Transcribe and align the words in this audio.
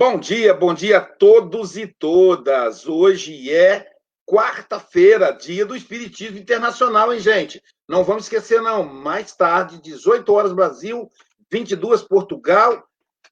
Bom 0.00 0.18
dia, 0.18 0.54
bom 0.54 0.72
dia 0.72 0.96
a 0.96 1.04
todos 1.04 1.76
e 1.76 1.86
todas. 1.86 2.88
Hoje 2.88 3.50
é 3.54 3.86
quarta-feira, 4.26 5.30
dia 5.30 5.66
do 5.66 5.76
Espiritismo 5.76 6.38
Internacional, 6.38 7.12
hein, 7.12 7.20
gente? 7.20 7.62
Não 7.86 8.02
vamos 8.02 8.22
esquecer, 8.22 8.62
não. 8.62 8.82
Mais 8.82 9.36
tarde, 9.36 9.78
18 9.78 10.32
horas 10.32 10.54
Brasil, 10.54 11.12
22 11.50 12.00
Portugal 12.00 12.82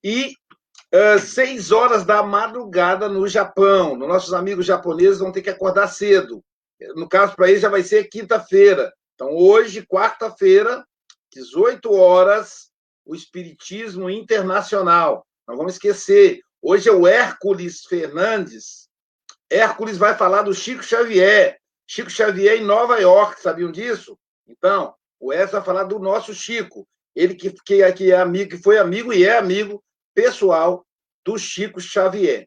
e 0.04 0.35
uh, 0.95 1.18
6 1.18 1.73
horas 1.73 2.04
da 2.04 2.23
madrugada 2.23 3.09
no 3.09 3.27
Japão. 3.27 3.96
Nossos 3.96 4.35
amigos 4.35 4.66
japoneses 4.66 5.21
vão 5.21 5.32
ter 5.32 5.41
que 5.41 5.48
acordar 5.48 5.89
cedo. 5.89 6.45
No 6.95 7.09
caso, 7.09 7.35
para 7.35 7.48
eles 7.48 7.62
já 7.62 7.71
vai 7.71 7.82
ser 7.82 8.11
quinta-feira. 8.11 8.93
Então, 9.14 9.35
hoje, 9.35 9.87
quarta-feira, 9.87 10.87
18 11.32 11.91
horas, 11.95 12.71
o 13.07 13.14
Espiritismo 13.14 14.11
Internacional. 14.11 15.27
Não 15.48 15.57
vamos 15.57 15.73
esquecer, 15.73 16.43
Hoje 16.71 16.86
é 16.86 16.93
o 16.93 17.07
Hércules 17.07 17.86
Fernandes. 17.86 18.90
Hércules 19.49 19.96
vai 19.96 20.14
falar 20.14 20.43
do 20.43 20.53
Chico 20.53 20.82
Xavier. 20.82 21.58
Chico 21.86 22.11
Xavier 22.11 22.58
em 22.58 22.63
Nova 22.63 22.99
York, 22.99 23.41
sabiam 23.41 23.72
disso? 23.72 24.18
Então, 24.46 24.94
o 25.18 25.32
Hércules 25.32 25.53
vai 25.53 25.63
falar 25.63 25.85
do 25.85 25.99
nosso 25.99 26.35
Chico. 26.35 26.86
Ele 27.17 27.35
que, 27.35 27.53
que, 27.64 27.93
que 27.93 28.13
é 28.13 28.21
amigo, 28.21 28.50
que 28.50 28.63
foi 28.63 28.77
amigo 28.77 29.14
e 29.14 29.25
é 29.25 29.39
amigo 29.39 29.82
pessoal 30.14 30.85
do 31.25 31.39
Chico 31.39 31.81
Xavier. 31.81 32.47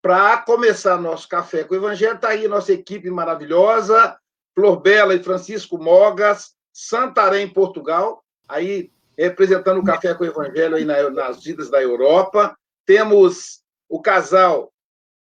Para 0.00 0.38
começar 0.38 0.96
nosso 0.96 1.28
café 1.28 1.62
com 1.62 1.74
o 1.74 1.76
Evangelho, 1.76 2.14
está 2.14 2.28
aí 2.28 2.48
nossa 2.48 2.72
equipe 2.72 3.10
maravilhosa, 3.10 4.16
Flor 4.54 4.80
Bela 4.80 5.14
e 5.14 5.22
Francisco 5.22 5.76
Mogas, 5.76 6.54
Santarém, 6.72 7.46
Portugal, 7.46 8.24
aí 8.48 8.90
representando 9.14 9.80
o 9.80 9.84
café 9.84 10.14
com 10.14 10.24
o 10.24 10.26
Evangelho 10.26 10.74
aí 10.74 10.86
nas 10.86 11.44
vidas 11.44 11.68
da 11.68 11.82
Europa. 11.82 12.56
Temos 12.86 13.62
o 13.88 14.00
casal 14.00 14.72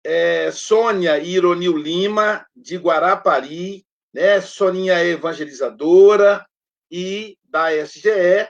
é, 0.03 0.51
Sônia 0.51 1.17
e 1.17 1.31
Ironil 1.31 1.77
Lima, 1.77 2.45
de 2.53 2.75
Guarapari, 2.75 3.85
né? 4.13 4.41
Soninha 4.41 4.99
é 4.99 5.07
evangelizadora 5.07 6.45
e 6.91 7.37
da 7.43 7.73
SGE. 7.73 8.49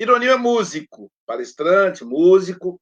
Ironil 0.00 0.32
é 0.32 0.36
músico, 0.36 1.10
palestrante, 1.26 2.04
músico. 2.04 2.80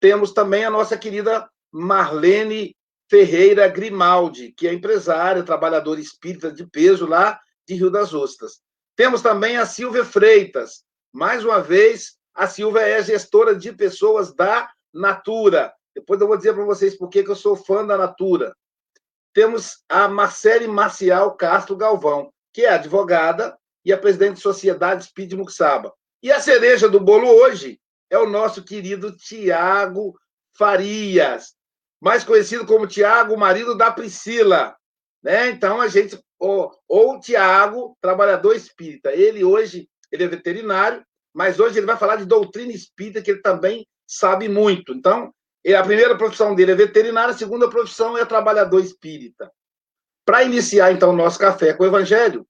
Temos 0.00 0.32
também 0.32 0.64
a 0.64 0.70
nossa 0.70 0.98
querida 0.98 1.48
Marlene 1.72 2.76
Ferreira 3.08 3.68
Grimaldi, 3.68 4.52
que 4.52 4.68
é 4.68 4.72
empresária, 4.72 5.42
trabalhadora 5.42 6.00
espírita 6.00 6.52
de 6.52 6.66
peso 6.66 7.06
lá 7.06 7.40
de 7.66 7.74
Rio 7.74 7.90
das 7.90 8.12
Ostras. 8.12 8.60
Temos 8.96 9.22
também 9.22 9.56
a 9.56 9.64
Silvia 9.64 10.04
Freitas. 10.04 10.84
Mais 11.12 11.44
uma 11.44 11.60
vez, 11.60 12.18
a 12.34 12.46
Silvia 12.46 12.82
é 12.82 13.02
gestora 13.02 13.54
de 13.54 13.72
pessoas 13.72 14.34
da 14.34 14.70
Natura. 14.92 15.72
Depois 15.94 16.20
eu 16.20 16.26
vou 16.26 16.36
dizer 16.36 16.54
para 16.54 16.64
vocês 16.64 16.96
por 16.96 17.08
que 17.08 17.20
eu 17.20 17.36
sou 17.36 17.56
fã 17.56 17.84
da 17.84 17.96
Natura. 17.96 18.54
Temos 19.32 19.84
a 19.88 20.08
Marcele 20.08 20.66
Marcial 20.66 21.36
Castro 21.36 21.76
Galvão, 21.76 22.32
que 22.52 22.62
é 22.62 22.70
advogada 22.70 23.56
e 23.84 23.92
a 23.92 23.98
presidente 23.98 24.34
de 24.34 24.42
Sociedade 24.42 25.04
Speed 25.04 25.32
Muxaba. 25.34 25.92
E 26.22 26.30
a 26.30 26.40
cereja 26.40 26.88
do 26.88 27.00
bolo 27.00 27.28
hoje 27.28 27.80
é 28.10 28.18
o 28.18 28.28
nosso 28.28 28.62
querido 28.62 29.16
Tiago 29.16 30.18
Farias, 30.56 31.54
mais 32.00 32.24
conhecido 32.24 32.66
como 32.66 32.86
Tiago, 32.86 33.36
marido 33.36 33.76
da 33.76 33.90
Priscila. 33.90 34.76
Né? 35.22 35.50
Então, 35.50 35.80
a 35.80 35.88
gente. 35.88 36.18
Ou, 36.38 36.72
ou 36.88 37.20
Tiago, 37.20 37.96
trabalhador 38.00 38.56
espírita. 38.56 39.12
Ele 39.12 39.44
hoje 39.44 39.88
ele 40.10 40.24
é 40.24 40.28
veterinário, 40.28 41.04
mas 41.32 41.60
hoje 41.60 41.78
ele 41.78 41.86
vai 41.86 41.96
falar 41.96 42.16
de 42.16 42.24
doutrina 42.24 42.72
espírita, 42.72 43.22
que 43.22 43.30
ele 43.30 43.42
também 43.42 43.86
sabe 44.10 44.48
muito. 44.48 44.92
Então, 44.92 45.32
a 45.64 45.82
primeira 45.84 46.18
profissão 46.18 46.52
dele 46.54 46.72
é 46.72 46.74
veterinário, 46.74 47.32
a 47.32 47.38
segunda 47.38 47.70
profissão 47.70 48.18
é 48.18 48.24
trabalhador 48.24 48.80
espírita. 48.80 49.52
Para 50.24 50.42
iniciar, 50.42 50.92
então, 50.92 51.10
o 51.10 51.16
nosso 51.16 51.38
café 51.38 51.72
com 51.72 51.84
o 51.84 51.86
Evangelho, 51.86 52.46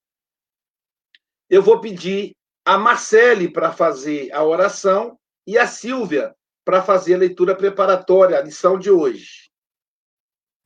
eu 1.50 1.62
vou 1.62 1.80
pedir 1.80 2.34
a 2.64 2.78
Marcele 2.78 3.52
para 3.52 3.72
fazer 3.72 4.32
a 4.32 4.42
oração 4.42 5.18
e 5.46 5.58
a 5.58 5.66
Silvia 5.66 6.34
para 6.64 6.82
fazer 6.82 7.14
a 7.14 7.18
leitura 7.18 7.54
preparatória, 7.54 8.38
a 8.38 8.42
lição 8.42 8.78
de 8.78 8.90
hoje. 8.90 9.50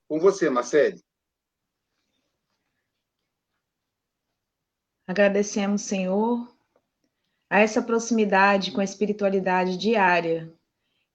Com 0.08 0.20
você, 0.20 0.48
Marcele. 0.48 1.02
Agradecemos, 5.06 5.82
Senhor, 5.82 6.48
a 7.50 7.60
essa 7.60 7.82
proximidade 7.82 8.72
com 8.72 8.80
a 8.80 8.84
espiritualidade 8.84 9.76
diária 9.76 10.52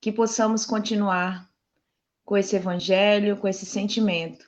que 0.01 0.11
possamos 0.11 0.65
continuar 0.65 1.49
com 2.23 2.37
esse 2.37 2.55
evangelho, 2.55 3.37
com 3.37 3.47
esse 3.47 3.65
sentimento, 3.65 4.45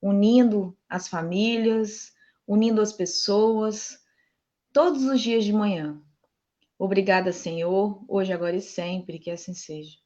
unindo 0.00 0.76
as 0.88 1.08
famílias, 1.08 2.12
unindo 2.46 2.80
as 2.80 2.92
pessoas, 2.92 3.98
todos 4.72 5.04
os 5.04 5.20
dias 5.20 5.44
de 5.44 5.52
manhã. 5.52 6.00
Obrigada, 6.78 7.32
Senhor, 7.32 8.04
hoje, 8.08 8.32
agora 8.32 8.56
e 8.56 8.60
sempre, 8.60 9.18
que 9.18 9.30
assim 9.30 9.54
seja. 9.54 10.01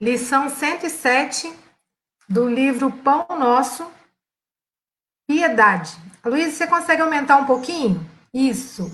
Lição 0.00 0.50
107 0.50 1.52
do 2.28 2.48
livro 2.48 2.90
Pão 2.90 3.26
Nosso, 3.38 3.86
Piedade. 5.24 5.96
Luísa, 6.24 6.50
você 6.50 6.66
consegue 6.66 7.00
aumentar 7.00 7.36
um 7.36 7.46
pouquinho? 7.46 8.04
Isso. 8.32 8.90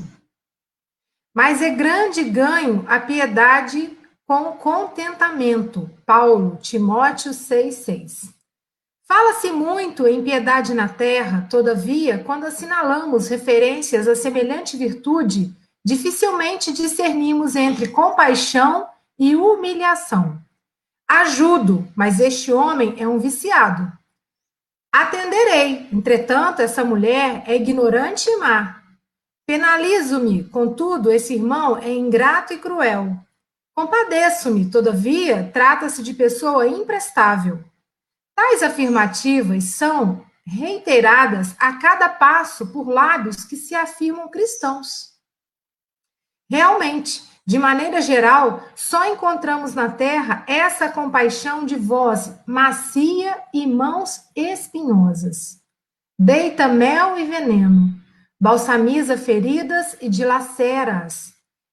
Mas 1.34 1.62
é 1.62 1.71
grande 1.71 2.22
ganho 2.25 2.84
a 2.87 3.00
piedade 3.00 3.97
com 4.27 4.53
contentamento. 4.53 5.91
Paulo, 6.05 6.59
Timóteo 6.61 7.32
6,6. 7.32 8.34
Fala-se 9.09 9.50
muito 9.50 10.06
em 10.06 10.22
piedade 10.22 10.75
na 10.75 10.88
terra, 10.88 11.47
todavia, 11.49 12.22
quando 12.22 12.44
assinalamos 12.44 13.28
referências 13.28 14.06
a 14.06 14.15
semelhante 14.15 14.77
virtude, 14.77 15.53
dificilmente 15.82 16.72
discernimos 16.72 17.56
entre 17.56 17.88
compaixão 17.88 18.87
e 19.19 19.34
humilhação. 19.34 20.41
Ajudo, 21.12 21.88
mas 21.97 22.21
este 22.21 22.53
homem 22.53 22.94
é 22.97 23.09
um 23.09 23.19
viciado. 23.19 23.93
Atenderei, 24.94 25.88
entretanto, 25.93 26.62
essa 26.62 26.84
mulher 26.84 27.43
é 27.48 27.56
ignorante 27.56 28.31
e 28.31 28.37
má. 28.37 28.81
Penalizo-me, 29.44 30.44
contudo, 30.44 31.10
esse 31.10 31.34
irmão 31.34 31.76
é 31.76 31.93
ingrato 31.93 32.53
e 32.53 32.59
cruel. 32.59 33.16
Compadeço-me, 33.75 34.70
todavia, 34.70 35.50
trata-se 35.53 36.00
de 36.00 36.15
pessoa 36.15 36.69
imprestável. 36.69 37.59
Tais 38.37 38.62
afirmativas 38.62 39.65
são 39.65 40.25
reiteradas 40.47 41.56
a 41.59 41.72
cada 41.81 42.09
passo 42.09 42.69
por 42.69 42.88
lábios 42.88 43.44
que 43.44 43.56
se 43.56 43.75
afirmam 43.75 44.28
cristãos. 44.28 45.10
Realmente, 46.49 47.28
de 47.50 47.59
maneira 47.59 48.00
geral, 48.00 48.62
só 48.77 49.12
encontramos 49.12 49.75
na 49.75 49.88
terra 49.88 50.44
essa 50.47 50.88
compaixão 50.88 51.66
de 51.66 51.75
voz 51.75 52.33
macia 52.47 53.43
e 53.53 53.66
mãos 53.66 54.21
espinhosas. 54.37 55.61
Deita 56.16 56.69
mel 56.69 57.19
e 57.19 57.25
veneno, 57.25 57.93
balsamiza 58.41 59.19
feridas 59.19 59.97
e 60.00 60.08
dilacera-as. 60.08 61.32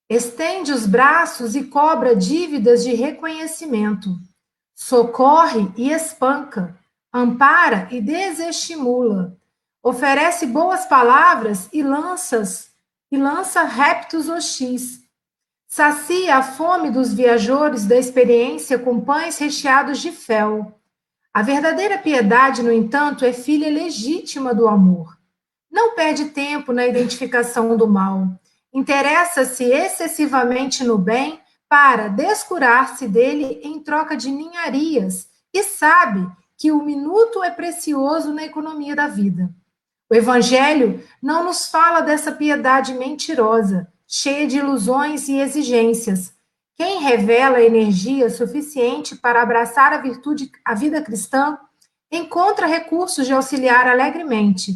Estende 0.09 0.71
os 0.71 0.88
braços 0.88 1.56
e 1.56 1.65
cobra 1.65 2.15
dívidas 2.15 2.83
de 2.83 2.95
reconhecimento. 2.95 4.09
Socorre 4.74 5.71
e 5.77 5.91
espanca, 5.91 6.75
ampara 7.13 7.88
e 7.91 8.01
desestimula. 8.01 9.38
Oferece 9.83 10.47
boas 10.47 10.85
palavras 10.85 11.69
e 11.71 11.83
lanças 11.83 12.71
e 13.12 13.15
lança 13.15 13.62
reptos 13.62 14.27
hostis 14.27 15.06
Sacia 15.67 16.37
a 16.37 16.41
fome 16.41 16.89
dos 16.89 17.13
viajores 17.13 17.85
da 17.85 17.97
experiência 17.97 18.79
com 18.79 19.01
pães 19.01 19.37
recheados 19.37 19.99
de 19.99 20.11
fel. 20.11 20.79
A 21.33 21.41
verdadeira 21.41 21.97
piedade, 21.97 22.63
no 22.63 22.71
entanto, 22.71 23.25
é 23.25 23.33
filha 23.33 23.69
legítima 23.69 24.55
do 24.55 24.67
amor. 24.67 25.17
Não 25.69 25.93
perde 25.93 26.29
tempo 26.29 26.71
na 26.71 26.87
identificação 26.87 27.75
do 27.75 27.85
mal. 27.85 28.27
Interessa-se 28.73 29.65
excessivamente 29.65 30.85
no 30.85 30.97
bem 30.97 31.39
para 31.67 32.07
descurar-se 32.07 33.07
dele 33.07 33.59
em 33.61 33.79
troca 33.81 34.15
de 34.15 34.31
ninharias 34.31 35.27
e 35.53 35.63
sabe 35.63 36.25
que 36.57 36.71
o 36.71 36.81
minuto 36.81 37.43
é 37.43 37.51
precioso 37.51 38.33
na 38.33 38.45
economia 38.45 38.95
da 38.95 39.07
vida. 39.07 39.49
O 40.09 40.15
Evangelho 40.15 41.03
não 41.21 41.43
nos 41.43 41.67
fala 41.67 41.99
dessa 41.99 42.31
piedade 42.31 42.93
mentirosa, 42.93 43.91
cheia 44.07 44.48
de 44.48 44.57
ilusões 44.57 45.27
e 45.27 45.38
exigências. 45.38 46.33
Quem 46.75 47.01
revela 47.01 47.62
energia 47.62 48.30
suficiente 48.30 49.15
para 49.15 49.42
abraçar 49.42 49.92
a 49.92 49.98
virtude, 49.98 50.50
a 50.63 50.74
vida 50.74 51.01
cristã, 51.01 51.57
encontra 52.12 52.68
recursos 52.68 53.25
de 53.25 53.33
auxiliar 53.33 53.88
alegremente. 53.88 54.74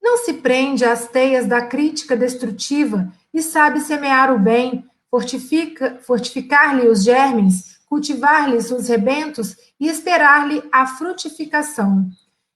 Não 0.00 0.18
se 0.18 0.34
prende 0.34 0.84
às 0.84 1.08
teias 1.08 1.46
da 1.46 1.62
crítica 1.62 2.16
destrutiva 2.16 3.12
e 3.34 3.42
sabe 3.42 3.80
semear 3.80 4.32
o 4.32 4.38
bem, 4.38 4.84
fortificar-lhe 6.02 6.86
os 6.88 7.02
germes, 7.02 7.80
cultivar-lhes 7.86 8.70
os 8.70 8.88
rebentos 8.88 9.56
e 9.80 9.88
esperar-lhe 9.88 10.62
a 10.70 10.86
frutificação. 10.86 12.08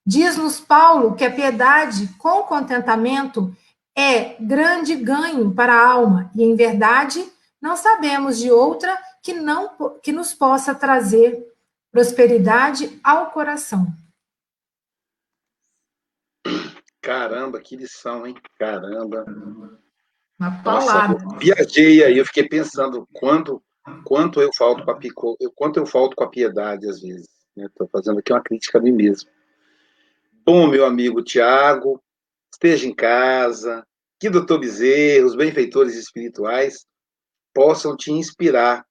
Diz-nos 0.06 0.60
Paulo 0.60 1.14
que 1.14 1.25
a 1.25 1.31
piedade 1.31 2.08
com 2.19 2.43
contentamento 2.43 3.55
é 3.96 4.35
grande 4.43 4.96
ganho 4.96 5.55
para 5.55 5.75
a 5.75 5.88
alma, 5.88 6.31
e 6.35 6.43
em 6.43 6.56
verdade 6.56 7.25
não 7.61 7.76
sabemos 7.76 8.38
de 8.38 8.50
outra 8.50 8.99
que 9.23 9.32
não 9.32 9.70
que 10.02 10.12
nos 10.12 10.35
possa 10.35 10.75
trazer 10.75 11.46
prosperidade 11.91 13.00
ao 13.02 13.31
coração. 13.31 13.87
Caramba, 17.00 17.61
que 17.61 17.76
lição, 17.76 18.26
hein? 18.26 18.35
Caramba. 18.58 19.25
Uma 20.38 20.62
palavra. 20.62 21.23
Nossa, 21.23 21.38
viajei 21.38 22.02
aí, 22.02 22.19
eu 22.19 22.26
fiquei 22.26 22.49
pensando 22.49 23.08
quanto, 23.12 23.62
quanto 24.05 24.41
eu 24.41 24.52
falto 24.52 24.85
com 24.85 24.91
a 24.91 24.96
pico, 24.96 25.37
quanto 25.55 25.79
eu 25.79 25.87
falto 25.87 26.17
com 26.17 26.25
a 26.25 26.29
piedade 26.29 26.88
às 26.88 27.00
vezes. 27.00 27.29
Estou 27.56 27.87
né? 27.87 27.91
fazendo 27.93 28.19
aqui 28.19 28.32
uma 28.32 28.43
crítica 28.43 28.79
a 28.79 28.81
mim 28.81 28.93
mesmo. 28.93 29.31
Bom, 30.44 30.67
meu 30.67 30.85
amigo 30.85 31.23
Tiago, 31.23 32.02
esteja 32.54 32.86
em 32.86 32.94
casa, 32.94 33.86
que 34.18 34.30
doutor 34.30 34.58
Bezerra, 34.58 35.26
os 35.26 35.36
benfeitores 35.36 35.96
espirituais 35.96 36.86
possam 37.52 37.96
te 37.96 38.10
inspirar 38.10 38.84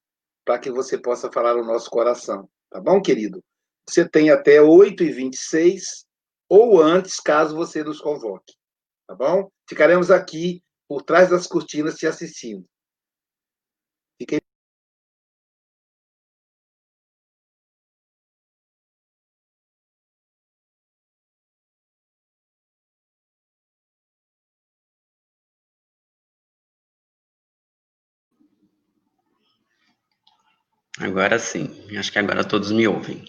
para 0.45 0.59
que 0.59 0.69
você 0.69 0.97
possa 0.97 1.31
falar 1.31 1.55
o 1.55 1.65
nosso 1.65 1.89
coração. 1.89 2.47
Tá 2.69 2.79
bom, 2.79 3.01
querido? 3.01 3.43
Você 3.89 4.07
tem 4.07 4.29
até 4.29 4.59
8h26 4.59 6.05
ou 6.49 6.81
antes, 6.81 7.19
caso 7.19 7.55
você 7.55 7.83
nos 7.83 7.99
convoque. 7.99 8.53
Tá 9.07 9.15
bom? 9.15 9.49
Ficaremos 9.67 10.11
aqui 10.11 10.61
por 10.87 11.01
trás 11.01 11.29
das 11.29 11.47
cortinas 11.47 11.95
te 11.95 12.05
assistindo. 12.05 12.65
Agora 30.99 31.39
sim, 31.39 31.69
acho 31.97 32.11
que 32.11 32.19
agora 32.19 32.43
todos 32.43 32.71
me 32.71 32.87
ouvem. 32.87 33.23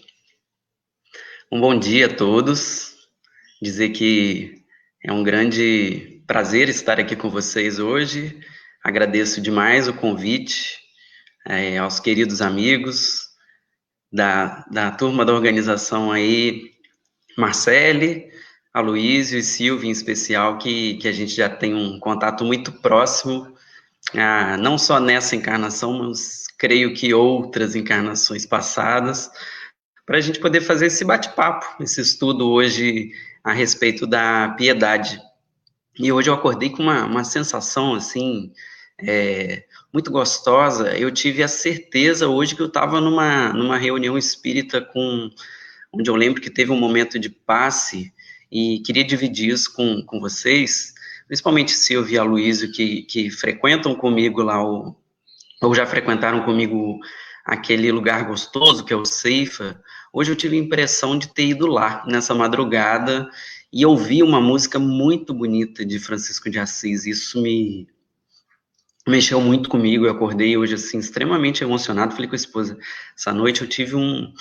Um 1.50 1.58
bom 1.58 1.78
dia 1.78 2.06
a 2.06 2.14
todos. 2.14 2.94
Dizer 3.62 3.90
que 3.90 4.62
é 5.02 5.10
um 5.10 5.22
grande 5.22 6.22
prazer 6.26 6.68
estar 6.68 7.00
aqui 7.00 7.16
com 7.16 7.30
vocês 7.30 7.78
hoje. 7.78 8.38
Agradeço 8.82 9.40
demais 9.40 9.88
o 9.88 9.94
convite 9.94 10.78
é, 11.46 11.78
aos 11.78 11.98
queridos 11.98 12.42
amigos 12.42 13.28
da, 14.12 14.64
da 14.70 14.90
turma 14.90 15.24
da 15.24 15.32
organização 15.32 16.12
aí, 16.12 16.70
Marcele, 17.36 18.30
Aloysio 18.74 19.38
e 19.38 19.42
Silvia 19.42 19.88
em 19.88 19.92
especial, 19.92 20.58
que, 20.58 20.98
que 20.98 21.08
a 21.08 21.12
gente 21.12 21.34
já 21.34 21.48
tem 21.48 21.74
um 21.74 21.98
contato 21.98 22.44
muito 22.44 22.72
próximo, 22.72 23.56
ah, 24.12 24.56
não 24.56 24.76
só 24.76 25.00
nessa 25.00 25.34
encarnação, 25.34 25.98
mas 25.98 26.46
creio 26.58 26.94
que 26.94 27.14
outras 27.14 27.74
encarnações 27.74 28.44
passadas, 28.44 29.30
para 30.06 30.18
a 30.18 30.20
gente 30.20 30.38
poder 30.38 30.60
fazer 30.60 30.86
esse 30.86 31.04
bate-papo, 31.04 31.82
esse 31.82 32.00
estudo 32.00 32.50
hoje 32.50 33.10
a 33.42 33.52
respeito 33.52 34.06
da 34.06 34.54
piedade. 34.56 35.20
E 35.98 36.12
hoje 36.12 36.28
eu 36.28 36.34
acordei 36.34 36.70
com 36.70 36.82
uma, 36.82 37.04
uma 37.04 37.24
sensação, 37.24 37.94
assim, 37.94 38.52
é, 39.00 39.64
muito 39.92 40.10
gostosa. 40.10 40.96
Eu 40.96 41.10
tive 41.10 41.42
a 41.42 41.48
certeza 41.48 42.28
hoje 42.28 42.54
que 42.54 42.62
eu 42.62 42.66
estava 42.66 43.00
numa, 43.00 43.52
numa 43.52 43.78
reunião 43.78 44.18
espírita 44.18 44.80
com, 44.80 45.30
onde 45.92 46.10
eu 46.10 46.16
lembro 46.16 46.40
que 46.40 46.50
teve 46.50 46.72
um 46.72 46.78
momento 46.78 47.18
de 47.18 47.28
passe 47.28 48.12
e 48.50 48.80
queria 48.80 49.04
dividir 49.04 49.50
isso 49.50 49.72
com, 49.72 50.02
com 50.02 50.20
vocês, 50.20 50.93
principalmente 51.26 51.72
Silvia 51.72 52.16
e 52.16 52.18
Aloysio, 52.18 52.72
que, 52.72 53.02
que 53.02 53.30
frequentam 53.30 53.94
comigo 53.94 54.42
lá 54.42 54.62
ou 54.62 55.74
já 55.74 55.86
frequentaram 55.86 56.42
comigo 56.44 56.98
aquele 57.44 57.90
lugar 57.92 58.24
gostoso 58.26 58.84
que 58.84 58.92
é 58.92 58.96
o 58.96 59.04
Ceifa, 59.04 59.80
hoje 60.12 60.32
eu 60.32 60.36
tive 60.36 60.56
a 60.56 60.60
impressão 60.60 61.18
de 61.18 61.28
ter 61.28 61.46
ido 61.46 61.66
lá 61.66 62.04
nessa 62.06 62.34
madrugada 62.34 63.28
e 63.72 63.84
ouvi 63.84 64.22
uma 64.22 64.40
música 64.40 64.78
muito 64.78 65.34
bonita 65.34 65.84
de 65.84 65.98
Francisco 65.98 66.48
de 66.48 66.58
Assis. 66.58 67.06
Isso 67.06 67.42
me 67.42 67.88
mexeu 69.06 69.40
muito 69.40 69.68
comigo. 69.68 70.06
Eu 70.06 70.12
acordei 70.12 70.56
hoje 70.56 70.74
assim 70.74 70.98
extremamente 70.98 71.64
emocionado. 71.64 72.14
Falei 72.14 72.28
com 72.28 72.34
a 72.34 72.36
esposa, 72.36 72.78
essa 73.16 73.32
noite 73.32 73.62
eu 73.62 73.68
tive 73.68 73.96
um, 73.96 74.32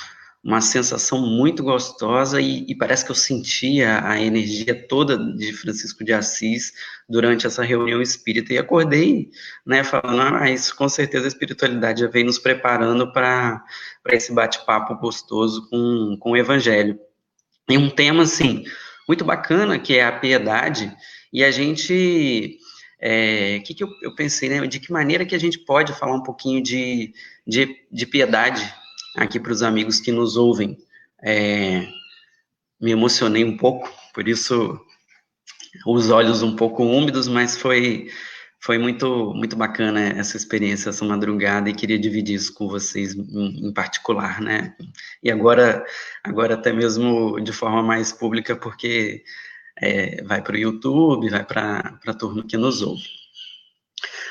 uma 0.44 0.60
sensação 0.60 1.26
muito 1.26 1.64
gostosa 1.64 2.42
e, 2.42 2.66
e, 2.68 2.76
parece 2.76 3.06
que 3.06 3.12
eu 3.12 3.16
sentia 3.16 4.06
a 4.06 4.20
energia 4.20 4.76
toda 4.88 5.18
de 5.18 5.54
Francisco 5.54 6.04
de 6.04 6.12
Assis 6.12 6.74
durante 7.08 7.48
essa 7.48 7.64
reunião 7.64 8.02
espírita 8.02 8.54
e 8.54 8.58
acordei, 8.58 9.30
né, 9.66 9.86
falando, 9.86 10.22
ah, 10.36 10.52
isso 10.52 10.76
com 10.76 10.90
certeza 10.90 11.26
a 11.26 11.28
espiritualidade 11.30 12.02
já 12.02 12.08
vem 12.08 12.26
nos 12.26 12.38
preparando 12.38 13.12
para 13.14 13.64
esse 14.10 14.34
bate-papo 14.34 14.96
gostoso 14.96 15.70
com, 15.70 16.18
com 16.20 16.32
o 16.32 16.38
Evangelho. 16.38 17.00
E 17.70 17.78
um 17.78 17.90
tema, 17.90 18.24
assim, 18.24 18.66
muito 19.08 19.24
bacana, 19.24 19.80
que 19.80 19.96
é 19.98 20.04
a 20.04 20.12
piedade, 20.12 20.94
e 21.32 21.42
a 21.42 21.52
gente, 21.52 22.60
o 22.60 23.00
é, 23.00 23.60
que, 23.60 23.74
que 23.74 23.84
eu, 23.86 23.90
eu 24.02 24.14
pensei, 24.14 24.50
né, 24.50 24.68
de 24.68 24.82
que 24.82 24.92
maneira 24.92 25.26
que 25.26 25.36
a 25.36 25.40
gente 25.40 25.60
pode 25.60 25.94
falar 25.94 26.16
um 26.16 26.24
pouquinho 26.24 26.62
de, 26.62 27.14
de, 27.48 27.78
de 27.90 28.06
piedade 28.06 28.83
aqui 29.16 29.40
para 29.40 29.52
os 29.52 29.64
amigos 29.64 30.00
que 30.00 30.12
nos 30.12 30.38
ouvem. 30.38 30.78
É, 31.22 31.88
me 32.80 32.92
emocionei 32.92 33.44
um 33.46 33.58
pouco, 33.58 33.92
por 34.14 34.28
isso 34.28 34.80
os 35.86 36.10
olhos 36.10 36.42
um 36.44 36.56
pouco 36.56 36.84
úmidos, 36.84 37.28
mas 37.28 37.58
foi 37.58 38.10
foi 38.60 38.78
muito 38.78 39.34
muito 39.34 39.56
bacana 39.56 40.02
essa 40.02 40.38
experiência 40.38 40.90
essa 40.90 41.04
madrugada 41.06 41.70
e 41.70 41.74
queria 41.74 42.00
dividir 42.00 42.36
isso 42.36 42.54
com 42.54 42.68
vocês 42.68 43.14
em, 43.16 43.68
em 43.68 43.74
particular, 43.74 44.42
né? 44.42 44.76
E 45.22 45.32
agora 45.32 45.86
agora 46.24 46.56
até 46.56 46.72
mesmo 46.74 47.40
de 47.42 47.52
forma 47.52 47.82
mais 47.84 48.12
pública 48.12 48.56
porque 48.56 49.24
é, 49.82 50.24
vai 50.24 50.42
para 50.42 50.56
o 50.56 50.60
YouTube, 50.60 51.30
vai 51.30 51.46
para 51.46 52.00
a 52.06 52.14
turma 52.14 52.46
que 52.46 52.58
nos 52.58 52.82
ouve. 52.82 53.23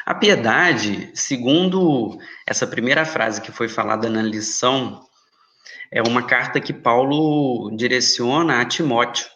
A 0.05 0.15
piedade, 0.15 1.11
segundo 1.15 2.19
essa 2.47 2.67
primeira 2.67 3.05
frase 3.05 3.41
que 3.41 3.53
foi 3.53 3.69
falada 3.69 4.11
na 4.11 4.23
lição, 4.23 5.05
é 5.91 6.03
uma 6.03 6.27
carta 6.27 6.61
que 6.61 6.73
Paulo 6.73 7.71
direciona 7.77 8.61
a 8.61 8.65
Timóteo. 8.65 9.27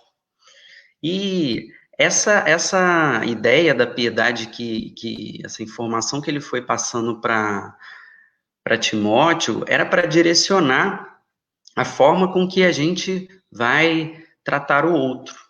E 1.03 1.69
essa, 1.99 2.43
essa 2.47 3.23
ideia 3.25 3.75
da 3.75 3.87
piedade, 3.87 4.49
que, 4.49 4.91
que 4.91 5.41
essa 5.45 5.63
informação 5.63 6.21
que 6.21 6.31
ele 6.31 6.41
foi 6.41 6.61
passando 6.61 7.21
para 7.21 7.77
Timóteo, 8.81 9.65
era 9.69 9.87
para 9.87 10.07
direcionar 10.07 11.21
a 11.77 11.85
forma 11.85 12.33
com 12.33 12.49
que 12.49 12.65
a 12.65 12.73
gente 12.73 13.29
vai 13.53 14.25
tratar 14.43 14.85
o 14.85 14.95
outro. 14.95 15.46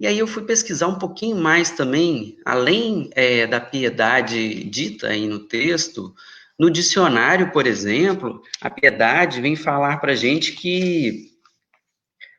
E 0.00 0.06
aí 0.06 0.18
eu 0.18 0.26
fui 0.26 0.42
pesquisar 0.44 0.86
um 0.88 0.98
pouquinho 0.98 1.36
mais 1.36 1.72
também, 1.72 2.38
além 2.42 3.10
é, 3.14 3.46
da 3.46 3.60
piedade 3.60 4.64
dita 4.64 5.08
aí 5.08 5.28
no 5.28 5.40
texto, 5.40 6.14
no 6.58 6.70
dicionário, 6.70 7.52
por 7.52 7.66
exemplo, 7.66 8.42
a 8.62 8.70
piedade 8.70 9.42
vem 9.42 9.54
falar 9.54 9.98
para 9.98 10.14
gente 10.14 10.52
que 10.52 11.30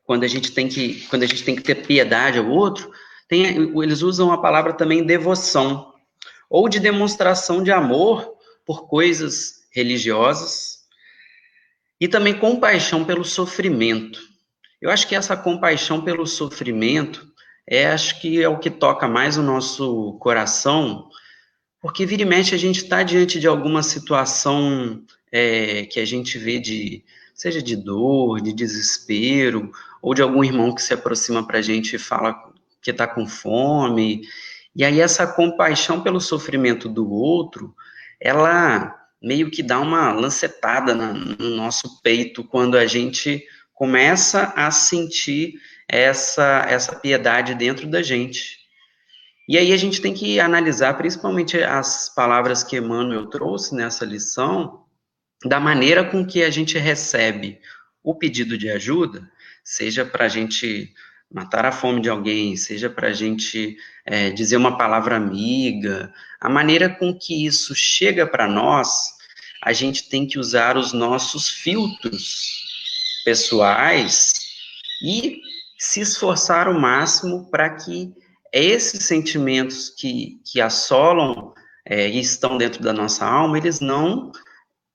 quando 0.03 0.23
a 0.23 0.27
gente 0.27 0.51
tem 0.51 0.67
que 0.67 1.05
quando 1.07 1.21
a 1.21 1.27
gente 1.27 1.43
tem 1.43 1.55
que 1.55 1.61
ter 1.61 1.85
piedade 1.85 2.39
ao 2.39 2.49
outro, 2.49 2.91
tem, 3.27 3.71
eles 3.79 4.01
usam 4.01 4.31
a 4.31 4.41
palavra 4.41 4.73
também 4.73 5.05
devoção 5.05 5.93
ou 6.49 6.67
de 6.67 6.79
demonstração 6.79 7.61
de 7.61 7.71
amor 7.71 8.37
por 8.65 8.87
coisas 8.87 9.67
religiosas 9.71 10.79
e 11.99 12.07
também 12.07 12.33
compaixão 12.33 13.05
pelo 13.05 13.23
sofrimento. 13.23 14.19
Eu 14.81 14.89
acho 14.89 15.07
que 15.07 15.15
essa 15.15 15.37
compaixão 15.37 16.01
pelo 16.01 16.25
sofrimento 16.25 17.30
é, 17.71 17.87
acho 17.87 18.19
que 18.19 18.43
é 18.43 18.49
o 18.49 18.59
que 18.59 18.69
toca 18.69 19.07
mais 19.07 19.37
o 19.37 19.41
nosso 19.41 20.17
coração, 20.19 21.07
porque 21.79 22.05
vira 22.05 22.23
e 22.23 22.25
mexe 22.25 22.53
a 22.53 22.57
gente 22.57 22.83
está 22.83 23.01
diante 23.01 23.39
de 23.39 23.47
alguma 23.47 23.81
situação 23.81 25.01
é, 25.31 25.85
que 25.85 25.97
a 25.97 26.05
gente 26.05 26.37
vê 26.37 26.59
de, 26.59 27.01
seja 27.33 27.61
de 27.61 27.77
dor, 27.77 28.41
de 28.41 28.51
desespero, 28.51 29.71
ou 30.01 30.13
de 30.13 30.21
algum 30.21 30.43
irmão 30.43 30.75
que 30.75 30.81
se 30.81 30.93
aproxima 30.93 31.47
para 31.47 31.59
a 31.59 31.61
gente 31.61 31.95
e 31.95 31.99
fala 31.99 32.35
que 32.81 32.91
está 32.91 33.07
com 33.07 33.25
fome. 33.25 34.23
E 34.75 34.83
aí 34.83 34.99
essa 34.99 35.25
compaixão 35.25 36.01
pelo 36.01 36.19
sofrimento 36.19 36.89
do 36.89 37.09
outro, 37.09 37.73
ela 38.19 38.93
meio 39.21 39.49
que 39.49 39.63
dá 39.63 39.79
uma 39.79 40.11
lancetada 40.11 40.93
no 40.93 41.49
nosso 41.51 42.01
peito 42.01 42.43
quando 42.43 42.77
a 42.77 42.85
gente 42.85 43.45
começa 43.73 44.51
a 44.57 44.69
sentir 44.71 45.53
essa, 45.91 46.65
essa 46.69 46.95
piedade 46.95 47.53
dentro 47.53 47.86
da 47.86 48.01
gente. 48.01 48.62
E 49.48 49.57
aí 49.57 49.74
a 49.74 49.77
gente 49.77 50.01
tem 50.01 50.13
que 50.13 50.39
analisar 50.39 50.93
principalmente 50.93 51.62
as 51.62 52.07
palavras 52.15 52.63
que 52.63 52.77
Emmanuel 52.77 53.25
trouxe 53.25 53.75
nessa 53.75 54.05
lição, 54.05 54.86
da 55.43 55.60
maneira 55.60 56.05
com 56.05 56.25
que 56.25 56.43
a 56.43 56.50
gente 56.50 56.77
recebe 56.77 57.60
o 58.01 58.15
pedido 58.15 58.57
de 58.57 58.69
ajuda, 58.69 59.29
seja 59.65 60.05
para 60.05 60.25
a 60.25 60.29
gente 60.29 60.93
matar 61.29 61.65
a 61.65 61.71
fome 61.74 62.00
de 62.00 62.10
alguém, 62.10 62.55
seja 62.55 62.89
para 62.89 63.10
a 63.10 63.13
gente 63.13 63.75
é, 64.05 64.29
dizer 64.29 64.55
uma 64.55 64.77
palavra 64.77 65.17
amiga, 65.17 66.13
a 66.39 66.48
maneira 66.48 66.89
com 66.89 67.13
que 67.13 67.45
isso 67.45 67.75
chega 67.75 68.25
para 68.25 68.48
nós, 68.48 69.10
a 69.62 69.74
gente 69.74 70.07
tem 70.07 70.25
que 70.25 70.39
usar 70.39 70.77
os 70.77 70.93
nossos 70.93 71.50
filtros 71.50 72.62
pessoais 73.25 74.31
e 75.03 75.41
se 75.83 76.00
esforçar 76.00 76.69
o 76.69 76.79
máximo 76.79 77.50
para 77.50 77.67
que 77.71 78.13
esses 78.53 79.03
sentimentos 79.03 79.89
que, 79.89 80.39
que 80.45 80.61
assolam 80.61 81.55
é, 81.83 82.07
e 82.07 82.19
estão 82.19 82.55
dentro 82.55 82.83
da 82.83 82.93
nossa 82.93 83.25
alma, 83.25 83.57
eles 83.57 83.79
não 83.79 84.31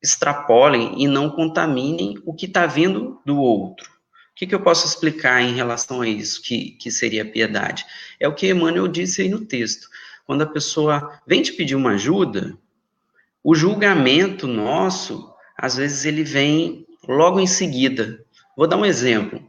extrapolem 0.01 0.95
e 1.03 1.09
não 1.09 1.29
contaminem 1.29 2.15
o 2.25 2.33
que 2.33 2.47
está 2.47 2.67
vindo 2.67 3.21
do 3.27 3.37
outro. 3.37 3.91
O 3.91 4.37
que, 4.37 4.47
que, 4.47 4.55
eu 4.55 4.63
posso 4.63 4.87
explicar 4.87 5.43
em 5.43 5.57
relação 5.57 6.03
a 6.03 6.09
isso, 6.09 6.41
que, 6.41 6.77
que 6.81 6.89
seria 6.89 7.29
piedade? 7.29 7.85
É 8.21 8.29
o 8.29 8.35
que 8.35 8.49
Emmanuel 8.49 8.87
disse 8.87 9.23
aí 9.23 9.29
no 9.29 9.45
texto. 9.45 9.89
Quando 10.25 10.43
a 10.43 10.47
pessoa 10.47 11.19
vem 11.27 11.43
te 11.43 11.53
pedir 11.53 11.75
uma 11.75 11.95
ajuda, 11.95 12.57
o 13.43 13.57
julgamento 13.57 14.47
nosso, 14.47 15.35
às 15.59 15.75
vezes, 15.75 16.05
ele 16.05 16.23
vem 16.23 16.87
logo 17.09 17.41
em 17.41 17.47
seguida. 17.49 18.25
Vou 18.57 18.69
dar 18.69 18.77
um 18.77 18.87
exemplo. 18.87 19.45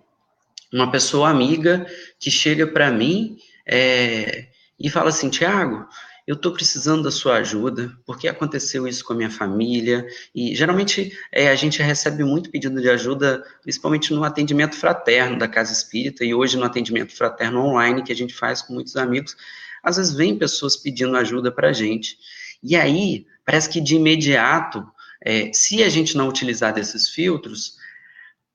Uma 0.71 0.91
pessoa 0.91 1.29
amiga 1.29 1.85
que 2.19 2.29
chega 2.29 2.67
para 2.67 2.91
mim 2.91 3.37
é, 3.65 4.47
e 4.79 4.89
fala 4.89 5.09
assim, 5.09 5.29
Tiago, 5.29 5.87
eu 6.27 6.35
estou 6.35 6.51
precisando 6.51 7.03
da 7.03 7.11
sua 7.11 7.37
ajuda, 7.37 7.97
porque 8.05 8.27
aconteceu 8.27 8.85
isso 8.85 9.03
com 9.05 9.13
a 9.13 9.15
minha 9.15 9.29
família, 9.29 10.05
e 10.35 10.53
geralmente 10.53 11.17
é, 11.31 11.47
a 11.47 11.55
gente 11.55 11.81
recebe 11.81 12.21
muito 12.21 12.49
pedido 12.49 12.81
de 12.81 12.89
ajuda, 12.89 13.45
principalmente 13.61 14.13
no 14.13 14.25
atendimento 14.25 14.75
fraterno 14.75 15.39
da 15.39 15.47
Casa 15.47 15.71
Espírita, 15.71 16.25
e 16.25 16.33
hoje 16.33 16.57
no 16.57 16.65
atendimento 16.65 17.15
fraterno 17.15 17.61
online, 17.61 18.03
que 18.03 18.11
a 18.11 18.15
gente 18.15 18.33
faz 18.33 18.61
com 18.61 18.73
muitos 18.73 18.97
amigos, 18.97 19.37
às 19.81 19.95
vezes 19.95 20.13
vem 20.13 20.37
pessoas 20.37 20.75
pedindo 20.75 21.15
ajuda 21.15 21.49
para 21.49 21.69
a 21.69 21.73
gente, 21.73 22.17
e 22.61 22.75
aí, 22.75 23.25
parece 23.45 23.69
que 23.69 23.79
de 23.79 23.95
imediato, 23.95 24.85
é, 25.23 25.53
se 25.53 25.81
a 25.81 25.87
gente 25.87 26.17
não 26.17 26.27
utilizar 26.27 26.73
desses 26.73 27.07
filtros, 27.07 27.76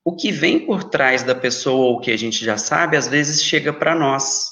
o 0.04 0.14
que 0.14 0.32
vem 0.32 0.66
por 0.66 0.84
trás 0.84 1.22
da 1.22 1.34
pessoa, 1.34 1.86
ou 1.86 2.00
que 2.00 2.10
a 2.10 2.16
gente 2.16 2.44
já 2.44 2.56
sabe, 2.56 2.96
às 2.96 3.08
vezes 3.08 3.42
chega 3.42 3.72
para 3.72 3.94
nós 3.94 4.50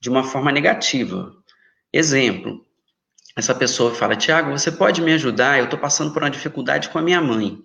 de 0.00 0.08
uma 0.08 0.24
forma 0.24 0.50
negativa, 0.50 1.32
Exemplo, 1.92 2.64
essa 3.36 3.54
pessoa 3.54 3.94
fala, 3.94 4.16
Tiago, 4.16 4.50
você 4.50 4.72
pode 4.72 5.02
me 5.02 5.12
ajudar? 5.12 5.58
Eu 5.58 5.64
estou 5.64 5.78
passando 5.78 6.10
por 6.10 6.22
uma 6.22 6.30
dificuldade 6.30 6.88
com 6.88 6.98
a 6.98 7.02
minha 7.02 7.20
mãe. 7.20 7.62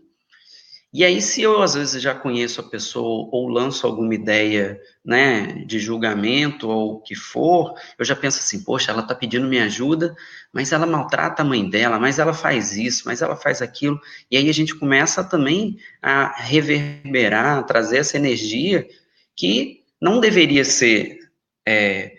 E 0.94 1.04
aí, 1.04 1.22
se 1.22 1.42
eu 1.42 1.62
às 1.62 1.74
vezes 1.74 2.02
já 2.02 2.16
conheço 2.16 2.62
a 2.62 2.64
pessoa 2.64 3.28
ou 3.32 3.50
lanço 3.50 3.86
alguma 3.86 4.16
ideia, 4.16 4.80
né, 5.04 5.64
de 5.66 5.80
julgamento 5.80 6.70
ou 6.70 6.96
o 6.96 7.02
que 7.02 7.14
for, 7.14 7.76
eu 8.00 8.06
já 8.06 8.16
penso 8.16 8.40
assim, 8.40 8.64
poxa, 8.64 8.92
ela 8.92 9.02
está 9.02 9.14
pedindo 9.14 9.48
minha 9.48 9.66
ajuda, 9.66 10.16
mas 10.52 10.72
ela 10.72 10.86
maltrata 10.86 11.42
a 11.42 11.46
mãe 11.46 11.70
dela, 11.70 12.00
mas 12.00 12.20
ela 12.20 12.34
faz 12.34 12.76
isso, 12.78 13.04
mas 13.06 13.22
ela 13.22 13.36
faz 13.36 13.62
aquilo. 13.62 14.00
E 14.32 14.38
aí 14.38 14.50
a 14.50 14.54
gente 14.54 14.76
começa 14.76 15.24
também 15.24 15.78
a 16.02 16.34
reverberar, 16.42 17.60
a 17.60 17.64
trazer 17.64 17.98
essa 17.98 18.18
energia 18.18 18.88
que 19.36 19.84
não 20.02 20.20
deveria 20.20 20.64
ser 20.64 21.20
é, 21.68 22.14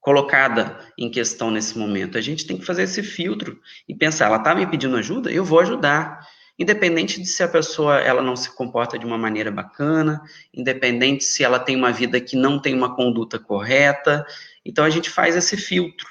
colocada 0.00 0.78
em 0.98 1.10
questão 1.10 1.50
nesse 1.50 1.78
momento. 1.78 2.18
A 2.18 2.20
gente 2.20 2.46
tem 2.46 2.58
que 2.58 2.64
fazer 2.64 2.82
esse 2.82 3.02
filtro 3.02 3.60
e 3.88 3.94
pensar, 3.94 4.26
ela 4.26 4.36
está 4.38 4.54
me 4.54 4.66
pedindo 4.66 4.96
ajuda, 4.96 5.30
eu 5.30 5.44
vou 5.44 5.60
ajudar. 5.60 6.26
Independente 6.58 7.20
de 7.20 7.26
se 7.26 7.42
a 7.42 7.48
pessoa 7.48 7.98
ela 7.98 8.22
não 8.22 8.36
se 8.36 8.54
comporta 8.54 8.98
de 8.98 9.04
uma 9.04 9.18
maneira 9.18 9.50
bacana, 9.50 10.22
independente 10.52 11.24
se 11.24 11.42
ela 11.42 11.58
tem 11.58 11.74
uma 11.74 11.90
vida 11.90 12.20
que 12.20 12.36
não 12.36 12.60
tem 12.60 12.74
uma 12.74 12.94
conduta 12.94 13.38
correta, 13.38 14.24
então 14.64 14.84
a 14.84 14.90
gente 14.90 15.10
faz 15.10 15.34
esse 15.34 15.56
filtro. 15.56 16.06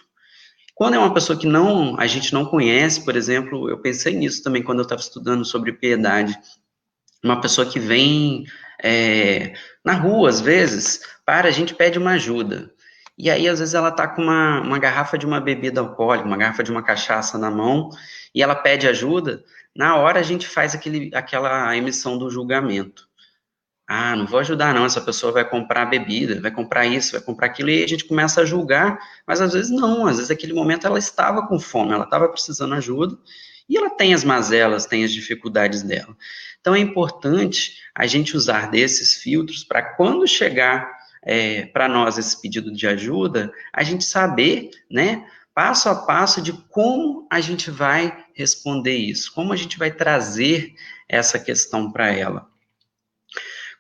Quando 0.75 0.95
é 0.95 1.00
uma 1.00 1.13
pessoa 1.13 1.38
que 1.38 1.47
não 1.47 2.00
a 2.00 2.07
gente 2.07 2.33
não 2.33 2.45
conhece, 2.45 3.05
por 3.05 3.15
exemplo, 3.15 3.69
eu 3.69 3.77
pensei 3.79 4.13
nisso 4.15 4.43
também 4.43 4.63
quando 4.63 4.79
eu 4.79 4.83
estava 4.83 5.01
estudando 5.01 5.45
sobre 5.45 5.71
piedade. 5.71 6.38
Uma 7.23 7.39
pessoa 7.39 7.65
que 7.65 7.79
vem 7.79 8.45
é, 8.83 9.53
na 9.83 9.93
rua, 9.93 10.29
às 10.29 10.41
vezes, 10.41 11.01
para, 11.25 11.47
a 11.47 11.51
gente 11.51 11.73
pede 11.73 11.97
uma 11.97 12.12
ajuda. 12.12 12.71
E 13.17 13.29
aí, 13.29 13.47
às 13.47 13.59
vezes, 13.59 13.75
ela 13.75 13.91
tá 13.91 14.07
com 14.07 14.23
uma, 14.23 14.62
uma 14.62 14.79
garrafa 14.79 15.17
de 15.17 15.25
uma 15.25 15.39
bebida 15.39 15.79
alcoólica, 15.79 16.27
uma 16.27 16.38
garrafa 16.38 16.63
de 16.63 16.71
uma 16.71 16.83
cachaça 16.83 17.38
na 17.38 17.51
mão, 17.51 17.89
e 18.33 18.41
ela 18.41 18.55
pede 18.55 18.88
ajuda. 18.88 19.43
Na 19.75 19.97
hora, 19.97 20.19
a 20.19 20.23
gente 20.23 20.47
faz 20.47 20.75
aquele, 20.75 21.09
aquela 21.13 21.75
emissão 21.75 22.17
do 22.17 22.29
julgamento. 22.29 23.07
Ah, 23.87 24.15
não 24.15 24.25
vou 24.25 24.39
ajudar, 24.39 24.73
não. 24.73 24.85
Essa 24.85 25.01
pessoa 25.01 25.31
vai 25.31 25.47
comprar 25.47 25.85
bebida, 25.85 26.39
vai 26.39 26.51
comprar 26.51 26.85
isso, 26.85 27.11
vai 27.11 27.21
comprar 27.21 27.47
aquilo, 27.47 27.69
e 27.69 27.83
a 27.83 27.87
gente 27.87 28.05
começa 28.05 28.41
a 28.41 28.45
julgar, 28.45 28.97
mas 29.27 29.41
às 29.41 29.53
vezes 29.53 29.71
não. 29.71 30.05
Às 30.07 30.17
vezes, 30.17 30.29
naquele 30.29 30.53
momento, 30.53 30.87
ela 30.87 30.99
estava 30.99 31.47
com 31.47 31.59
fome, 31.59 31.91
ela 31.91 32.05
estava 32.05 32.29
precisando 32.29 32.71
de 32.71 32.77
ajuda, 32.77 33.17
e 33.67 33.77
ela 33.77 33.89
tem 33.89 34.13
as 34.13 34.23
mazelas, 34.23 34.85
tem 34.85 35.03
as 35.03 35.11
dificuldades 35.11 35.83
dela. 35.83 36.15
Então, 36.61 36.75
é 36.75 36.79
importante 36.79 37.77
a 37.93 38.07
gente 38.07 38.37
usar 38.37 38.69
desses 38.71 39.15
filtros 39.15 39.63
para 39.63 39.81
quando 39.95 40.27
chegar 40.27 40.89
é, 41.23 41.65
para 41.67 41.87
nós 41.87 42.17
esse 42.17 42.41
pedido 42.41 42.71
de 42.71 42.87
ajuda, 42.87 43.51
a 43.73 43.83
gente 43.83 44.03
saber, 44.03 44.69
né, 44.89 45.25
passo 45.53 45.89
a 45.89 45.95
passo 45.95 46.41
de 46.41 46.51
como 46.51 47.27
a 47.31 47.39
gente 47.39 47.69
vai 47.69 48.25
responder 48.33 48.95
isso, 48.95 49.31
como 49.33 49.53
a 49.53 49.55
gente 49.55 49.77
vai 49.77 49.91
trazer 49.91 50.74
essa 51.07 51.38
questão 51.38 51.91
para 51.91 52.12
ela. 52.12 52.48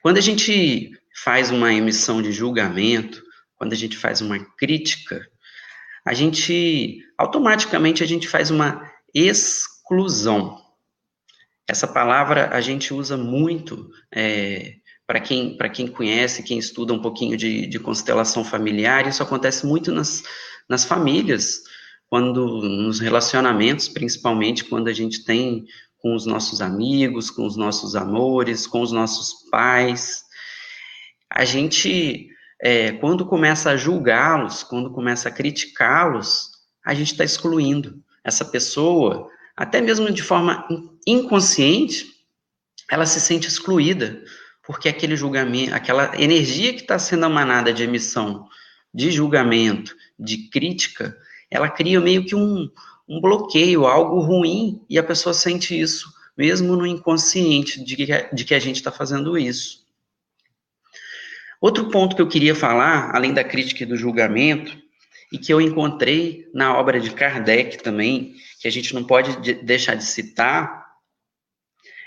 Quando 0.01 0.17
a 0.17 0.21
gente 0.21 0.91
faz 1.15 1.49
uma 1.49 1.73
emissão 1.73 2.21
de 2.21 2.31
julgamento, 2.31 3.23
quando 3.55 3.73
a 3.73 3.77
gente 3.77 3.97
faz 3.97 4.21
uma 4.21 4.39
crítica, 4.57 5.25
a 6.05 6.13
gente 6.13 7.01
automaticamente 7.17 8.03
a 8.03 8.07
gente 8.07 8.27
faz 8.27 8.51
uma 8.51 8.91
exclusão. 9.13 10.61
Essa 11.67 11.87
palavra 11.87 12.49
a 12.49 12.59
gente 12.59 12.93
usa 12.93 13.15
muito 13.15 13.89
é, 14.13 14.75
para 15.07 15.19
quem, 15.19 15.57
quem 15.73 15.87
conhece, 15.87 16.43
quem 16.43 16.57
estuda 16.57 16.93
um 16.93 17.01
pouquinho 17.01 17.37
de, 17.37 17.65
de 17.65 17.79
constelação 17.79 18.43
familiar, 18.43 19.07
isso 19.07 19.23
acontece 19.23 19.65
muito 19.65 19.91
nas, 19.91 20.23
nas 20.69 20.85
famílias, 20.85 21.63
quando 22.07 22.61
nos 22.61 22.99
relacionamentos, 22.99 23.87
principalmente 23.87 24.65
quando 24.65 24.87
a 24.87 24.93
gente 24.93 25.23
tem 25.23 25.65
com 25.97 26.13
os 26.13 26.25
nossos 26.25 26.61
amigos, 26.61 27.29
com 27.29 27.45
os 27.45 27.55
nossos 27.55 27.95
amores, 27.95 28.67
com 28.67 28.81
os 28.81 28.91
nossos 28.91 29.49
pais. 29.49 30.23
A 31.29 31.45
gente, 31.45 32.27
é, 32.61 32.91
quando 32.91 33.25
começa 33.25 33.71
a 33.71 33.77
julgá-los, 33.77 34.63
quando 34.63 34.91
começa 34.91 35.29
a 35.29 35.31
criticá-los, 35.31 36.51
a 36.85 36.93
gente 36.93 37.13
está 37.13 37.23
excluindo 37.23 38.03
essa 38.23 38.43
pessoa, 38.43 39.29
até 39.55 39.81
mesmo 39.81 40.11
de 40.11 40.21
forma 40.21 40.67
inconsciente, 41.07 42.05
ela 42.91 43.05
se 43.05 43.19
sente 43.21 43.47
excluída, 43.47 44.21
porque 44.65 44.89
aquele 44.89 45.15
julgamento, 45.15 45.73
aquela 45.73 46.11
energia 46.21 46.73
que 46.73 46.81
está 46.81 46.99
sendo 46.99 47.25
emanada 47.25 47.73
de 47.73 47.83
emissão, 47.83 48.47
de 48.93 49.09
julgamento, 49.09 49.95
de 50.17 50.49
crítica, 50.49 51.17
ela 51.49 51.69
cria 51.69 51.99
meio 51.99 52.25
que 52.25 52.35
um, 52.35 52.69
um 53.07 53.19
bloqueio, 53.19 53.85
algo 53.85 54.19
ruim, 54.19 54.83
e 54.89 54.97
a 54.97 55.03
pessoa 55.03 55.33
sente 55.33 55.79
isso, 55.79 56.11
mesmo 56.37 56.75
no 56.75 56.85
inconsciente 56.85 57.83
de 57.83 57.95
que, 57.95 58.05
de 58.33 58.45
que 58.45 58.55
a 58.55 58.59
gente 58.59 58.77
está 58.77 58.91
fazendo 58.91 59.37
isso. 59.37 59.83
Outro 61.61 61.89
ponto 61.89 62.15
que 62.15 62.21
eu 62.21 62.27
queria 62.27 62.55
falar, 62.55 63.15
além 63.15 63.33
da 63.33 63.43
crítica 63.43 63.83
e 63.83 63.85
do 63.85 63.95
julgamento, 63.95 64.77
e 65.31 65.37
que 65.37 65.51
eu 65.51 65.61
encontrei 65.61 66.49
na 66.53 66.77
obra 66.77 66.99
de 66.99 67.09
Kardec 67.11 67.81
também, 67.81 68.35
que 68.59 68.67
a 68.67 68.71
gente 68.71 68.93
não 68.93 69.03
pode 69.03 69.41
de 69.41 69.53
deixar 69.53 69.95
de 69.95 70.03
citar, 70.03 70.83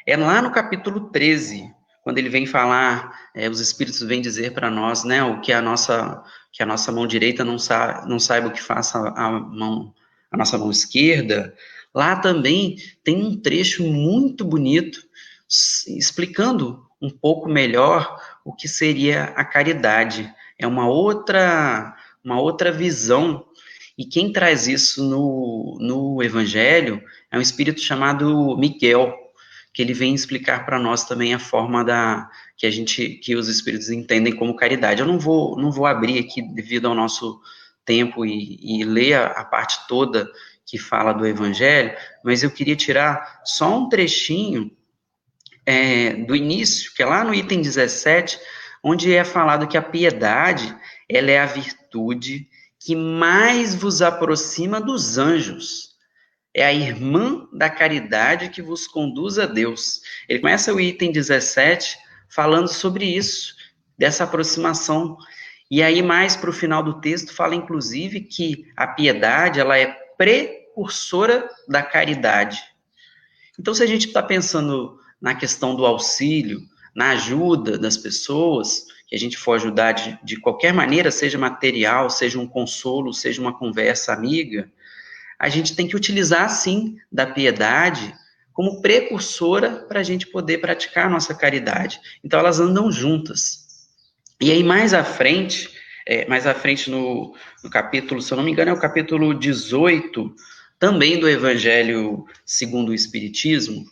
é 0.07 0.17
lá 0.17 0.41
no 0.41 0.53
capítulo 0.53 1.11
13, 1.11 1.69
quando 2.05 2.19
ele 2.19 2.29
vem 2.29 2.47
falar, 2.47 3.31
é, 3.35 3.49
os 3.49 3.59
espíritos 3.59 4.01
vêm 4.01 4.21
dizer 4.21 4.53
para 4.53 4.71
nós, 4.71 5.03
né, 5.03 5.25
o 5.25 5.41
que 5.41 5.53
a 5.53 5.61
nossa 5.61 6.23
que 6.57 6.63
a 6.63 6.67
nossa 6.67 6.91
mão 6.91 7.07
direita 7.07 7.45
não, 7.45 7.59
sa 7.59 8.07
não 8.09 8.19
saiba 8.19 8.49
o 8.49 8.51
que 8.51 8.63
faça 8.63 8.99
a 8.99 9.31
mão 9.31 9.95
a 10.31 10.37
nossa 10.39 10.57
mão 10.57 10.71
esquerda. 10.71 11.55
Lá 11.95 12.17
também 12.17 12.77
tem 13.05 13.23
um 13.23 13.39
trecho 13.39 13.85
muito 13.85 14.43
bonito 14.43 15.07
explicando 15.87 16.85
um 17.01 17.11
pouco 17.11 17.47
melhor 17.47 18.19
o 18.43 18.55
que 18.55 18.67
seria 18.69 19.25
a 19.37 19.45
caridade. 19.45 20.33
É 20.59 20.67
uma 20.67 20.89
outra 20.89 21.95
uma 22.25 22.41
outra 22.41 22.73
visão. 22.73 23.45
E 23.97 24.07
quem 24.07 24.33
traz 24.33 24.67
isso 24.67 25.05
no, 25.05 25.77
no 25.79 26.23
Evangelho 26.23 27.03
é 27.31 27.37
um 27.37 27.43
espírito 27.43 27.81
chamado 27.81 28.57
Miguel, 28.57 29.15
que 29.77 29.83
ele 29.83 29.93
vem 29.93 30.15
explicar 30.15 30.65
para 30.65 30.79
nós 30.79 31.05
também 31.05 31.35
a 31.35 31.39
forma 31.39 31.85
da 31.85 32.31
que 32.57 32.67
a 32.67 32.71
gente 32.71 33.11
que 33.11 33.37
os 33.37 33.47
espíritos 33.47 33.91
entendem 33.91 34.35
como 34.35 34.57
caridade. 34.57 35.03
Eu 35.03 35.07
não 35.07 35.19
vou 35.19 35.55
não 35.61 35.71
vou 35.71 35.85
abrir 35.85 36.19
aqui 36.19 36.41
devido 36.41 36.89
ao 36.89 36.95
nosso 36.95 37.39
tempo 37.85 38.25
e, 38.25 38.59
e 38.63 38.85
ler 38.85 39.13
a, 39.13 39.27
a 39.27 39.45
parte 39.45 39.87
toda 39.87 40.33
que 40.65 40.79
fala 40.79 41.13
do 41.13 41.27
Evangelho, 41.27 41.95
mas 42.25 42.43
eu 42.43 42.51
queria 42.51 42.75
tirar 42.75 43.43
só 43.45 43.79
um 43.79 43.87
trechinho 43.87 44.75
é, 45.67 46.15
do 46.15 46.35
início, 46.35 46.95
que 46.95 47.03
é 47.03 47.07
lá 47.07 47.23
no 47.23 47.35
item 47.35 47.61
17, 47.61 48.41
onde 48.83 49.15
é 49.15 49.25
falado 49.25 49.69
que 49.69 49.77
a 49.77 49.83
piedade 49.83 50.75
ela 51.07 51.31
é 51.31 51.39
a 51.39 51.45
virtude 51.45 52.49
que 52.81 52.97
mais 52.97 53.75
vos 53.75 54.01
aproxima 54.01 54.81
dos 54.81 55.19
anjos 55.19 55.96
é 56.57 56.65
a 56.65 56.73
irmã 56.73 57.47
da 57.53 57.69
caridade 57.69 58.49
que 58.49 58.63
vos 58.63 58.87
conduz 58.87 59.39
a 59.39 59.45
Deus. 59.45 60.01
Ele 60.27 60.39
começa 60.39 60.73
o 60.73 60.81
item 60.81 61.13
17 61.13 61.99
falando 62.31 62.69
sobre 62.69 63.05
isso, 63.05 63.55
dessa 63.99 64.25
aproximação. 64.25 65.19
E 65.71 65.83
aí, 65.83 66.01
mais 66.01 66.35
para 66.35 66.49
o 66.49 66.55
final 66.55 66.83
do 66.83 66.99
texto, 66.99 67.35
fala 67.35 67.55
inclusive 67.55 68.23
que 68.23 68.73
a 68.75 68.87
piedade 68.87 69.61
ela 69.61 69.79
é 69.79 69.87
precursora 70.17 71.47
da 71.69 71.83
caridade. 71.83 72.63
Então, 73.61 73.75
se 73.75 73.83
a 73.83 73.87
gente 73.87 74.07
está 74.07 74.23
pensando 74.23 74.99
na 75.21 75.35
questão 75.35 75.77
do 75.77 75.85
auxílio, 75.85 76.63
na 76.95 77.11
ajuda 77.11 77.77
das 77.77 77.99
pessoas, 77.99 78.87
que 79.07 79.15
a 79.15 79.19
gente 79.19 79.37
for 79.37 79.57
ajudar 79.57 79.93
de, 79.93 80.19
de 80.25 80.41
qualquer 80.41 80.73
maneira, 80.73 81.11
seja 81.11 81.37
material, 81.37 82.09
seja 82.09 82.39
um 82.39 82.47
consolo, 82.47 83.13
seja 83.13 83.43
uma 83.43 83.53
conversa 83.53 84.15
amiga, 84.15 84.73
a 85.39 85.49
gente 85.49 85.75
tem 85.75 85.87
que 85.87 85.97
utilizar, 85.97 86.49
sim, 86.51 86.97
da 87.11 87.27
piedade 87.27 88.15
como 88.53 88.81
precursora 88.81 89.85
para 89.87 90.01
a 90.01 90.03
gente 90.03 90.27
poder 90.27 90.59
praticar 90.59 91.07
a 91.07 91.11
nossa 91.11 91.35
caridade. 91.35 92.01
Então, 92.25 92.41
elas 92.41 92.59
andam 92.59 92.91
juntas. 92.91 93.67
E 94.41 94.51
aí, 94.51 94.65
mais 94.65 94.95
à 94.95 95.05
frente, 95.05 95.71
é, 96.07 96.27
mais 96.27 96.47
à 96.47 96.55
frente 96.55 96.91
no, 96.91 97.37
no 97.63 97.69
capítulo, 97.69 98.23
se 98.23 98.33
eu 98.33 98.37
não 98.37 98.45
me 98.45 98.51
engano, 98.51 98.71
é 98.71 98.75
o 98.75 98.81
capítulo 98.81 99.35
18, 99.35 100.35
também 100.79 101.21
do 101.21 101.29
Evangelho 101.29 102.25
segundo 102.47 102.91
o 102.91 102.95
Espiritismo, 102.95 103.85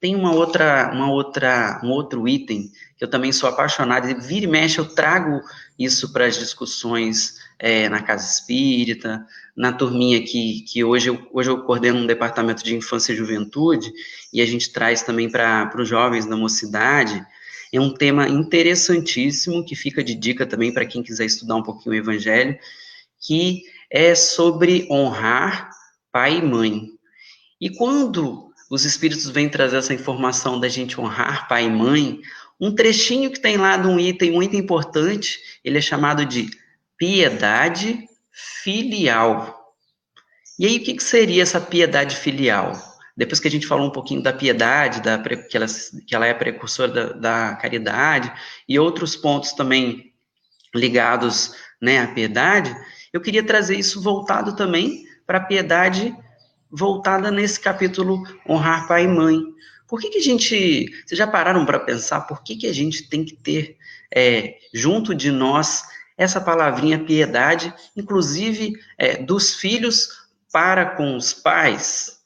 tem 0.00 0.14
uma 0.14 0.32
outra, 0.32 0.90
uma 0.92 1.10
outra, 1.10 1.80
um 1.82 1.90
outro 1.90 2.28
item 2.28 2.70
que 2.96 3.04
eu 3.04 3.08
também 3.08 3.32
sou 3.32 3.48
apaixonado, 3.48 4.08
e 4.08 4.14
vira 4.14 4.44
e 4.44 4.48
mexe 4.48 4.78
eu 4.78 4.86
trago 4.86 5.40
isso 5.78 6.12
para 6.12 6.26
as 6.26 6.36
discussões 6.36 7.34
é, 7.58 7.88
na 7.88 8.02
casa 8.02 8.24
espírita, 8.24 9.26
na 9.56 9.72
turminha 9.72 10.22
que, 10.22 10.62
que 10.62 10.84
hoje, 10.84 11.10
eu, 11.10 11.28
hoje 11.32 11.50
eu 11.50 11.62
coordeno 11.62 12.00
um 12.00 12.06
departamento 12.06 12.62
de 12.62 12.76
infância 12.76 13.12
e 13.12 13.16
juventude, 13.16 13.92
e 14.32 14.40
a 14.40 14.46
gente 14.46 14.72
traz 14.72 15.02
também 15.02 15.28
para 15.28 15.72
os 15.76 15.88
jovens 15.88 16.26
da 16.26 16.36
mocidade, 16.36 17.24
é 17.72 17.80
um 17.80 17.92
tema 17.92 18.28
interessantíssimo, 18.28 19.64
que 19.64 19.74
fica 19.74 20.04
de 20.04 20.14
dica 20.14 20.46
também 20.46 20.72
para 20.72 20.86
quem 20.86 21.02
quiser 21.02 21.24
estudar 21.24 21.56
um 21.56 21.62
pouquinho 21.62 21.96
o 21.96 21.98
evangelho, 21.98 22.56
que 23.20 23.64
é 23.90 24.14
sobre 24.14 24.86
honrar 24.88 25.70
pai 26.12 26.38
e 26.38 26.42
mãe. 26.42 26.88
E 27.60 27.70
quando 27.70 28.52
os 28.70 28.84
espíritos 28.84 29.28
vêm 29.28 29.48
trazer 29.48 29.76
essa 29.76 29.94
informação 29.94 30.58
da 30.58 30.68
gente 30.68 31.00
honrar 31.00 31.48
pai 31.48 31.66
e 31.66 31.70
mãe, 31.70 32.20
um 32.60 32.74
trechinho 32.74 33.30
que 33.30 33.40
tem 33.40 33.56
lá 33.56 33.76
de 33.76 33.86
um 33.86 33.98
item 33.98 34.32
muito 34.32 34.56
importante, 34.56 35.38
ele 35.64 35.78
é 35.78 35.80
chamado 35.80 36.24
de 36.24 36.50
piedade 36.96 38.08
filial. 38.32 39.74
E 40.58 40.66
aí, 40.66 40.76
o 40.78 40.82
que, 40.82 40.94
que 40.94 41.02
seria 41.02 41.42
essa 41.42 41.60
piedade 41.60 42.16
filial? 42.16 42.72
Depois 43.16 43.38
que 43.38 43.48
a 43.48 43.50
gente 43.50 43.66
falou 43.66 43.86
um 43.86 43.92
pouquinho 43.92 44.22
da 44.22 44.32
piedade, 44.32 45.00
da, 45.02 45.18
que, 45.18 45.56
ela, 45.56 45.66
que 46.06 46.14
ela 46.14 46.26
é 46.26 46.34
precursora 46.34 46.88
da, 46.88 47.12
da 47.12 47.56
caridade, 47.56 48.32
e 48.68 48.78
outros 48.78 49.14
pontos 49.14 49.52
também 49.52 50.12
ligados 50.74 51.54
né, 51.80 52.00
à 52.00 52.08
piedade, 52.08 52.74
eu 53.12 53.20
queria 53.20 53.44
trazer 53.44 53.78
isso 53.78 54.00
voltado 54.00 54.56
também 54.56 55.04
para 55.26 55.38
a 55.38 55.44
piedade 55.44 56.14
voltada 56.70 57.30
nesse 57.30 57.60
capítulo 57.60 58.22
honrar 58.48 58.88
pai 58.88 59.04
e 59.04 59.08
mãe. 59.08 59.42
Por 59.86 60.00
que, 60.00 60.10
que 60.10 60.18
a 60.18 60.22
gente. 60.22 60.90
Vocês 61.06 61.18
já 61.18 61.26
pararam 61.26 61.64
para 61.64 61.78
pensar 61.78 62.22
por 62.22 62.42
que, 62.42 62.56
que 62.56 62.66
a 62.66 62.72
gente 62.72 63.08
tem 63.08 63.24
que 63.24 63.36
ter 63.36 63.76
é, 64.14 64.56
junto 64.72 65.14
de 65.14 65.30
nós 65.30 65.82
essa 66.16 66.40
palavrinha 66.40 67.04
piedade, 67.04 67.72
inclusive 67.96 68.72
é, 68.98 69.22
dos 69.22 69.54
filhos 69.54 70.08
para 70.52 70.96
com 70.96 71.16
os 71.16 71.32
pais? 71.32 72.18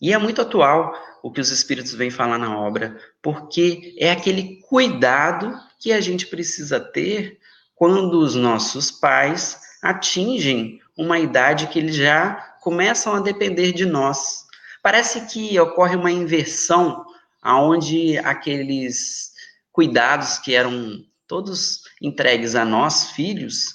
E 0.00 0.12
é 0.12 0.18
muito 0.18 0.40
atual 0.40 0.94
o 1.22 1.30
que 1.30 1.40
os 1.40 1.50
Espíritos 1.50 1.92
vêm 1.94 2.10
falar 2.10 2.38
na 2.38 2.58
obra, 2.58 2.98
porque 3.20 3.94
é 3.98 4.10
aquele 4.10 4.60
cuidado 4.62 5.54
que 5.78 5.92
a 5.92 6.00
gente 6.00 6.26
precisa 6.26 6.80
ter 6.80 7.38
quando 7.74 8.20
os 8.20 8.34
nossos 8.34 8.90
pais 8.90 9.58
atingem 9.82 10.80
uma 10.96 11.18
idade 11.18 11.66
que 11.68 11.78
eles 11.78 11.96
já 11.96 12.49
começam 12.60 13.14
a 13.14 13.20
depender 13.20 13.72
de 13.72 13.84
nós. 13.84 14.44
Parece 14.82 15.26
que 15.26 15.58
ocorre 15.58 15.96
uma 15.96 16.10
inversão 16.10 17.04
aonde 17.42 18.18
aqueles 18.18 19.32
cuidados 19.72 20.38
que 20.38 20.54
eram 20.54 21.04
todos 21.26 21.82
entregues 22.00 22.54
a 22.54 22.64
nós, 22.64 23.10
filhos, 23.12 23.74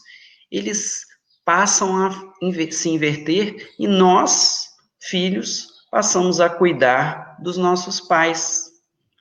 eles 0.51 1.05
passam 1.43 2.05
a 2.05 2.33
se 2.71 2.89
inverter 2.89 3.73
e 3.79 3.87
nós, 3.87 4.69
filhos, 4.99 5.67
passamos 5.91 6.39
a 6.39 6.49
cuidar 6.49 7.37
dos 7.41 7.57
nossos 7.57 8.01
pais. 8.01 8.71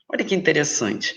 Olha 0.09 0.25
que 0.25 0.35
interessante. 0.35 1.15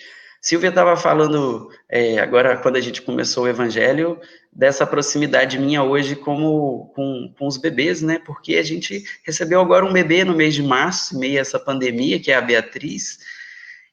Silvia 0.48 0.70
estava 0.70 0.96
falando 0.96 1.70
é, 1.90 2.20
agora, 2.20 2.56
quando 2.56 2.78
a 2.78 2.80
gente 2.80 3.02
começou 3.02 3.44
o 3.44 3.48
evangelho, 3.50 4.18
dessa 4.50 4.88
proximidade 4.88 5.60
minha 5.60 5.84
hoje 5.84 6.16
como 6.16 6.90
com, 6.96 7.34
com 7.38 7.48
os 7.48 7.58
bebês, 7.58 8.02
né? 8.02 8.18
Porque 8.26 8.56
a 8.56 8.64
gente 8.64 9.04
recebeu 9.26 9.60
agora 9.60 9.84
um 9.84 9.92
bebê 9.92 10.24
no 10.24 10.34
mês 10.34 10.56
de 10.56 10.64
março, 10.64 11.20
meio 11.20 11.38
a 11.38 11.42
essa 11.42 11.60
pandemia, 11.60 12.18
que 12.18 12.32
é 12.32 12.36
a 12.36 12.42
Beatriz, 12.42 13.20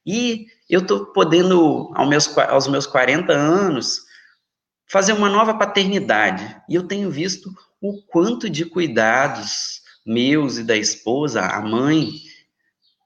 e 0.07 0.47
eu 0.71 0.83
estou 0.83 1.07
podendo, 1.07 1.91
aos 1.93 2.09
meus, 2.09 2.39
aos 2.39 2.69
meus 2.69 2.87
40 2.87 3.33
anos, 3.33 4.03
fazer 4.87 5.13
uma 5.13 5.29
nova 5.29 5.55
paternidade. 5.55 6.57
E 6.69 6.77
eu 6.77 6.85
tenho 6.85 7.11
visto 7.11 7.53
o 7.81 8.01
quanto 8.01 8.49
de 8.49 8.65
cuidados 8.65 9.83
meus 10.07 10.57
e 10.57 10.63
da 10.63 10.77
esposa, 10.77 11.41
a 11.41 11.61
mãe, 11.61 12.13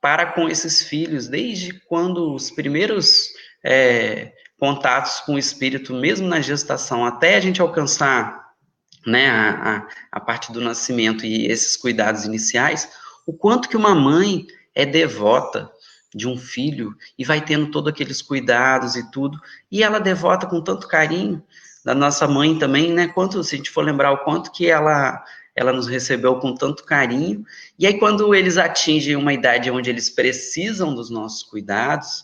para 0.03 0.27
com 0.27 0.49
esses 0.49 0.83
filhos, 0.83 1.29
desde 1.29 1.73
quando 1.89 2.35
os 2.35 2.51
primeiros 2.51 3.31
é, 3.65 4.33
contatos 4.59 5.21
com 5.21 5.35
o 5.35 5.39
espírito, 5.39 5.95
mesmo 5.95 6.27
na 6.27 6.41
gestação, 6.41 7.05
até 7.05 7.37
a 7.37 7.41
gente 7.41 7.61
alcançar 7.61 8.49
né, 9.07 9.29
a, 9.31 9.51
a, 9.77 9.89
a 10.13 10.21
parte 10.21 10.53
do 10.53 10.61
nascimento 10.61 11.25
e 11.25 11.47
esses 11.47 11.77
cuidados 11.77 12.25
iniciais, 12.25 12.89
o 13.27 13.33
quanto 13.33 13.69
que 13.69 13.77
uma 13.77 13.95
mãe 13.95 14.47
é 14.75 14.85
devota 14.85 15.71
de 16.15 16.27
um 16.27 16.37
filho 16.37 16.95
e 17.19 17.25
vai 17.25 17.41
tendo 17.41 17.71
todos 17.71 17.93
aqueles 17.93 18.23
cuidados 18.23 18.97
e 18.97 19.11
tudo, 19.11 19.39
e 19.71 19.83
ela 19.83 19.99
devota 19.99 20.47
com 20.47 20.61
tanto 20.61 20.89
carinho 20.89 21.43
da 21.85 21.95
nossa 21.95 22.27
mãe 22.27 22.59
também, 22.59 22.93
né? 22.93 23.09
Quanto 23.09 23.43
se 23.45 23.55
a 23.55 23.59
gente 23.59 23.71
for 23.71 23.85
lembrar 23.85 24.13
o 24.13 24.19
quanto 24.19 24.51
que 24.51 24.69
ela 24.69 25.23
ela 25.59 25.73
nos 25.73 25.89
recebeu 25.89 26.37
com 26.37 26.55
tanto 26.55 26.85
carinho. 26.85 27.45
E 27.77 27.85
aí, 27.85 27.99
quando 27.99 28.33
eles 28.33 28.57
atingem 28.57 29.17
uma 29.17 29.33
idade 29.33 29.69
onde 29.73 29.91
eles 29.91 30.09
precisam 30.09 30.95
dos 30.95 31.11
nossos 31.11 31.43
cuidados, 31.43 32.23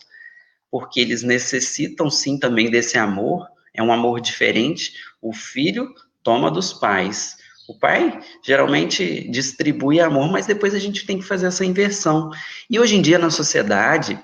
porque 0.77 0.99
eles 0.99 1.23
necessitam 1.23 2.09
sim 2.09 2.37
também 2.37 2.69
desse 2.69 2.97
amor, 2.97 3.47
é 3.73 3.81
um 3.81 3.93
amor 3.93 4.19
diferente. 4.19 4.91
O 5.21 5.31
filho 5.31 5.95
toma 6.21 6.51
dos 6.51 6.73
pais. 6.73 7.37
O 7.65 7.79
pai 7.79 8.19
geralmente 8.43 9.25
distribui 9.29 10.01
amor, 10.01 10.29
mas 10.29 10.45
depois 10.45 10.75
a 10.75 10.77
gente 10.77 11.05
tem 11.05 11.17
que 11.17 11.23
fazer 11.23 11.45
essa 11.45 11.63
inversão. 11.63 12.29
E 12.69 12.77
hoje 12.77 12.97
em 12.97 13.01
dia, 13.01 13.17
na 13.17 13.29
sociedade, 13.29 14.19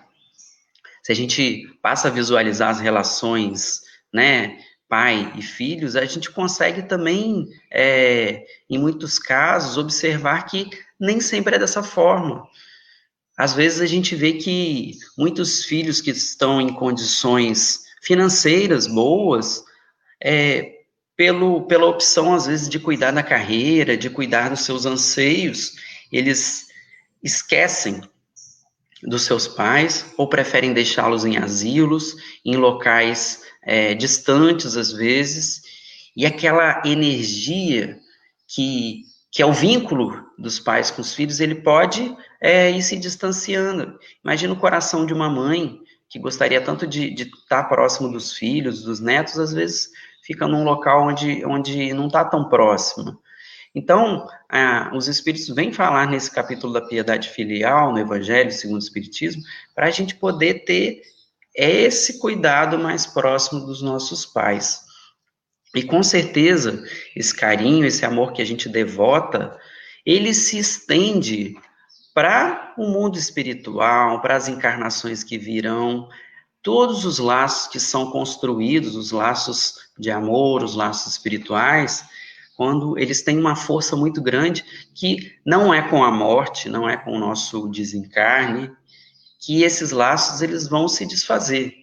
se 1.02 1.14
a 1.14 1.16
gente 1.16 1.70
passa 1.82 2.10
a 2.10 2.12
visualizar 2.12 2.70
as 2.70 2.82
relações, 2.82 3.84
né, 4.12 4.58
pai 4.90 5.32
e 5.38 5.42
filhos, 5.42 5.96
a 5.96 6.04
gente 6.04 6.30
consegue 6.30 6.82
também, 6.82 7.48
é, 7.72 8.44
em 8.70 8.78
muitos 8.78 9.18
casos, 9.18 9.78
observar 9.78 10.46
que 10.48 10.70
nem 11.00 11.22
sempre 11.22 11.56
é 11.56 11.60
dessa 11.60 11.82
forma. 11.82 12.46
Às 13.42 13.56
vezes 13.56 13.82
a 13.82 13.88
gente 13.88 14.16
vê 14.16 14.34
que 14.34 15.00
muitos 15.18 15.66
filhos 15.66 16.00
que 16.00 16.12
estão 16.12 16.62
em 16.62 16.72
condições 16.72 17.86
financeiras 18.00 18.86
boas, 18.86 19.64
é, 20.24 20.82
pelo, 21.18 21.64
pela 21.64 21.88
opção, 21.88 22.36
às 22.36 22.46
vezes, 22.46 22.70
de 22.70 22.78
cuidar 22.78 23.10
da 23.10 23.24
carreira, 23.24 23.98
de 23.98 24.12
cuidar 24.12 24.50
dos 24.50 24.64
seus 24.64 24.86
anseios, 24.86 25.72
eles 26.12 26.68
esquecem 27.24 28.02
dos 29.02 29.24
seus 29.24 29.48
pais 29.48 30.06
ou 30.18 30.30
preferem 30.30 30.72
deixá-los 30.72 31.26
em 31.26 31.38
asilos, 31.38 32.18
em 32.46 32.58
locais 32.58 33.42
é, 33.64 33.96
distantes 33.96 34.78
às 34.78 34.92
vezes, 34.92 35.64
E 36.16 36.28
aquela 36.28 36.84
energia 36.86 37.98
que, 38.48 39.02
que 39.32 39.42
é 39.42 39.46
o 39.48 39.52
vínculo 39.52 40.31
dos 40.42 40.60
pais 40.60 40.92
com 40.92 41.02
os 41.02 41.14
filhos, 41.14 41.40
ele 41.40 41.56
pode 41.56 42.16
é, 42.42 42.70
ir 42.70 42.82
se 42.82 42.98
distanciando. 42.98 43.98
Imagina 44.24 44.54
o 44.54 44.60
coração 44.60 45.06
de 45.06 45.14
uma 45.14 45.30
mãe 45.30 45.80
que 46.10 46.20
gostaria 46.20 46.60
tanto 46.60 46.86
de, 46.86 47.10
de 47.14 47.24
estar 47.24 47.64
próximo 47.66 48.12
dos 48.12 48.34
filhos, 48.34 48.84
dos 48.84 49.00
netos, 49.00 49.40
às 49.40 49.54
vezes 49.54 49.90
fica 50.24 50.48
num 50.48 50.64
local 50.64 51.08
onde, 51.08 51.46
onde 51.46 51.94
não 51.94 52.08
está 52.08 52.26
tão 52.26 52.50
próximo. 52.50 53.20
Então, 53.74 54.28
ah, 54.50 54.92
os 54.94 55.08
Espíritos 55.08 55.48
vêm 55.50 55.72
falar 55.72 56.06
nesse 56.08 56.30
capítulo 56.30 56.74
da 56.74 56.82
piedade 56.82 57.30
filial, 57.30 57.94
no 57.94 58.00
Evangelho 58.00 58.52
segundo 58.52 58.82
o 58.82 58.84
Espiritismo, 58.84 59.42
para 59.74 59.88
a 59.88 59.92
gente 59.92 60.16
poder 60.16 60.66
ter 60.66 61.02
esse 61.56 62.20
cuidado 62.20 62.78
mais 62.78 63.06
próximo 63.06 63.62
dos 63.62 63.82
nossos 63.82 64.26
pais. 64.26 64.82
E 65.74 65.84
com 65.84 66.04
certeza, 66.04 66.84
esse 67.16 67.34
carinho, 67.34 67.86
esse 67.86 68.06
amor 68.06 68.34
que 68.34 68.42
a 68.42 68.46
gente 68.46 68.68
devota, 68.68 69.58
ele 70.06 70.34
se 70.34 70.58
estende 70.58 71.56
para 72.14 72.74
o 72.78 72.88
mundo 72.88 73.18
espiritual, 73.18 74.22
para 74.22 74.36
as 74.36 74.48
encarnações 74.48 75.24
que 75.24 75.38
virão, 75.38 76.10
todos 76.62 77.06
os 77.06 77.20
laços 77.20 77.68
que 77.68 77.80
são 77.80 78.12
construídos, 78.12 78.96
os 78.96 79.12
laços 79.12 79.76
de 79.98 80.12
amor, 80.12 80.64
os 80.64 80.76
laços 80.76 81.14
espirituais, 81.14 82.04
quando 82.56 82.98
eles 83.00 83.24
têm 83.24 83.40
uma 83.40 83.56
força 83.56 83.96
muito 83.96 84.22
grande 84.22 84.64
que 84.94 85.36
não 85.46 85.74
é 85.74 85.82
com 85.82 86.04
a 86.04 86.12
morte, 86.12 86.70
não 86.70 86.88
é 86.88 86.98
com 86.98 87.14
o 87.14 87.20
nosso 87.20 87.68
desencarne, 87.70 88.72
que 89.40 89.64
esses 89.64 89.92
laços 89.92 90.42
eles 90.42 90.68
vão 90.68 90.88
se 90.88 91.06
desfazer. 91.06 91.74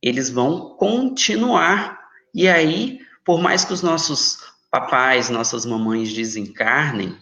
Eles 0.00 0.30
vão 0.30 0.76
continuar. 0.76 1.98
E 2.34 2.48
aí, 2.48 3.00
por 3.24 3.40
mais 3.40 3.64
que 3.64 3.74
os 3.74 3.82
nossos 3.82 4.38
papais, 4.74 5.30
nossas 5.30 5.64
mamães 5.64 6.12
desencarnem 6.12 7.16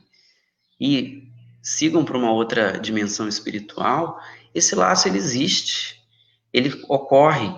e 0.81 1.29
sigam 1.63 2.03
para 2.03 2.17
uma 2.17 2.33
outra 2.33 2.81
dimensão 2.81 3.29
espiritual, 3.29 4.19
esse 4.55 4.75
laço 4.75 5.07
ele 5.07 5.19
existe. 5.19 6.03
Ele 6.51 6.73
ocorre. 6.89 7.55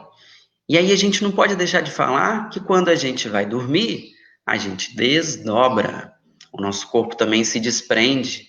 E 0.69 0.77
aí 0.77 0.91
a 0.91 0.97
gente 0.97 1.23
não 1.23 1.31
pode 1.31 1.55
deixar 1.55 1.81
de 1.81 1.93
falar 1.93 2.49
que 2.49 2.59
quando 2.59 2.89
a 2.89 2.97
gente 2.97 3.29
vai 3.29 3.47
dormir, 3.47 4.11
a 4.45 4.57
gente 4.57 4.97
desdobra, 4.97 6.13
o 6.53 6.61
nosso 6.61 6.89
corpo 6.89 7.15
também 7.15 7.45
se 7.45 7.61
desprende, 7.61 8.49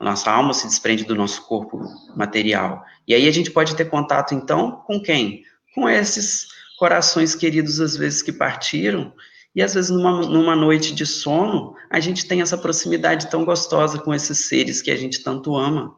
a 0.00 0.04
nossa 0.04 0.30
alma 0.30 0.54
se 0.54 0.66
desprende 0.66 1.04
do 1.04 1.14
nosso 1.14 1.42
corpo 1.42 1.84
material. 2.16 2.82
E 3.06 3.12
aí 3.12 3.28
a 3.28 3.32
gente 3.32 3.50
pode 3.50 3.76
ter 3.76 3.90
contato, 3.90 4.34
então, 4.34 4.82
com 4.86 4.98
quem? 5.02 5.44
Com 5.74 5.86
esses 5.86 6.46
corações 6.78 7.34
queridos, 7.34 7.78
às 7.78 7.94
vezes, 7.94 8.22
que 8.22 8.32
partiram, 8.32 9.12
e 9.58 9.62
às 9.62 9.74
vezes 9.74 9.90
numa, 9.90 10.20
numa 10.20 10.54
noite 10.54 10.94
de 10.94 11.04
sono, 11.04 11.74
a 11.90 11.98
gente 11.98 12.28
tem 12.28 12.40
essa 12.40 12.56
proximidade 12.56 13.28
tão 13.28 13.44
gostosa 13.44 13.98
com 13.98 14.14
esses 14.14 14.46
seres 14.46 14.80
que 14.80 14.88
a 14.88 14.96
gente 14.96 15.20
tanto 15.20 15.56
ama. 15.56 15.96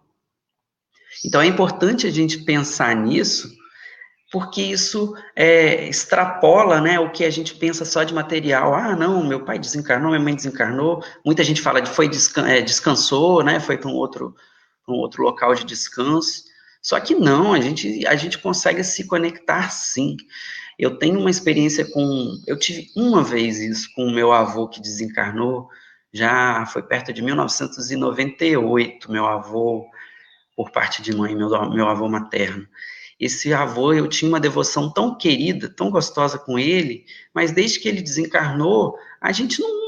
Então 1.22 1.42
é 1.42 1.46
importante 1.46 2.06
a 2.06 2.10
gente 2.10 2.38
pensar 2.38 2.96
nisso, 2.96 3.54
porque 4.32 4.62
isso 4.62 5.14
é, 5.36 5.86
extrapola 5.86 6.80
né, 6.80 6.98
o 6.98 7.10
que 7.10 7.22
a 7.22 7.28
gente 7.28 7.54
pensa 7.54 7.84
só 7.84 8.02
de 8.02 8.14
material. 8.14 8.74
Ah, 8.74 8.96
não, 8.96 9.22
meu 9.22 9.44
pai 9.44 9.58
desencarnou, 9.58 10.08
minha 10.08 10.24
mãe 10.24 10.34
desencarnou. 10.34 11.04
Muita 11.22 11.44
gente 11.44 11.60
fala 11.60 11.82
de 11.82 11.90
foi 11.90 12.08
descan 12.08 12.48
é, 12.48 12.62
descansou, 12.62 13.44
né, 13.44 13.60
foi 13.60 13.76
para 13.76 13.90
um 13.90 13.94
outro, 13.94 14.34
um 14.88 14.94
outro 14.94 15.22
local 15.22 15.54
de 15.54 15.66
descanso. 15.66 16.44
Só 16.80 16.98
que 16.98 17.14
não, 17.14 17.52
a 17.52 17.60
gente, 17.60 18.06
a 18.06 18.16
gente 18.16 18.38
consegue 18.38 18.82
se 18.82 19.06
conectar 19.06 19.68
sim. 19.68 20.16
Eu 20.80 20.96
tenho 20.96 21.20
uma 21.20 21.28
experiência 21.28 21.84
com. 21.84 22.40
Eu 22.46 22.58
tive 22.58 22.90
uma 22.96 23.22
vez 23.22 23.60
isso 23.60 23.90
com 23.94 24.06
o 24.06 24.10
meu 24.10 24.32
avô 24.32 24.66
que 24.66 24.80
desencarnou, 24.80 25.68
já 26.10 26.64
foi 26.64 26.82
perto 26.82 27.12
de 27.12 27.20
1998, 27.20 29.12
meu 29.12 29.26
avô, 29.26 29.86
por 30.56 30.70
parte 30.70 31.02
de 31.02 31.14
mãe, 31.14 31.36
meu, 31.36 31.50
meu 31.68 31.86
avô 31.86 32.08
materno. 32.08 32.66
Esse 33.20 33.52
avô, 33.52 33.92
eu 33.92 34.08
tinha 34.08 34.30
uma 34.30 34.40
devoção 34.40 34.90
tão 34.90 35.18
querida, 35.18 35.68
tão 35.68 35.90
gostosa 35.90 36.38
com 36.38 36.58
ele, 36.58 37.04
mas 37.34 37.52
desde 37.52 37.78
que 37.78 37.86
ele 37.86 38.00
desencarnou, 38.00 38.96
a 39.20 39.32
gente 39.32 39.60
não. 39.60 39.78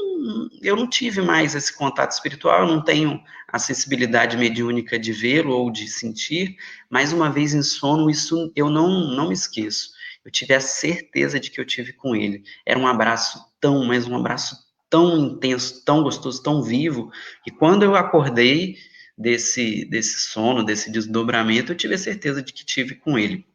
Eu 0.61 0.75
não 0.75 0.87
tive 0.87 1.21
mais 1.23 1.55
esse 1.55 1.75
contato 1.75 2.11
espiritual, 2.11 2.61
eu 2.61 2.67
não 2.67 2.83
tenho 2.83 3.19
a 3.47 3.57
sensibilidade 3.57 4.37
mediúnica 4.37 4.99
de 4.99 5.11
vê-lo 5.11 5.53
ou 5.53 5.71
de 5.71 5.87
sentir, 5.87 6.55
mais 6.87 7.11
uma 7.11 7.31
vez 7.31 7.55
em 7.55 7.63
sono, 7.63 8.11
isso 8.11 8.51
eu 8.55 8.69
não, 8.69 9.11
não 9.11 9.29
me 9.29 9.33
esqueço. 9.33 9.92
Eu 10.25 10.31
tive 10.31 10.53
a 10.53 10.61
certeza 10.61 11.39
de 11.39 11.51
que 11.51 11.59
eu 11.59 11.65
tive 11.65 11.93
com 11.93 12.15
ele. 12.15 12.43
Era 12.65 12.79
um 12.79 12.87
abraço 12.87 13.43
tão, 13.59 13.83
mas 13.85 14.07
um 14.07 14.15
abraço 14.15 14.57
tão 14.89 15.17
intenso, 15.17 15.83
tão 15.83 16.03
gostoso, 16.03 16.41
tão 16.41 16.61
vivo, 16.61 17.11
que 17.43 17.51
quando 17.51 17.83
eu 17.83 17.95
acordei, 17.95 18.77
desse, 19.17 19.85
desse 19.85 20.19
sono, 20.21 20.63
desse 20.63 20.91
desdobramento, 20.91 21.71
eu 21.71 21.77
tive 21.77 21.95
a 21.95 21.99
certeza 21.99 22.41
de 22.41 22.51
que 22.51 22.65
tive 22.65 22.95
com 22.95 23.17
ele. 23.17 23.45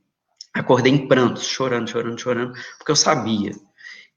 Acordei 0.54 0.92
em 0.92 1.06
prantos, 1.06 1.46
chorando, 1.46 1.90
chorando, 1.90 2.20
chorando, 2.20 2.52
porque 2.78 2.90
eu 2.90 2.96
sabia. 2.96 3.52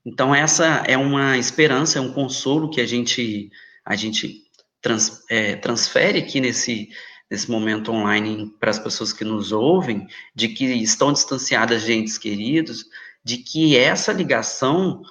Então, 0.05 0.33
essa 0.33 0.83
é 0.87 0.97
uma 0.97 1.37
esperança, 1.37 1.99
é 1.99 2.01
um 2.01 2.13
consolo 2.13 2.69
que 2.69 2.81
a 2.81 2.85
gente, 2.85 3.51
a 3.85 3.95
gente 3.95 4.43
trans, 4.81 5.23
é, 5.29 5.55
transfere 5.55 6.19
aqui 6.19 6.39
nesse, 6.39 6.89
nesse 7.31 7.49
momento 7.49 7.93
online 7.93 8.53
para 8.59 8.69
as 8.69 8.77
pessoas 8.77 9.13
que 9.13 9.23
nos 9.23 9.53
ouvem, 9.53 10.05
de 10.35 10.49
que 10.49 10.65
estão 10.65 11.13
distanciadas 11.13 11.83
de 11.83 11.93
entes 11.93 12.17
queridos, 12.17 12.85
de 13.23 13.37
que 13.37 13.77
essa 13.77 14.11
ligação, 14.11 15.01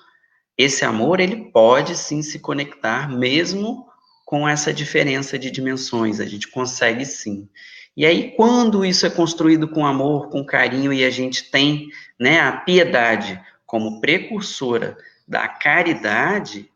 esse 0.58 0.84
amor, 0.84 1.18
ele 1.18 1.50
pode 1.50 1.96
sim 1.96 2.20
se 2.20 2.38
conectar, 2.38 3.08
mesmo 3.08 3.88
com 4.26 4.46
essa 4.46 4.72
diferença 4.72 5.38
de 5.38 5.50
dimensões, 5.50 6.20
a 6.20 6.26
gente 6.26 6.46
consegue 6.46 7.06
sim. 7.06 7.48
E 7.96 8.04
aí, 8.04 8.32
quando 8.36 8.84
isso 8.84 9.06
é 9.06 9.10
construído 9.10 9.66
com 9.66 9.86
amor, 9.86 10.28
com 10.28 10.44
carinho, 10.44 10.92
e 10.92 11.02
a 11.02 11.10
gente 11.10 11.50
tem 11.50 11.88
né, 12.18 12.38
a 12.38 12.52
piedade 12.52 13.40
como 13.64 14.00
precursora 14.00 14.96
da 15.26 15.48
caridade, 15.48 16.69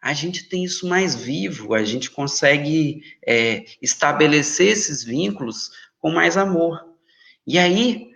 a 0.00 0.12
gente 0.14 0.48
tem 0.48 0.64
isso 0.64 0.88
mais 0.88 1.14
vivo, 1.14 1.74
a 1.74 1.84
gente 1.84 2.10
consegue 2.10 3.02
é, 3.26 3.64
estabelecer 3.82 4.68
esses 4.68 5.04
vínculos 5.04 5.70
com 5.98 6.10
mais 6.10 6.36
amor. 6.36 6.82
E 7.46 7.58
aí, 7.58 8.10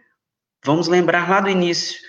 vamos 0.64 0.88
lembrar 0.88 1.28
lá 1.28 1.40
do 1.40 1.50
início, 1.50 2.00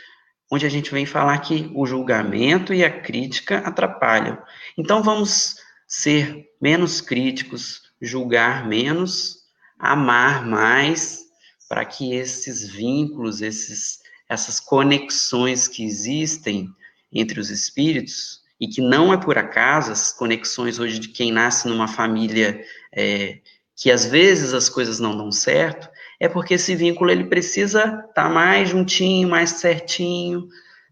onde 0.49 0.65
a 0.65 0.69
gente 0.69 0.91
vem 0.91 1.05
falar 1.05 1.37
que 1.39 1.69
o 1.75 1.85
julgamento 1.85 2.73
e 2.73 2.85
a 2.85 3.01
crítica 3.01 3.57
atrapalham. 3.59 4.41
Então, 4.77 5.03
vamos 5.03 5.57
ser 5.87 6.45
menos 6.61 7.01
críticos, 7.01 7.81
julgar 8.01 8.65
menos, 8.67 9.39
amar 9.77 10.45
mais, 10.45 11.25
para 11.67 11.83
que 11.83 12.13
esses 12.13 12.65
vínculos, 12.69 13.41
esses, 13.41 13.99
essas 14.29 14.59
conexões 14.59 15.67
que 15.67 15.83
existem 15.83 16.69
entre 17.11 17.39
os 17.39 17.49
espíritos, 17.49 18.44
e 18.59 18.67
que 18.67 18.81
não 18.81 19.13
é 19.13 19.17
por 19.17 19.37
acaso 19.37 19.91
as 19.91 20.11
conexões 20.11 20.79
hoje 20.79 20.99
de 20.99 21.09
quem 21.09 21.31
nasce 21.31 21.67
numa 21.67 21.87
família 21.87 22.61
é, 22.93 23.39
que 23.75 23.91
às 23.91 24.05
vezes 24.05 24.53
as 24.53 24.69
coisas 24.69 24.99
não 24.99 25.17
dão 25.17 25.31
certo, 25.31 25.89
é 26.19 26.29
porque 26.29 26.53
esse 26.53 26.75
vínculo 26.75 27.11
ele 27.11 27.25
precisa 27.25 27.79
estar 27.79 28.13
tá 28.13 28.29
mais 28.29 28.69
juntinho, 28.69 29.27
mais 29.27 29.51
certinho. 29.51 30.47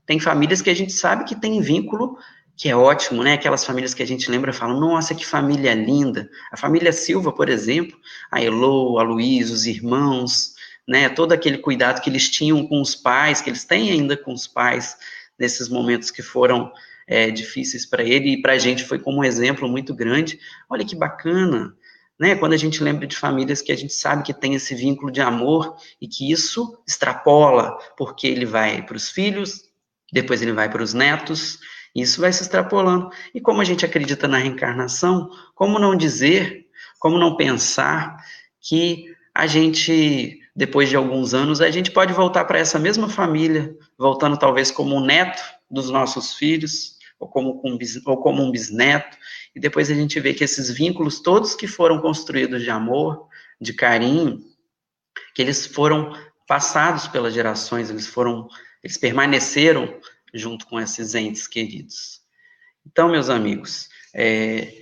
Tem 0.06 0.20
famílias 0.20 0.62
que 0.62 0.70
a 0.70 0.76
gente 0.76 0.92
sabe 0.92 1.24
que 1.24 1.36
tem 1.36 1.62
vínculo 1.62 2.18
que 2.56 2.70
é 2.70 2.76
ótimo, 2.76 3.24
né? 3.24 3.34
Aquelas 3.34 3.66
famílias 3.66 3.94
que 3.94 4.04
a 4.04 4.08
gente 4.08 4.30
lembra 4.30 4.52
e 4.52 4.54
fala, 4.54 4.80
nossa, 4.80 5.16
que 5.16 5.26
família 5.26 5.74
linda. 5.74 6.30
A 6.52 6.58
família 6.58 6.94
Silva, 6.94 7.32
por 7.32 7.50
exemplo, 7.50 7.98
a 8.30 8.42
Elo, 8.42 9.00
a 9.00 9.04
Luiz, 9.04 9.50
os 9.50 9.66
irmãos, 9.66 10.54
né? 10.88 11.10
Todo 11.10 11.32
aquele 11.32 11.58
cuidado 11.58 12.02
que 12.02 12.10
eles 12.10 12.30
tinham 12.30 12.66
com 12.68 12.80
os 12.80 12.96
pais, 12.96 13.42
que 13.42 13.50
eles 13.50 13.66
têm 13.66 13.92
ainda 13.92 14.16
com 14.16 14.34
os 14.34 14.48
pais, 14.48 14.96
nesses 15.40 15.68
momentos 15.68 16.12
que 16.12 16.22
foram 16.22 16.72
é, 17.08 17.30
difíceis 17.32 17.86
para 17.86 18.04
ele 18.04 18.34
e 18.34 18.42
para 18.42 18.54
a 18.54 18.58
gente 18.58 18.84
foi 18.84 19.00
como 19.00 19.20
um 19.20 19.24
exemplo 19.24 19.68
muito 19.68 19.94
grande. 19.94 20.40
Olha 20.70 20.86
que 20.86 20.96
bacana, 20.96 21.76
né? 22.20 22.36
Quando 22.36 22.54
a 22.54 22.58
gente 22.58 22.84
lembra 22.84 23.08
de 23.08 23.16
famílias 23.16 23.62
que 23.62 23.72
a 23.72 23.76
gente 23.76 23.94
sabe 23.94 24.24
que 24.24 24.34
tem 24.34 24.56
esse 24.56 24.76
vínculo 24.76 25.12
de 25.12 25.22
amor 25.22 25.76
e 26.00 26.08
que 26.08 26.32
isso 26.32 26.78
extrapola, 26.88 27.78
porque 27.98 28.28
ele 28.28 28.46
vai 28.46 28.82
para 28.82 28.96
os 28.96 29.10
filhos, 29.10 29.64
depois 30.12 30.42
ele 30.42 30.54
vai 30.54 30.70
para 30.70 30.84
os 30.84 30.94
netos, 30.94 31.60
isso 31.96 32.22
vai 32.22 32.32
se 32.32 32.42
extrapolando. 32.42 33.10
E 33.34 33.42
como 33.42 33.62
a 33.62 33.64
gente 33.64 33.86
acredita 33.86 34.28
na 34.28 34.38
reencarnação, 34.38 35.30
como 35.54 35.80
não 35.80 35.96
dizer, 35.96 36.68
como 37.00 37.18
não 37.18 37.36
pensar 37.36 38.18
que 38.62 39.14
a 39.34 39.48
gente, 39.48 40.40
depois 40.56 40.90
de 40.90 40.96
alguns 40.96 41.34
anos, 41.34 41.62
a 41.62 41.72
gente 41.72 41.92
pode 41.92 42.14
voltar 42.14 42.46
para 42.46 42.60
essa 42.60 42.78
mesma 42.78 43.10
família, 43.10 43.76
voltando 43.98 44.38
talvez 44.38 44.70
como 44.70 44.96
um 44.96 45.04
neto 45.04 45.42
dos 45.70 45.90
nossos 45.90 46.34
filhos, 46.34 46.98
ou 47.20 47.28
como, 47.28 47.62
ou 48.06 48.18
como 48.18 48.44
um 48.44 48.52
bisneto, 48.52 49.18
e 49.56 49.60
depois 49.60 49.90
a 49.90 49.94
gente 49.94 50.20
vê 50.20 50.34
que 50.34 50.44
esses 50.44 50.70
vínculos 50.70 51.20
todos 51.20 51.56
que 51.56 51.68
foram 51.68 52.02
construídos 52.02 52.62
de 52.62 52.70
amor, 52.70 53.28
de 53.60 53.74
carinho, 53.74 54.44
que 55.34 55.42
eles 55.42 55.66
foram 55.66 56.14
passados 56.48 57.08
pelas 57.08 57.34
gerações, 57.34 57.90
eles 57.90 58.06
foram, 58.06 58.48
eles 58.84 58.98
permaneceram 58.98 60.00
junto 60.34 60.68
com 60.68 60.80
esses 60.80 61.16
entes 61.16 61.48
queridos. 61.48 62.22
Então, 62.86 63.10
meus 63.10 63.30
amigos, 63.30 63.90
é, 64.14 64.74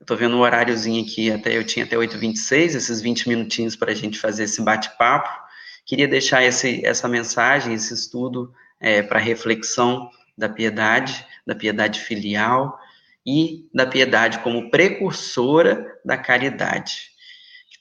Estou 0.00 0.16
vendo 0.16 0.36
o 0.36 0.40
horáriozinho 0.40 1.04
aqui, 1.04 1.30
até 1.30 1.56
eu 1.56 1.64
tinha 1.64 1.84
até 1.84 1.96
8h26, 1.96 2.74
esses 2.76 3.00
20 3.00 3.28
minutinhos 3.28 3.74
para 3.76 3.92
a 3.92 3.94
gente 3.94 4.18
fazer 4.18 4.44
esse 4.44 4.62
bate-papo. 4.62 5.28
Queria 5.84 6.06
deixar 6.06 6.44
esse, 6.44 6.84
essa 6.84 7.08
mensagem, 7.08 7.74
esse 7.74 7.92
estudo 7.92 8.52
é, 8.80 9.02
para 9.02 9.18
reflexão 9.18 10.10
da 10.36 10.48
piedade, 10.48 11.26
da 11.46 11.54
piedade 11.54 12.00
filial 12.00 12.78
e 13.26 13.68
da 13.74 13.86
piedade 13.86 14.38
como 14.38 14.70
precursora 14.70 15.98
da 16.04 16.16
caridade. 16.16 17.10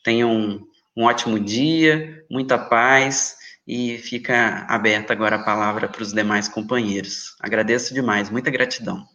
Tenham 0.03 0.31
um, 0.31 0.67
um 0.95 1.03
ótimo 1.03 1.39
dia, 1.39 2.25
muita 2.29 2.57
paz 2.57 3.37
e 3.67 3.97
fica 3.99 4.65
aberta 4.67 5.13
agora 5.13 5.35
a 5.35 5.43
palavra 5.43 5.87
para 5.87 6.01
os 6.01 6.13
demais 6.13 6.47
companheiros. 6.47 7.35
Agradeço 7.39 7.93
demais, 7.93 8.29
muita 8.29 8.49
gratidão. 8.49 9.05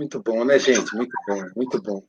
Muito 0.00 0.22
bom, 0.22 0.46
né, 0.46 0.58
gente? 0.58 0.96
Muito 0.96 1.12
bom, 1.28 1.42
muito 1.54 1.82
bom. 1.82 2.02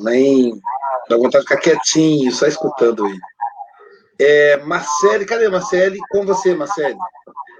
Nem 0.00 0.60
dá 1.08 1.16
vontade 1.16 1.44
de 1.44 1.50
ficar 1.50 1.60
quietinho, 1.60 2.32
só 2.32 2.48
escutando 2.48 3.06
ele. 3.06 3.20
É, 4.20 4.56
Marcele, 4.64 5.24
cadê 5.24 5.48
Marcele? 5.48 6.00
Com 6.10 6.26
você, 6.26 6.52
Marcele. 6.52 6.98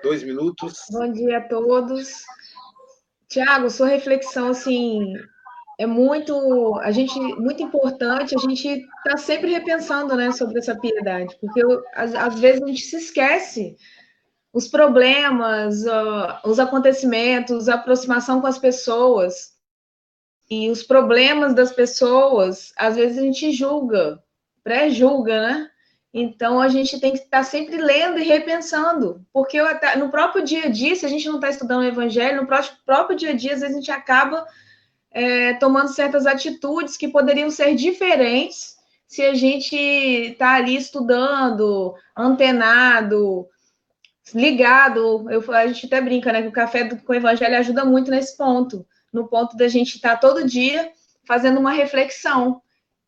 Dois 0.02 0.24
minutos. 0.24 0.80
Bom 0.90 1.12
dia 1.12 1.38
a 1.38 1.42
todos. 1.42 2.24
Tiago, 3.28 3.70
sua 3.70 3.86
reflexão, 3.86 4.48
assim, 4.48 5.14
é 5.78 5.86
muito, 5.86 6.76
a 6.82 6.90
gente, 6.90 7.16
muito 7.20 7.62
importante, 7.62 8.34
a 8.34 8.38
gente 8.38 8.84
está 9.06 9.16
sempre 9.16 9.52
repensando, 9.52 10.16
né, 10.16 10.32
sobre 10.32 10.58
essa 10.58 10.74
piedade, 10.76 11.38
porque 11.40 11.62
às, 11.94 12.12
às 12.16 12.40
vezes 12.40 12.60
a 12.64 12.66
gente 12.66 12.82
se 12.82 12.96
esquece 12.96 13.76
os 14.52 14.68
problemas, 14.68 15.84
os 16.44 16.58
acontecimentos, 16.58 17.68
a 17.68 17.74
aproximação 17.76 18.40
com 18.40 18.46
as 18.46 18.58
pessoas, 18.58 19.51
e 20.54 20.70
os 20.70 20.82
problemas 20.82 21.54
das 21.54 21.72
pessoas, 21.72 22.74
às 22.76 22.94
vezes 22.94 23.16
a 23.16 23.22
gente 23.22 23.52
julga, 23.52 24.22
pré-julga, 24.62 25.40
né? 25.40 25.70
Então 26.12 26.60
a 26.60 26.68
gente 26.68 27.00
tem 27.00 27.12
que 27.12 27.20
estar 27.20 27.42
sempre 27.42 27.78
lendo 27.78 28.18
e 28.18 28.24
repensando, 28.24 29.24
porque 29.32 29.58
no 29.96 30.10
próprio 30.10 30.44
dia 30.44 30.66
a 30.66 30.68
dia, 30.68 30.94
se 30.94 31.06
a 31.06 31.08
gente 31.08 31.26
não 31.26 31.36
está 31.36 31.48
estudando 31.48 31.80
o 31.80 31.86
evangelho, 31.86 32.42
no 32.42 32.48
próprio 32.84 33.16
dia 33.16 33.30
a 33.30 33.34
dia, 33.34 33.54
às 33.54 33.60
vezes 33.60 33.74
a 33.74 33.78
gente 33.78 33.90
acaba 33.90 34.46
é, 35.10 35.54
tomando 35.54 35.88
certas 35.88 36.26
atitudes 36.26 36.98
que 36.98 37.08
poderiam 37.08 37.50
ser 37.50 37.74
diferentes 37.74 38.76
se 39.08 39.22
a 39.22 39.32
gente 39.32 39.74
está 39.74 40.56
ali 40.56 40.76
estudando, 40.76 41.94
antenado, 42.14 43.46
ligado. 44.34 45.30
Eu, 45.30 45.42
a 45.54 45.66
gente 45.66 45.86
até 45.86 45.98
brinca, 45.98 46.30
né? 46.30 46.42
Que 46.42 46.48
o 46.48 46.52
café 46.52 46.90
com 46.94 47.10
o 47.10 47.16
evangelho 47.16 47.56
ajuda 47.56 47.86
muito 47.86 48.10
nesse 48.10 48.36
ponto 48.36 48.86
no 49.12 49.28
ponto 49.28 49.56
da 49.56 49.68
gente 49.68 49.96
estar 49.96 50.14
tá 50.14 50.16
todo 50.16 50.46
dia 50.46 50.90
fazendo 51.26 51.60
uma 51.60 51.72
reflexão. 51.72 52.60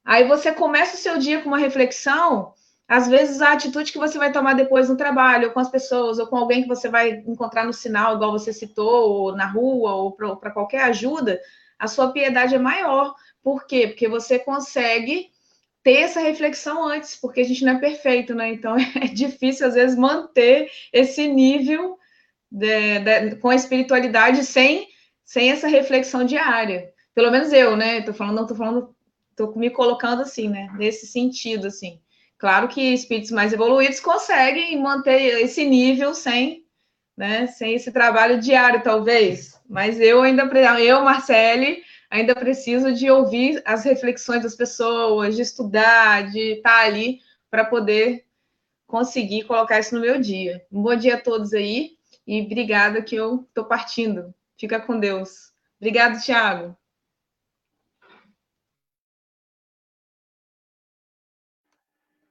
Aí 0.04 0.28
você 0.28 0.52
começa 0.52 0.96
o 0.96 0.98
seu 0.98 1.18
dia 1.18 1.40
com 1.40 1.48
uma 1.48 1.58
reflexão, 1.58 2.52
às 2.86 3.08
vezes 3.08 3.40
a 3.40 3.52
atitude 3.52 3.90
que 3.90 3.98
você 3.98 4.18
vai 4.18 4.30
tomar 4.30 4.54
depois 4.54 4.88
no 4.88 4.96
trabalho, 4.96 5.48
ou 5.48 5.54
com 5.54 5.60
as 5.60 5.70
pessoas, 5.70 6.18
ou 6.18 6.26
com 6.26 6.36
alguém 6.36 6.62
que 6.62 6.68
você 6.68 6.88
vai 6.88 7.10
encontrar 7.26 7.64
no 7.64 7.72
sinal, 7.72 8.14
igual 8.14 8.32
você 8.32 8.52
citou, 8.52 9.10
ou 9.10 9.36
na 9.36 9.46
rua, 9.46 9.94
ou 9.94 10.12
para 10.12 10.50
qualquer 10.50 10.82
ajuda, 10.82 11.40
a 11.78 11.88
sua 11.88 12.12
piedade 12.12 12.54
é 12.54 12.58
maior. 12.58 13.14
Por 13.42 13.66
quê? 13.66 13.88
Porque 13.88 14.06
você 14.06 14.38
consegue 14.38 15.30
ter 15.82 16.00
essa 16.00 16.20
reflexão 16.20 16.84
antes, 16.84 17.16
porque 17.16 17.40
a 17.40 17.44
gente 17.44 17.64
não 17.64 17.72
é 17.72 17.78
perfeito, 17.78 18.34
né? 18.34 18.48
Então 18.48 18.76
é 19.00 19.06
difícil, 19.06 19.66
às 19.66 19.74
vezes, 19.74 19.96
manter 19.96 20.70
esse 20.92 21.26
nível 21.26 21.98
de, 22.50 22.98
de, 23.00 23.36
com 23.36 23.48
a 23.48 23.54
espiritualidade 23.54 24.44
sem 24.44 24.88
sem 25.24 25.50
essa 25.50 25.66
reflexão 25.66 26.24
diária. 26.24 26.92
Pelo 27.14 27.30
menos 27.30 27.52
eu, 27.52 27.76
né? 27.76 28.02
Tô 28.02 28.12
falando, 28.12 28.46
tô 28.46 28.54
falando, 28.54 28.94
tô 29.36 29.52
me 29.56 29.70
colocando 29.70 30.22
assim, 30.22 30.48
né? 30.48 30.68
Nesse 30.76 31.06
sentido, 31.06 31.68
assim. 31.68 32.00
Claro 32.38 32.68
que 32.68 32.92
espíritos 32.92 33.30
mais 33.30 33.52
evoluídos 33.52 34.00
conseguem 34.00 34.80
manter 34.80 35.40
esse 35.40 35.64
nível 35.64 36.14
sem, 36.14 36.64
né? 37.16 37.46
Sem 37.46 37.74
esse 37.74 37.92
trabalho 37.92 38.40
diário, 38.40 38.82
talvez. 38.82 39.60
Mas 39.68 40.00
eu 40.00 40.22
ainda, 40.22 40.42
eu, 40.80 41.02
Marcele, 41.02 41.82
ainda 42.10 42.34
preciso 42.34 42.92
de 42.92 43.10
ouvir 43.10 43.62
as 43.64 43.84
reflexões 43.84 44.42
das 44.42 44.54
pessoas, 44.54 45.36
de 45.36 45.42
estudar, 45.42 46.30
de 46.30 46.54
estar 46.54 46.84
ali 46.84 47.20
para 47.50 47.64
poder 47.64 48.24
conseguir 48.86 49.44
colocar 49.44 49.80
isso 49.80 49.94
no 49.94 50.00
meu 50.00 50.20
dia. 50.20 50.64
Um 50.70 50.82
bom 50.82 50.94
dia 50.94 51.14
a 51.14 51.20
todos 51.20 51.52
aí 51.52 51.92
e 52.26 52.42
obrigada 52.42 53.02
que 53.02 53.14
eu 53.14 53.44
estou 53.48 53.64
partindo. 53.64 54.34
Fica 54.58 54.80
com 54.80 54.98
Deus. 54.98 55.52
Obrigado, 55.80 56.22
Tiago. 56.22 56.76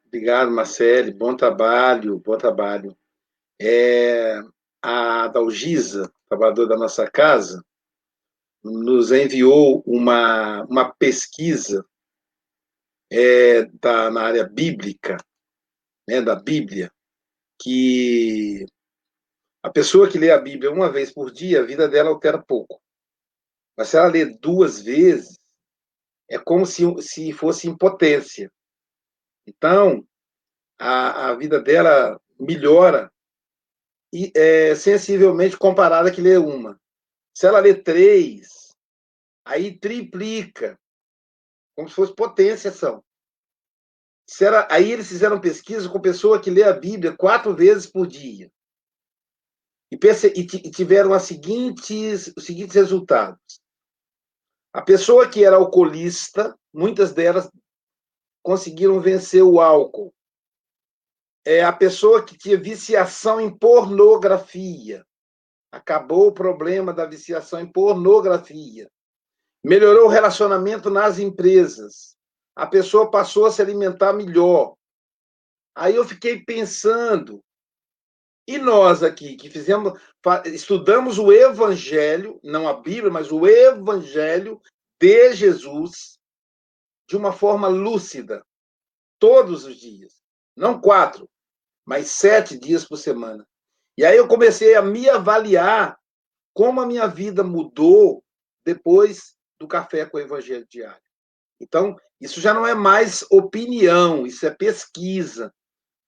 Obrigado, 0.07 0.51
Marcele. 0.51 1.12
Bom 1.12 1.36
trabalho, 1.36 2.19
bom 2.19 2.38
trabalho. 2.38 2.95
É, 3.59 4.39
a 4.81 5.27
Dalgisa, 5.27 6.13
trabalhadora 6.27 6.69
da 6.69 6.77
nossa 6.77 7.09
casa, 7.09 7.65
nos 8.63 9.12
enviou 9.12 9.83
uma, 9.86 10.63
uma 10.65 10.93
pesquisa 10.93 11.86
é, 13.12 13.65
da, 13.65 14.09
na 14.09 14.21
área 14.21 14.43
bíblica, 14.43 15.17
né, 16.07 16.21
da 16.21 16.36
Bíblia, 16.36 16.91
que 17.59 18.65
a 19.63 19.69
pessoa 19.69 20.10
que 20.10 20.19
lê 20.19 20.30
a 20.30 20.38
Bíblia 20.38 20.69
uma 20.69 20.91
vez 20.91 21.10
por 21.10 21.32
dia, 21.32 21.62
a 21.62 21.65
vida 21.65 21.88
dela 21.88 22.10
altera 22.10 22.43
pouco. 22.43 22.82
Mas 23.78 23.88
se 23.88 23.97
ela 23.97 24.08
lê 24.08 24.26
duas 24.26 24.82
vezes, 24.82 25.39
é 26.30 26.38
como 26.38 26.65
se, 26.65 26.84
se 27.02 27.32
fosse 27.32 27.69
impotência. 27.69 28.52
Então, 29.47 30.06
a, 30.78 31.30
a 31.30 31.36
vida 31.36 31.62
dela 31.62 32.19
melhora 32.38 33.10
e, 34.12 34.34
é, 34.36 34.76
sensivelmente 34.76 35.58
comparada 35.58 36.10
a 36.10 36.12
que 36.12 36.21
lê 36.21 36.36
uma. 36.36 36.78
Se 37.34 37.47
ela 37.47 37.60
lê 37.60 37.73
três, 37.73 38.76
aí 39.45 39.80
triplica, 39.80 40.78
como 41.73 41.88
se 41.88 41.95
fosse 41.95 42.13
potência 42.13 42.69
são. 42.69 43.02
Ela, 44.41 44.67
aí 44.69 44.91
eles 44.91 45.08
fizeram 45.08 45.39
pesquisa 45.39 45.89
com 45.89 46.02
pessoa 46.02 46.41
que 46.41 46.49
lê 46.49 46.63
a 46.63 46.73
Bíblia 46.73 47.15
quatro 47.15 47.56
vezes 47.56 47.89
por 47.89 48.06
dia 48.06 48.52
e, 49.95 50.41
e 50.41 50.71
tiveram 50.71 51.13
as 51.13 51.23
seguintes, 51.23 52.34
os 52.36 52.45
seguintes 52.45 52.75
resultados. 52.75 53.62
A 54.73 54.82
pessoa 54.82 55.29
que 55.29 55.43
era 55.43 55.56
alcoolista, 55.56 56.58
muitas 56.73 57.13
delas 57.13 57.49
conseguiram 58.41 58.99
vencer 58.99 59.43
o 59.43 59.62
álcool. 59.62 60.13
É 61.45 61.63
a 61.63 61.71
pessoa 61.71 62.23
que 62.23 62.38
tinha 62.38 62.60
viciação 62.60 63.39
em 63.39 63.56
pornografia. 63.56 65.06
Acabou 65.71 66.27
o 66.27 66.34
problema 66.34 66.93
da 66.93 67.06
viciação 67.06 67.60
em 67.60 67.71
pornografia. 67.71 68.89
Melhorou 69.63 70.06
o 70.06 70.10
relacionamento 70.10 70.89
nas 70.89 71.19
empresas. 71.19 72.15
A 72.56 72.67
pessoa 72.67 73.10
passou 73.10 73.45
a 73.45 73.51
se 73.51 73.62
alimentar 73.62 74.13
melhor. 74.13 74.75
Aí 75.75 75.95
eu 75.95 76.06
fiquei 76.06 76.43
pensando, 76.43 77.43
e 78.45 78.58
nós 78.58 79.03
aqui, 79.03 79.36
que 79.38 79.49
fizemos, 79.49 79.93
estudamos 80.45 81.17
o 81.17 81.32
Evangelho, 81.32 82.39
não 82.43 82.67
a 82.67 82.73
Bíblia, 82.73 83.10
mas 83.10 83.32
o 83.32 83.47
Evangelho 83.47 84.62
de 84.99 85.34
Jesus, 85.34 86.19
de 87.08 87.15
uma 87.15 87.32
forma 87.32 87.67
lúcida, 87.67 88.45
todos 89.17 89.63
os 89.65 89.77
dias. 89.77 90.21
Não 90.56 90.79
quatro, 90.79 91.29
mas 91.86 92.08
sete 92.08 92.58
dias 92.58 92.86
por 92.86 92.97
semana. 92.97 93.47
E 93.97 94.03
aí 94.03 94.17
eu 94.17 94.27
comecei 94.27 94.75
a 94.75 94.82
me 94.82 95.10
avaliar 95.10 95.97
como 96.53 96.82
a 96.82 96.86
minha 96.86 97.08
vida 97.08 97.43
mudou 97.43 98.23
depois 98.65 99.36
do 99.60 99.67
café 99.67 100.06
com 100.06 100.17
o 100.17 100.21
Evangelho 100.21 100.67
diário. 100.69 101.01
Então, 101.62 101.95
isso 102.19 102.41
já 102.41 102.53
não 102.53 102.67
é 102.67 102.75
mais 102.75 103.25
opinião, 103.32 104.27
isso 104.27 104.45
é 104.45 104.51
pesquisa 104.51 105.53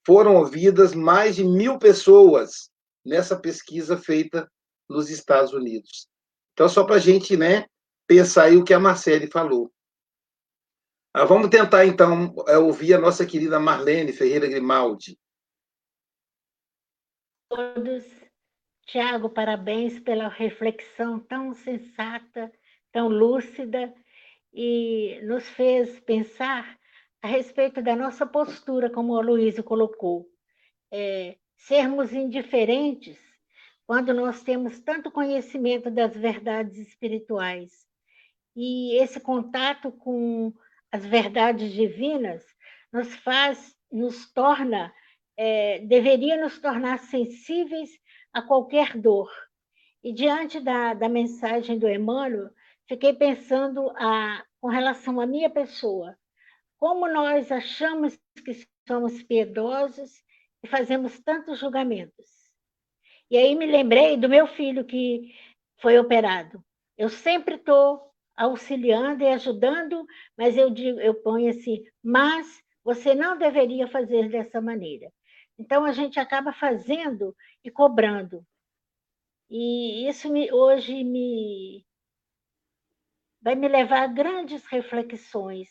foram 0.05 0.35
ouvidas 0.35 0.93
mais 0.93 1.35
de 1.35 1.43
mil 1.43 1.79
pessoas 1.79 2.69
nessa 3.03 3.39
pesquisa 3.39 3.97
feita 3.97 4.49
nos 4.89 5.09
Estados 5.09 5.53
Unidos. 5.53 6.07
Então, 6.53 6.69
só 6.69 6.83
para 6.83 6.95
a 6.95 6.99
gente 6.99 7.35
né, 7.35 7.65
pensar 8.07 8.45
aí 8.45 8.55
o 8.55 8.63
que 8.63 8.73
a 8.73 8.79
Marcele 8.79 9.27
falou. 9.27 9.71
Ah, 11.13 11.25
vamos 11.25 11.49
tentar, 11.49 11.85
então, 11.85 12.35
é, 12.47 12.57
ouvir 12.57 12.93
a 12.93 12.99
nossa 12.99 13.25
querida 13.25 13.59
Marlene 13.59 14.13
Ferreira 14.13 14.47
Grimaldi. 14.47 15.17
Todos, 17.49 18.03
Tiago, 18.85 19.29
parabéns 19.29 19.99
pela 19.99 20.27
reflexão 20.27 21.19
tão 21.19 21.53
sensata, 21.53 22.51
tão 22.91 23.07
lúcida 23.07 23.93
e 24.53 25.19
nos 25.23 25.47
fez 25.49 25.99
pensar 26.01 26.77
a 27.25 27.27
respeito 27.27 27.81
da 27.81 27.95
nossa 27.95 28.23
postura, 28.23 28.87
como 28.87 29.13
o 29.13 29.17
Aloysio 29.17 29.63
colocou. 29.63 30.29
É, 30.93 31.35
sermos 31.57 32.13
indiferentes 32.13 33.17
quando 33.87 34.13
nós 34.13 34.43
temos 34.43 34.79
tanto 34.81 35.09
conhecimento 35.09 35.89
das 35.89 36.15
verdades 36.15 36.77
espirituais. 36.77 37.71
E 38.55 39.01
esse 39.01 39.19
contato 39.19 39.91
com 39.91 40.53
as 40.91 41.03
verdades 41.03 41.73
divinas 41.73 42.45
nos 42.93 43.15
faz, 43.15 43.75
nos 43.91 44.31
torna, 44.31 44.93
é, 45.35 45.79
deveria 45.79 46.39
nos 46.39 46.59
tornar 46.59 46.99
sensíveis 46.99 47.89
a 48.31 48.43
qualquer 48.43 48.95
dor. 48.95 49.31
E 50.03 50.13
diante 50.13 50.59
da, 50.59 50.93
da 50.93 51.09
mensagem 51.09 51.79
do 51.79 51.89
Emmanuel, 51.89 52.51
fiquei 52.87 53.13
pensando 53.13 53.89
a, 53.95 54.45
com 54.61 54.67
relação 54.67 55.19
à 55.19 55.25
minha 55.25 55.49
pessoa, 55.49 56.15
como 56.77 57.07
nós 57.07 57.51
achamos 57.51 58.17
que 58.43 58.67
somos 58.87 59.23
piedosos 59.23 60.23
e 60.63 60.67
fazemos 60.67 61.19
tantos 61.19 61.59
julgamentos. 61.59 62.25
E 63.29 63.37
aí 63.37 63.55
me 63.55 63.65
lembrei 63.65 64.17
do 64.17 64.29
meu 64.29 64.47
filho 64.47 64.85
que 64.85 65.33
foi 65.81 65.97
operado. 65.97 66.63
Eu 66.97 67.09
sempre 67.09 67.55
estou 67.55 68.11
auxiliando 68.35 69.23
e 69.23 69.27
ajudando, 69.27 70.05
mas 70.37 70.57
eu 70.57 70.69
digo, 70.69 70.99
eu 70.99 71.15
ponho 71.15 71.49
assim, 71.49 71.83
mas 72.03 72.61
você 72.83 73.15
não 73.15 73.37
deveria 73.37 73.87
fazer 73.87 74.29
dessa 74.29 74.61
maneira. 74.61 75.11
Então 75.57 75.85
a 75.85 75.91
gente 75.91 76.19
acaba 76.19 76.53
fazendo 76.53 77.35
e 77.63 77.71
cobrando. 77.71 78.45
E 79.49 80.07
isso 80.07 80.31
me, 80.31 80.51
hoje 80.51 81.03
me 81.03 81.85
vai 83.41 83.55
me 83.55 83.67
levar 83.67 84.01
a 84.01 84.07
grandes 84.07 84.65
reflexões, 84.65 85.69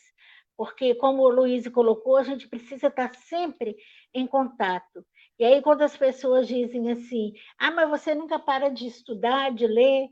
porque 0.57 0.95
como 0.95 1.23
o 1.23 1.29
Luiz 1.29 1.67
colocou, 1.69 2.17
a 2.17 2.23
gente 2.23 2.47
precisa 2.47 2.87
estar 2.87 3.13
sempre 3.15 3.75
em 4.13 4.27
contato. 4.27 5.05
E 5.39 5.43
aí 5.45 5.61
quando 5.61 5.81
as 5.83 5.97
pessoas 5.97 6.47
dizem 6.47 6.91
assim: 6.91 7.33
"Ah, 7.59 7.71
mas 7.71 7.89
você 7.89 8.15
nunca 8.15 8.39
para 8.39 8.69
de 8.69 8.87
estudar, 8.87 9.51
de 9.53 9.67
ler", 9.67 10.07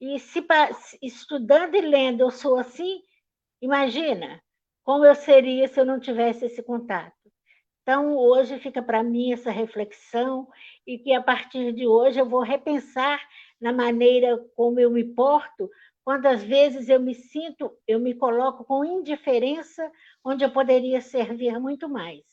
e 0.00 0.18
se 0.18 0.44
estudando 1.02 1.74
e 1.76 1.80
lendo 1.80 2.22
eu 2.22 2.30
sou 2.30 2.56
assim, 2.56 3.02
imagina 3.62 4.42
como 4.84 5.04
eu 5.04 5.14
seria 5.14 5.68
se 5.68 5.80
eu 5.80 5.84
não 5.86 6.00
tivesse 6.00 6.46
esse 6.46 6.62
contato. 6.62 7.14
Então, 7.82 8.16
hoje 8.16 8.58
fica 8.58 8.82
para 8.82 9.02
mim 9.02 9.32
essa 9.32 9.50
reflexão 9.50 10.48
e 10.86 10.98
que 10.98 11.12
a 11.12 11.22
partir 11.22 11.72
de 11.72 11.86
hoje 11.86 12.20
eu 12.20 12.26
vou 12.28 12.42
repensar 12.42 13.20
na 13.60 13.72
maneira 13.72 14.38
como 14.56 14.78
eu 14.80 14.90
me 14.90 15.04
porto, 15.04 15.68
quando 16.04 16.26
às 16.26 16.42
vezes 16.42 16.88
eu 16.88 17.00
me 17.00 17.14
sinto, 17.14 17.70
eu 17.86 17.98
me 18.00 18.14
coloco 18.14 18.64
com 18.64 18.84
indiferença, 18.84 19.90
onde 20.24 20.44
eu 20.44 20.50
poderia 20.50 21.00
servir 21.00 21.58
muito 21.58 21.88
mais. 21.88 22.24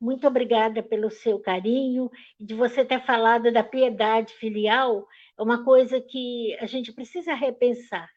Muito 0.00 0.26
obrigada 0.26 0.82
pelo 0.82 1.10
seu 1.10 1.38
carinho 1.38 2.10
e 2.38 2.44
de 2.44 2.54
você 2.54 2.84
ter 2.84 3.04
falado 3.04 3.50
da 3.52 3.62
piedade 3.62 4.34
filial, 4.34 5.06
é 5.38 5.42
uma 5.42 5.64
coisa 5.64 6.00
que 6.00 6.56
a 6.60 6.66
gente 6.66 6.92
precisa 6.92 7.34
repensar, 7.34 8.08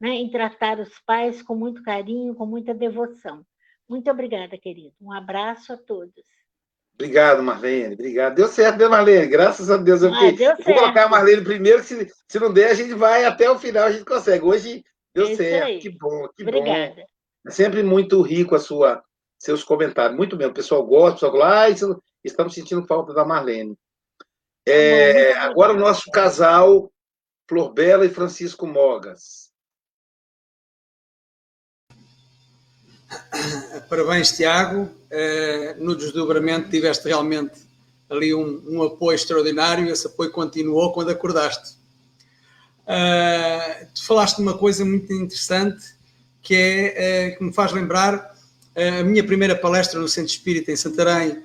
né? 0.00 0.10
em 0.10 0.30
tratar 0.30 0.78
os 0.78 0.98
pais 1.00 1.42
com 1.42 1.54
muito 1.54 1.82
carinho, 1.82 2.34
com 2.34 2.46
muita 2.46 2.74
devoção. 2.74 3.44
Muito 3.88 4.10
obrigada, 4.10 4.58
querido. 4.58 4.94
Um 5.00 5.12
abraço 5.12 5.72
a 5.72 5.76
todos. 5.76 6.24
Obrigado, 6.94 7.42
Marlene. 7.42 7.94
Obrigado. 7.94 8.36
Deu 8.36 8.46
certo, 8.46 8.78
né, 8.78 8.88
Marlene? 8.88 9.26
Graças 9.26 9.70
a 9.70 9.76
Deus. 9.76 10.02
Eu 10.02 10.14
ah, 10.14 10.56
Vou 10.64 10.74
colocar 10.74 11.04
a 11.04 11.08
Marlene 11.08 11.42
primeiro, 11.42 11.80
que 11.80 11.86
se, 11.86 12.12
se 12.28 12.38
não 12.38 12.52
der, 12.52 12.70
a 12.70 12.74
gente 12.74 12.94
vai 12.94 13.24
até 13.24 13.50
o 13.50 13.58
final, 13.58 13.84
a 13.84 13.92
gente 13.92 14.04
consegue. 14.04 14.44
Hoje 14.44 14.84
deu 15.14 15.26
Isso 15.26 15.36
certo. 15.36 15.66
Aí. 15.66 15.78
Que 15.80 15.90
bom, 15.90 16.28
que 16.36 16.42
Obrigada. 16.42 16.94
bom. 16.94 17.02
É 17.46 17.50
sempre 17.50 17.82
muito 17.82 18.22
rico 18.22 18.54
a 18.54 18.60
sua, 18.60 19.02
seus 19.38 19.64
comentários. 19.64 20.16
Muito 20.16 20.36
bem. 20.36 20.46
O 20.46 20.54
pessoal 20.54 20.86
gosta, 20.86 21.10
o 21.10 21.14
pessoal 21.14 21.32
fala, 21.32 21.62
ah, 21.64 21.70
estamos 22.24 22.54
sentindo 22.54 22.86
falta 22.86 23.12
da 23.12 23.24
Marlene. 23.24 23.76
É, 24.66 25.34
agora 25.34 25.74
o 25.74 25.78
nosso 25.78 26.10
casal, 26.10 26.90
Flor 27.48 27.72
Bela 27.72 28.06
e 28.06 28.08
Francisco 28.08 28.66
Mogas. 28.66 29.43
Parabéns, 33.88 34.32
Tiago. 34.32 34.90
Eh, 35.10 35.76
no 35.78 35.94
desdobramento 35.94 36.68
tiveste 36.68 37.06
realmente 37.06 37.52
ali 38.10 38.34
um, 38.34 38.62
um, 38.66 38.82
apoio 38.82 39.14
extraordinário 39.14 39.88
esse 39.88 40.08
apoio 40.08 40.32
continuou 40.32 40.92
quando 40.92 41.10
acordaste. 41.10 41.76
Uh, 42.82 43.86
tu 43.94 44.04
falaste 44.04 44.36
de 44.36 44.42
uma 44.42 44.58
coisa 44.58 44.84
muito 44.84 45.10
interessante 45.12 45.94
que 46.42 46.54
é 46.54 47.28
uh, 47.32 47.38
que 47.38 47.44
me 47.44 47.52
faz 47.52 47.72
lembrar 47.72 48.34
a 48.76 49.04
minha 49.04 49.22
primeira 49.22 49.54
palestra 49.54 50.00
no 50.00 50.08
Centro 50.08 50.32
Espírita 50.32 50.72
em 50.72 50.76
Santarém, 50.76 51.40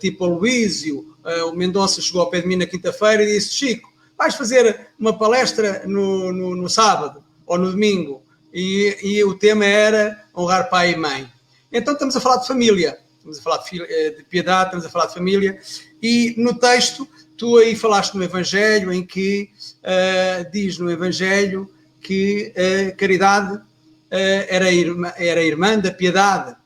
tipo 0.00 0.26
Luísio, 0.26 1.16
o 1.46 1.52
Mendonça 1.52 2.02
chegou 2.02 2.20
ao 2.20 2.28
pé 2.28 2.42
de 2.42 2.46
mim 2.46 2.56
na 2.56 2.66
quinta-feira 2.66 3.22
e 3.22 3.26
disse: 3.26 3.54
Chico, 3.54 3.90
vais 4.18 4.34
fazer 4.34 4.88
uma 4.98 5.16
palestra 5.16 5.84
no, 5.86 6.30
no, 6.30 6.54
no 6.54 6.68
sábado 6.68 7.24
ou 7.46 7.56
no 7.56 7.70
domingo 7.70 8.22
e, 8.52 8.96
e, 9.02 9.24
o 9.24 9.34
tema 9.34 9.64
era 9.64 10.24
honrar 10.36 10.68
pai 10.68 10.92
e 10.92 10.96
mãe. 10.96 11.30
Então 11.72 11.92
estamos 11.92 12.16
a 12.16 12.20
falar 12.20 12.38
de 12.38 12.46
família, 12.46 12.98
estamos 13.16 13.38
a 13.38 13.42
falar 13.42 13.58
de, 13.58 13.82
eh, 13.82 14.10
de, 14.10 14.24
piedade, 14.24 14.66
estamos 14.66 14.86
a 14.86 14.88
falar 14.88 15.06
de 15.06 15.14
família, 15.14 15.58
e 16.02 16.34
no 16.38 16.58
texto 16.58 17.06
tu 17.36 17.56
aí 17.56 17.76
falaste 17.76 18.14
no 18.14 18.24
Evangelho 18.24 18.92
em 18.92 19.04
que 19.06 19.50
uh, 19.78 20.50
diz 20.50 20.78
no 20.78 20.90
Evangelho 20.90 21.70
que 22.00 22.52
a 22.56 22.88
uh, 22.88 22.96
caridade 22.96 23.54
uh, 23.56 23.62
era, 24.10 24.72
irmã, 24.72 25.12
era 25.16 25.42
irmã 25.42 25.78
da 25.78 25.90
piedade. 25.90 26.56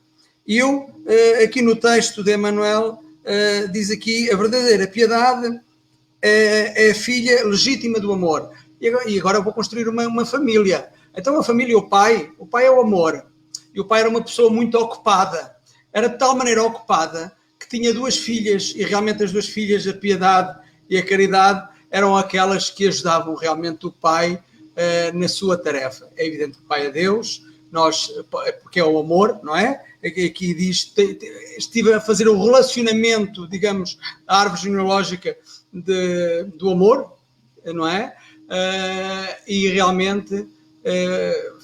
E 0.47 0.57
eu, 0.57 0.89
aqui 1.41 1.61
no 1.61 1.73
texto 1.73 2.21
de 2.21 2.33
Emmanuel, 2.33 3.01
diz 3.71 3.89
aqui 3.89 4.29
a 4.29 4.35
verdadeira 4.35 4.85
piedade 4.85 5.57
é 6.21 6.91
a 6.91 6.95
filha 6.95 7.45
legítima 7.45 7.97
do 7.97 8.11
amor. 8.11 8.51
E 8.81 8.89
agora, 8.89 9.09
e 9.09 9.17
agora 9.17 9.37
eu 9.37 9.43
vou 9.43 9.53
construir 9.53 9.87
uma, 9.87 10.05
uma 10.05 10.25
família 10.25 10.89
então 11.15 11.37
a 11.39 11.43
família, 11.43 11.77
o 11.77 11.87
pai, 11.87 12.31
o 12.37 12.45
pai 12.45 12.65
é 12.65 12.71
o 12.71 12.81
amor. 12.81 13.25
E 13.73 13.79
o 13.79 13.85
pai 13.85 14.01
era 14.01 14.09
uma 14.09 14.21
pessoa 14.21 14.49
muito 14.49 14.77
ocupada. 14.77 15.55
Era 15.91 16.09
de 16.09 16.17
tal 16.17 16.35
maneira 16.35 16.63
ocupada 16.63 17.31
que 17.59 17.69
tinha 17.69 17.93
duas 17.93 18.17
filhas 18.17 18.73
e 18.75 18.83
realmente 18.83 19.23
as 19.23 19.31
duas 19.31 19.47
filhas, 19.47 19.87
a 19.87 19.93
piedade 19.93 20.57
e 20.89 20.97
a 20.97 21.05
caridade, 21.05 21.67
eram 21.89 22.15
aquelas 22.17 22.69
que 22.69 22.87
ajudavam 22.87 23.35
realmente 23.35 23.85
o 23.85 23.91
pai 23.91 24.33
uh, 24.33 25.17
na 25.17 25.27
sua 25.27 25.57
tarefa. 25.57 26.09
É 26.17 26.25
evidente 26.25 26.57
que 26.57 26.63
o 26.63 26.67
pai 26.67 26.87
é 26.87 26.91
Deus, 26.91 27.43
nós, 27.71 28.11
porque 28.61 28.79
é 28.79 28.83
o 28.83 28.99
amor, 28.99 29.39
não 29.43 29.55
é? 29.55 29.83
Aqui 30.05 30.53
diz, 30.53 30.93
estive 31.57 31.93
a 31.93 32.01
fazer 32.01 32.27
o 32.27 32.43
relacionamento, 32.43 33.47
digamos, 33.47 33.97
a 34.27 34.41
árvore 34.41 34.61
genealógica 34.61 35.35
de, 35.71 36.43
do 36.55 36.69
amor, 36.69 37.13
não 37.65 37.87
é? 37.87 38.15
Uh, 38.43 39.35
e 39.47 39.67
realmente 39.69 40.35
eh, 40.35 40.45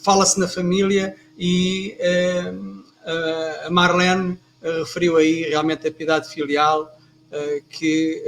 fala-se 0.04 0.40
na 0.40 0.48
família 0.48 1.16
e 1.38 1.96
eh, 2.00 2.54
a 3.66 3.70
Marlene 3.70 4.38
eh, 4.62 4.80
referiu 4.80 5.16
aí 5.16 5.44
realmente 5.44 5.88
a 5.88 5.92
piedade 5.92 6.30
filial, 6.30 6.96
que 7.70 8.24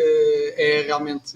é 0.58 0.84
realmente, 0.86 1.36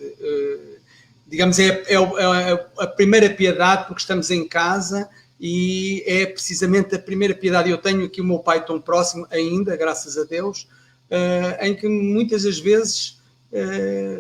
digamos, 1.26 1.58
é, 1.58 1.84
é, 1.88 1.96
é, 1.96 2.66
a 2.78 2.86
primeira 2.86 3.28
piedade 3.28 3.88
porque 3.88 4.02
estamos 4.02 4.30
em 4.30 4.48
casa 4.48 5.10
e 5.40 6.04
é 6.06 6.28
precisamente 6.28 6.94
a 6.94 7.00
primeira 7.00 7.34
piedade. 7.34 7.72
Eu 7.72 7.80
tenho 7.80 8.06
aqui 8.06 8.22
o 8.22 8.24
meu 8.24 8.38
pai 8.38 8.64
tão 8.64 8.80
próximo 8.80 9.26
ainda, 9.32 9.76
graças 9.76 10.16
a 10.16 10.26
Deus, 10.26 10.68
em 11.60 11.76
que 11.76 11.88
muitas 11.88 12.44
das 12.44 12.60
vezes 12.60 13.20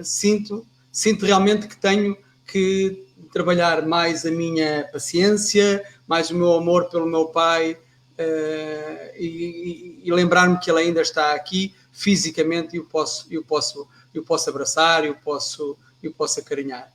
sinto, 0.03 0.65
sinto 0.91 1.23
realmente 1.23 1.67
que 1.67 1.77
tenho 1.77 2.17
que 2.47 3.04
trabalhar 3.35 3.85
mais 3.85 4.25
a 4.25 4.31
minha 4.31 4.87
paciência, 4.93 5.85
mais 6.07 6.31
o 6.31 6.35
meu 6.35 6.53
amor 6.53 6.89
pelo 6.89 7.05
meu 7.05 7.25
pai 7.25 7.73
uh, 7.73 9.11
e, 9.19 9.99
e 10.05 10.09
lembrar-me 10.09 10.57
que 10.57 10.71
ele 10.71 10.79
ainda 10.79 11.01
está 11.01 11.35
aqui 11.35 11.75
fisicamente 11.91 12.73
e 12.73 12.79
eu 12.79 12.85
posso, 12.85 13.27
eu 13.29 13.43
posso, 13.43 13.89
eu 14.13 14.23
posso 14.23 14.49
abraçar, 14.49 15.03
eu 15.03 15.15
posso, 15.15 15.77
eu 16.01 16.13
posso 16.13 16.39
acarinhar. 16.39 16.89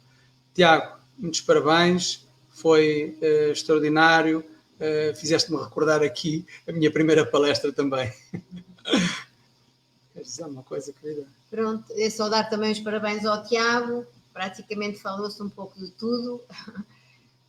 Tiago, 0.54 0.96
muitos 1.18 1.42
parabéns, 1.42 2.26
foi 2.48 3.18
uh, 3.20 3.52
extraordinário. 3.52 4.42
Uh, 4.76 5.14
Fizeste-me 5.16 5.62
recordar 5.62 6.02
aqui 6.02 6.46
a 6.66 6.72
minha 6.72 6.90
primeira 6.90 7.26
palestra 7.26 7.70
também. 7.70 8.10
Queres 10.14 10.28
dizer 10.28 10.44
alguma 10.44 10.62
coisa, 10.62 10.90
querida? 10.98 11.26
Pronto, 11.50 11.84
é 11.90 12.08
só 12.08 12.30
dar 12.30 12.48
também 12.48 12.72
os 12.72 12.80
parabéns 12.80 13.26
ao 13.26 13.42
Tiago, 13.44 14.06
praticamente 14.32 14.98
falou-se 14.98 15.42
um 15.42 15.48
pouco 15.48 15.78
de 15.78 15.90
tudo. 15.92 16.36
Uh, 16.36 16.80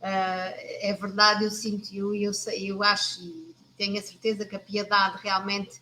é 0.00 0.96
verdade, 1.00 1.44
eu 1.44 1.50
sinto, 1.50 1.94
eu, 1.94 2.14
eu, 2.14 2.32
eu 2.58 2.82
acho 2.82 3.22
e 3.22 3.54
tenho 3.76 3.98
a 3.98 4.02
certeza 4.02 4.44
que 4.44 4.54
a 4.54 4.60
piedade 4.60 5.18
realmente, 5.22 5.80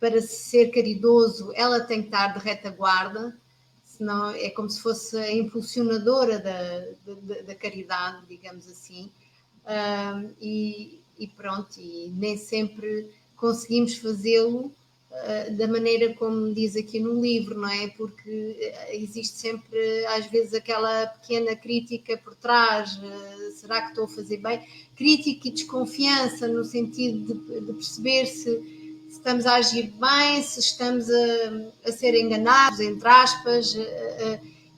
para 0.00 0.20
ser 0.20 0.70
caridoso, 0.70 1.52
ela 1.54 1.80
tem 1.80 2.00
que 2.02 2.08
estar 2.08 2.28
de 2.28 2.38
retaguarda. 2.38 3.36
senão 3.84 4.30
é 4.30 4.50
como 4.50 4.68
se 4.68 4.80
fosse 4.80 5.16
a 5.16 5.32
impulsionadora 5.32 6.38
da, 6.38 7.14
da, 7.14 7.42
da 7.42 7.54
caridade, 7.54 8.26
digamos 8.28 8.68
assim. 8.68 9.10
Uh, 9.64 10.34
e, 10.40 11.00
e, 11.18 11.26
pronto, 11.26 11.80
e 11.80 12.08
nem 12.14 12.36
sempre 12.36 13.10
conseguimos 13.36 13.96
fazê-lo 13.96 14.72
da 15.56 15.66
maneira 15.66 16.14
como 16.14 16.52
diz 16.52 16.76
aqui 16.76 17.00
no 17.00 17.20
livro, 17.20 17.58
não 17.58 17.68
é? 17.68 17.88
Porque 17.88 18.74
existe 18.90 19.36
sempre, 19.36 20.06
às 20.06 20.26
vezes, 20.26 20.54
aquela 20.54 21.06
pequena 21.06 21.56
crítica 21.56 22.16
por 22.18 22.34
trás: 22.34 22.96
uh, 22.98 23.52
será 23.52 23.82
que 23.82 23.88
estou 23.88 24.04
a 24.04 24.08
fazer 24.08 24.38
bem? 24.38 24.60
Crítica 24.94 25.48
e 25.48 25.50
desconfiança, 25.50 26.46
no 26.46 26.64
sentido 26.64 27.34
de, 27.34 27.60
de 27.60 27.72
perceber 27.72 28.26
se 28.26 28.76
se 29.08 29.18
estamos 29.18 29.46
a 29.46 29.54
agir 29.54 29.92
bem, 29.92 30.42
se 30.42 30.60
estamos 30.60 31.08
a, 31.08 31.88
a 31.88 31.92
ser 31.92 32.14
enganados, 32.14 32.80
entre 32.80 33.08
aspas, 33.08 33.76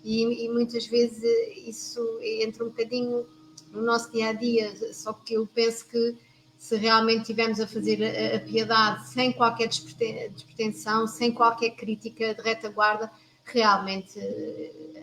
e, 0.05 0.45
e, 0.45 0.49
muitas 0.49 0.87
vezes 0.87 1.23
isso 1.67 2.01
entra 2.23 2.65
um 2.65 2.69
bocadinho 2.69 3.27
no 3.73 3.83
nosso 3.83 4.11
dia 4.13 4.29
a 4.29 4.33
dia. 4.33 4.73
Só 4.93 5.13
que 5.13 5.35
eu 5.35 5.47
penso 5.47 5.87
que 5.87 6.17
se 6.59 6.77
realmente 6.77 7.21
estivermos 7.21 7.61
a 7.61 7.67
fazer 7.67 8.03
a, 8.03 8.37
a 8.37 8.41
piedade 8.41 9.09
sem 9.09 9.33
qualquer 9.33 9.69
despretensão, 9.69 11.07
sem 11.07 11.33
qualquer 11.33 11.71
crítica 11.71 12.35
de 12.35 12.43
retaguarda, 12.43 13.11
realmente 13.45 14.19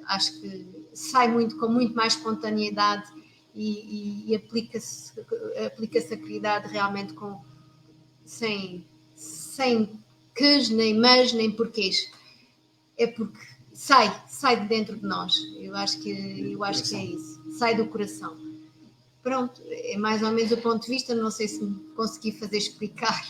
acho 0.07 0.39
que 0.39 0.87
sai 0.93 1.27
muito 1.27 1.57
com 1.57 1.67
muito 1.67 1.95
mais 1.95 2.13
espontaneidade 2.13 3.09
e, 3.55 4.25
e, 4.27 4.31
e 4.31 4.35
aplica-se 4.35 5.13
aplica 5.65 5.97
a 5.97 6.17
caridade 6.17 6.67
realmente 6.67 7.13
com 7.13 7.41
sem 8.25 8.85
sem 9.15 9.89
quês, 10.35 10.69
nem 10.69 10.93
mas, 10.99 11.31
nem 11.31 11.49
porquês. 11.49 12.11
É 12.97 13.07
porque 13.07 13.39
sai, 13.73 14.23
sai 14.27 14.59
de 14.59 14.67
dentro 14.67 14.97
de 14.97 15.03
nós. 15.03 15.35
Eu 15.57 15.75
acho 15.75 15.99
que, 16.01 16.09
eu 16.51 16.63
acho 16.63 16.83
que 16.83 16.95
é 16.95 17.05
isso. 17.05 17.57
Sai 17.57 17.75
do 17.75 17.87
coração. 17.87 18.44
Pronto, 19.25 19.59
é 19.65 19.97
mais 19.97 20.21
ou 20.21 20.31
menos 20.31 20.51
o 20.51 20.61
ponto 20.61 20.83
de 20.83 20.87
vista. 20.87 21.15
Não 21.15 21.31
sei 21.31 21.47
se 21.47 21.65
me 21.65 21.79
consegui 21.95 22.31
fazer 22.31 22.59
explicar. 22.59 23.25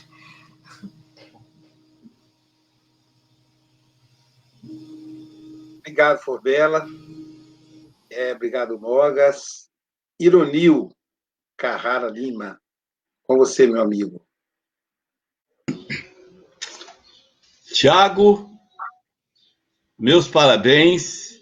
Obrigado, 5.79 6.19
Forbela. 6.19 6.85
É, 8.09 8.33
obrigado, 8.33 8.77
Mogas. 8.77 9.69
Ironil 10.19 10.91
Carrara 11.55 12.09
Lima. 12.09 12.59
Com 13.23 13.37
você, 13.37 13.65
meu 13.65 13.81
amigo. 13.81 14.21
Tiago, 17.73 18.49
meus 19.97 20.27
parabéns. 20.27 21.34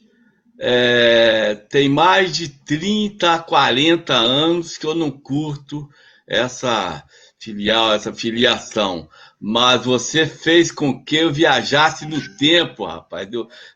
É, 0.59 1.55
tem 1.69 1.89
mais 1.89 2.35
de 2.35 2.49
30, 2.49 3.39
40 3.39 4.13
anos 4.13 4.77
que 4.77 4.85
eu 4.85 4.93
não 4.93 5.09
curto 5.09 5.89
essa 6.27 7.03
filial, 7.39 7.93
essa 7.93 8.13
filiação. 8.13 9.09
Mas 9.39 9.83
você 9.83 10.25
fez 10.25 10.71
com 10.71 11.03
que 11.03 11.17
eu 11.17 11.33
viajasse 11.33 12.05
no 12.05 12.17
tempo, 12.37 12.85
rapaz. 12.85 13.27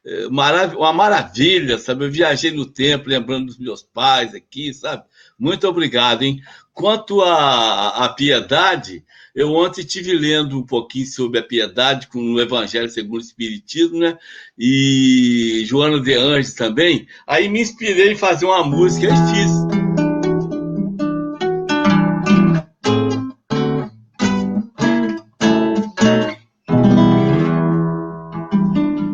É, 0.05 0.28
uma 0.28 0.93
maravilha, 0.93 1.78
sabe? 1.78 2.05
Eu 2.05 2.11
viajei 2.11 2.51
no 2.51 2.65
tempo, 2.65 3.09
lembrando 3.09 3.47
dos 3.47 3.57
meus 3.57 3.84
pais 3.84 4.34
aqui, 4.34 4.73
sabe? 4.73 5.03
Muito 5.38 5.67
obrigado, 5.67 6.23
hein? 6.23 6.41
Quanto 6.73 7.21
à 7.21 8.07
piedade, 8.15 9.03
eu 9.38 9.53
ontem 9.53 9.81
estive 9.81 10.13
lendo 10.13 10.57
um 10.57 10.63
pouquinho 10.63 11.05
sobre 11.05 11.38
a 11.38 11.43
piedade 11.43 12.07
com 12.07 12.19
o 12.19 12.41
Evangelho 12.41 12.89
segundo 12.89 13.19
o 13.19 13.23
Espiritismo, 13.23 13.99
né? 13.99 14.17
E 14.57 15.63
Joana 15.67 16.01
de 16.01 16.15
Anjos 16.15 16.55
também. 16.55 17.05
Aí 17.27 17.47
me 17.47 17.61
inspirei 17.61 18.13
em 18.13 18.15
fazer 18.15 18.47
uma 18.47 18.63
música 18.63 19.05
e 19.05 19.09
fiz. 19.11 19.51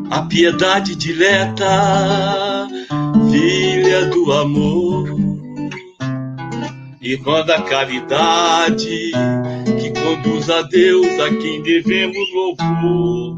A 0.10 0.22
piedade 0.22 0.96
dileta, 0.96 2.70
filha 3.30 4.06
do 4.06 4.32
amor, 4.32 5.18
irmã 7.02 7.46
da 7.46 7.62
caridade 7.64 9.12
conduz 10.14 10.50
a 10.50 10.62
Deus 10.62 11.20
a 11.20 11.30
quem 11.30 11.62
devemos 11.64 12.34
louvor. 12.34 13.36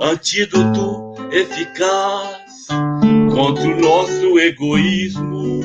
Antídoto 0.00 1.14
eficaz 1.30 2.66
contra 3.34 3.64
o 3.64 3.80
nosso 3.80 4.38
egoísmo, 4.38 5.60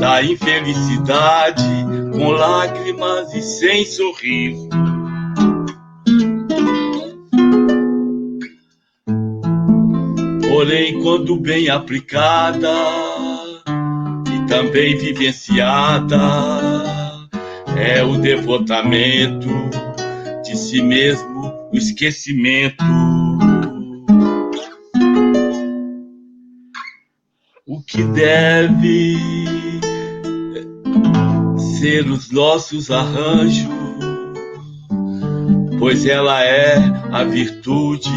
da 0.00 0.22
infelicidade 0.22 1.62
com 2.12 2.30
lágrimas 2.30 3.32
e 3.34 3.42
sem 3.42 3.84
sorriso. 3.84 4.68
Porém, 10.48 11.00
quando 11.02 11.38
bem 11.38 11.68
aplicada 11.68 12.74
e 14.34 14.48
também 14.48 14.96
vivenciada, 14.96 16.87
é 17.78 18.02
o 18.02 18.18
devotamento 18.18 19.48
de 20.44 20.56
si 20.56 20.82
mesmo, 20.82 21.52
o 21.72 21.76
esquecimento. 21.76 22.84
O 27.64 27.80
que 27.82 28.02
deve 28.02 29.16
ser 31.78 32.10
os 32.10 32.30
nossos 32.30 32.90
arranjos, 32.90 33.68
pois 35.78 36.04
ela 36.04 36.42
é 36.42 36.76
a 37.12 37.22
virtude, 37.22 38.10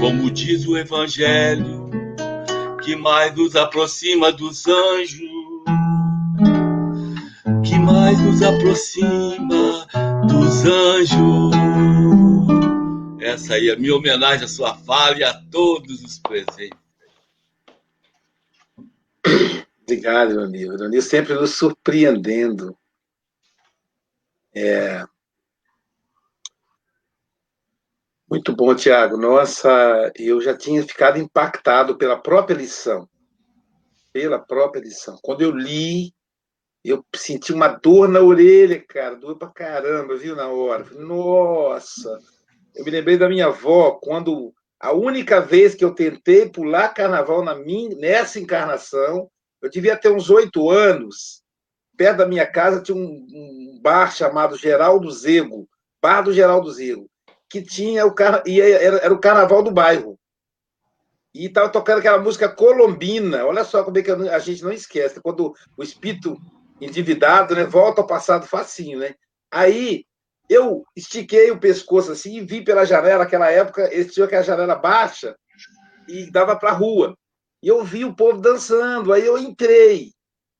como 0.00 0.30
diz 0.30 0.66
o 0.66 0.76
Evangelho, 0.76 1.88
que 2.82 2.96
mais 2.96 3.34
nos 3.36 3.54
aproxima 3.54 4.32
dos 4.32 4.66
anjos 4.66 5.35
mais 7.86 8.20
nos 8.20 8.42
aproxima 8.42 9.86
dos 10.26 10.64
anjos. 10.64 11.52
Essa 13.20 13.54
aí 13.54 13.68
é 13.68 13.74
a 13.74 13.78
minha 13.78 13.94
homenagem 13.94 14.44
à 14.44 14.48
sua 14.48 14.76
fala 14.78 15.16
e 15.16 15.22
a 15.22 15.32
todos 15.50 16.02
os 16.02 16.18
presentes. 16.18 16.78
Obrigado, 19.82 20.34
meu 20.34 20.42
amigo. 20.42 21.00
Sempre 21.00 21.34
nos 21.34 21.54
surpreendendo. 21.54 22.76
É... 24.52 25.04
Muito 28.28 28.52
bom, 28.52 28.74
Tiago. 28.74 29.16
Nossa, 29.16 30.12
eu 30.16 30.40
já 30.40 30.56
tinha 30.56 30.82
ficado 30.82 31.18
impactado 31.18 31.96
pela 31.96 32.20
própria 32.20 32.56
lição. 32.56 33.08
Pela 34.12 34.40
própria 34.40 34.80
lição. 34.80 35.16
Quando 35.22 35.42
eu 35.42 35.52
li, 35.52 36.15
eu 36.90 37.04
senti 37.14 37.52
uma 37.52 37.68
dor 37.68 38.08
na 38.08 38.20
orelha, 38.20 38.82
cara, 38.86 39.16
dor 39.16 39.36
pra 39.36 39.48
caramba, 39.48 40.16
viu, 40.16 40.36
na 40.36 40.48
hora. 40.48 40.84
Nossa! 40.92 42.20
Eu 42.74 42.84
me 42.84 42.90
lembrei 42.90 43.16
da 43.16 43.28
minha 43.28 43.46
avó, 43.46 43.92
quando 43.92 44.52
a 44.78 44.92
única 44.92 45.40
vez 45.40 45.74
que 45.74 45.84
eu 45.84 45.94
tentei 45.94 46.48
pular 46.48 46.90
carnaval 46.90 47.42
na 47.42 47.54
minha, 47.54 47.96
nessa 47.96 48.38
encarnação, 48.38 49.28
eu 49.60 49.70
devia 49.70 49.96
ter 49.96 50.10
uns 50.10 50.30
oito 50.30 50.70
anos, 50.70 51.42
perto 51.96 52.18
da 52.18 52.26
minha 52.26 52.46
casa 52.46 52.82
tinha 52.82 52.96
um, 52.96 53.00
um, 53.00 53.80
bar 53.82 54.14
chamado 54.14 54.56
Geraldo 54.56 55.10
Zego, 55.10 55.68
Bar 56.00 56.22
do 56.22 56.32
Geraldo 56.32 56.70
Zego, 56.70 57.10
que 57.48 57.62
tinha 57.62 58.06
o 58.06 58.14
car... 58.14 58.42
e 58.46 58.60
era, 58.60 58.98
era 58.98 59.14
o 59.14 59.18
carnaval 59.18 59.62
do 59.62 59.72
bairro. 59.72 60.18
E 61.34 61.46
estava 61.46 61.68
tocando 61.68 61.98
aquela 61.98 62.18
música 62.18 62.48
colombina. 62.48 63.44
Olha 63.44 63.64
só 63.64 63.82
como 63.82 63.98
é 63.98 64.02
que 64.02 64.10
a 64.10 64.38
gente 64.38 64.62
não 64.62 64.72
esquece. 64.72 65.20
Quando 65.20 65.54
o 65.76 65.82
espírito 65.82 66.36
endividado, 66.80 67.54
né? 67.54 67.64
Volta 67.64 68.00
ao 68.00 68.06
passado 68.06 68.46
facinho, 68.46 68.98
né? 68.98 69.14
Aí 69.50 70.04
eu 70.48 70.84
estiquei 70.94 71.50
o 71.50 71.58
pescoço 71.58 72.12
assim 72.12 72.36
e 72.36 72.40
vi 72.44 72.62
pela 72.62 72.84
janela, 72.84 73.24
aquela 73.24 73.50
época, 73.50 73.92
eles 73.92 74.12
tinham 74.12 74.26
aquela 74.26 74.42
janela 74.42 74.74
baixa 74.76 75.36
e 76.08 76.30
dava 76.30 76.56
para 76.56 76.70
a 76.70 76.74
rua. 76.74 77.16
E 77.62 77.68
eu 77.68 77.84
vi 77.84 78.04
o 78.04 78.14
povo 78.14 78.40
dançando, 78.40 79.12
aí 79.12 79.24
eu 79.26 79.38
entrei, 79.38 80.12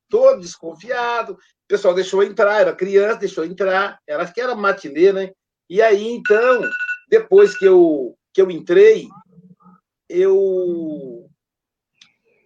todo 0.09 0.41
desconfiado. 0.41 1.35
O 1.35 1.69
pessoal 1.69 1.95
deixou 1.95 2.23
entrar, 2.23 2.61
era 2.61 2.75
criança, 2.75 3.21
deixou 3.21 3.45
entrar, 3.45 3.99
era 4.07 4.27
que 4.31 4.41
era 4.41 4.55
matinê, 4.55 5.13
né? 5.13 5.33
E 5.69 5.83
aí 5.83 6.09
então, 6.09 6.63
depois 7.09 7.57
que 7.57 7.65
eu 7.65 8.17
que 8.33 8.43
eu 8.43 8.51
entrei, 8.51 9.09
eu 10.09 11.29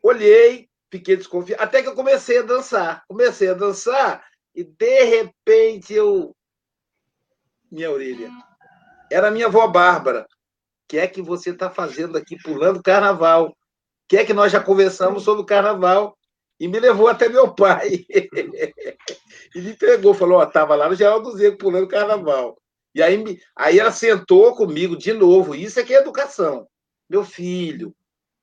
olhei, 0.02 0.69
fiquei 0.90 1.16
desconfiado. 1.16 1.62
Até 1.62 1.82
que 1.82 1.88
eu 1.88 1.94
comecei 1.94 2.38
a 2.38 2.42
dançar. 2.42 3.04
Comecei 3.06 3.48
a 3.48 3.54
dançar 3.54 4.24
e, 4.54 4.64
de 4.64 5.04
repente, 5.04 5.94
eu. 5.94 6.34
Minha 7.70 7.90
orelha. 7.90 8.30
Era 9.10 9.30
minha 9.30 9.46
avó 9.46 9.66
Bárbara. 9.68 10.26
que 10.88 10.98
é 10.98 11.06
que 11.06 11.22
você 11.22 11.50
está 11.50 11.70
fazendo 11.70 12.18
aqui 12.18 12.36
pulando 12.42 12.82
carnaval? 12.82 13.48
O 13.48 13.54
que 14.08 14.16
é 14.16 14.24
que 14.24 14.34
nós 14.34 14.50
já 14.50 14.60
conversamos 14.60 15.22
sobre 15.22 15.42
o 15.42 15.46
carnaval? 15.46 16.16
E 16.58 16.66
me 16.68 16.78
levou 16.80 17.08
até 17.08 17.28
meu 17.28 17.54
pai. 17.54 18.04
e 19.54 19.60
me 19.60 19.74
pegou, 19.76 20.12
falou: 20.12 20.38
Ó, 20.38 20.42
estava 20.42 20.74
lá 20.74 20.88
no 20.88 20.96
Geraldo 20.96 21.36
Zego 21.36 21.56
pulando 21.56 21.88
carnaval. 21.88 22.60
E 22.92 23.00
aí, 23.00 23.40
aí 23.56 23.78
ela 23.78 23.92
sentou 23.92 24.54
comigo 24.56 24.96
de 24.96 25.12
novo. 25.12 25.54
Isso 25.54 25.78
é 25.78 25.84
que 25.84 25.94
é 25.94 25.98
educação. 25.98 26.66
Meu 27.08 27.24
filho, 27.24 27.94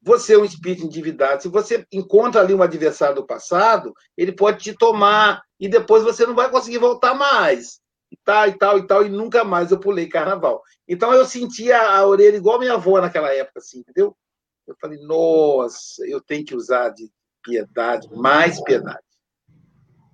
você 0.08 0.36
é 0.36 0.38
um 0.38 0.46
espírito 0.46 0.86
endividado. 0.86 1.42
Se 1.42 1.50
você 1.50 1.86
encontra 1.92 2.40
ali 2.40 2.54
um 2.54 2.64
adversário 2.64 3.16
do 3.16 3.28
passado, 3.28 3.94
ele 4.16 4.32
pode 4.32 4.64
te 4.64 4.74
tomar 4.74 5.44
e 5.60 5.68
depois 5.68 6.02
você 6.02 6.26
não 6.26 6.34
vai 6.34 6.50
conseguir 6.50 6.78
voltar 6.78 7.14
mais. 7.14 7.82
E 8.10 8.16
tal, 8.24 8.48
e 8.48 8.58
tal, 8.58 8.80
e 8.80 8.88
tal, 8.88 9.06
e 9.06 9.10
nunca 9.10 9.44
mais 9.44 9.70
eu 9.70 9.80
pulei 9.80 10.08
carnaval. 10.08 10.64
Então 10.88 11.14
eu 11.14 11.26
sentia 11.26 11.78
a 11.78 12.08
orelha 12.08 12.38
igual 12.38 12.58
minha 12.58 12.76
avó 12.76 13.02
naquela 13.02 13.34
época, 13.34 13.60
assim, 13.60 13.80
entendeu? 13.80 14.16
Eu 14.66 14.76
falei, 14.80 14.98
nossa, 15.02 16.08
eu 16.08 16.22
tenho 16.22 16.46
que 16.46 16.56
usar 16.56 16.90
de 16.90 17.12
piedade, 17.44 18.08
mais 18.16 18.64
piedade. 18.64 19.04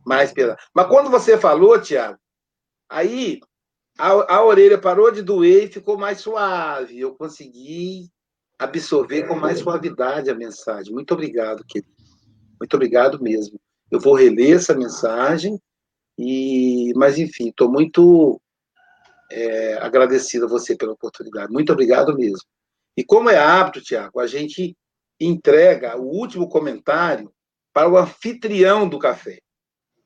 Mais 0.03 0.31
piedade. 0.31 0.59
Mas 0.73 0.87
quando 0.87 1.11
você 1.11 1.37
falou, 1.37 1.79
Tiago, 1.79 2.17
aí 2.89 3.39
a, 3.97 4.37
a 4.37 4.43
orelha 4.43 4.79
parou 4.79 5.11
de 5.11 5.21
doer 5.21 5.65
e 5.65 5.71
ficou 5.71 5.99
mais 5.99 6.19
suave. 6.19 6.99
Eu 6.99 7.13
consegui 7.13 8.11
absorver 8.64 9.28
com 9.28 9.36
mais 9.36 9.59
suavidade 9.59 10.30
a 10.30 10.36
mensagem. 10.36 10.93
Muito 10.93 11.14
obrigado, 11.14 11.64
querido. 11.66 11.91
Muito 12.59 12.74
obrigado 12.76 13.22
mesmo. 13.22 13.59
Eu 13.91 13.99
vou 13.99 14.16
reler 14.16 14.55
essa 14.55 14.74
mensagem, 14.74 15.59
e 16.18 16.93
mas 16.95 17.18
enfim, 17.20 17.49
estou 17.49 17.72
muito 17.72 18.39
é, 19.32 19.76
agradecido 19.76 20.45
a 20.45 20.49
você 20.49 20.76
pela 20.76 20.93
oportunidade. 20.93 21.51
Muito 21.51 21.72
obrigado 21.74 22.16
mesmo. 22.16 22.45
E 22.95 23.03
como 23.03 23.30
é 23.30 23.38
hábito, 23.38 23.82
Tiago, 23.82 24.20
a 24.20 24.28
gente 24.28 24.78
entrega 25.20 25.97
o 25.97 26.03
último 26.03 26.47
comentário 26.47 27.32
para 27.74 27.89
o 27.89 27.97
anfitrião 27.97 28.88
do 28.88 28.99
café. 28.99 29.39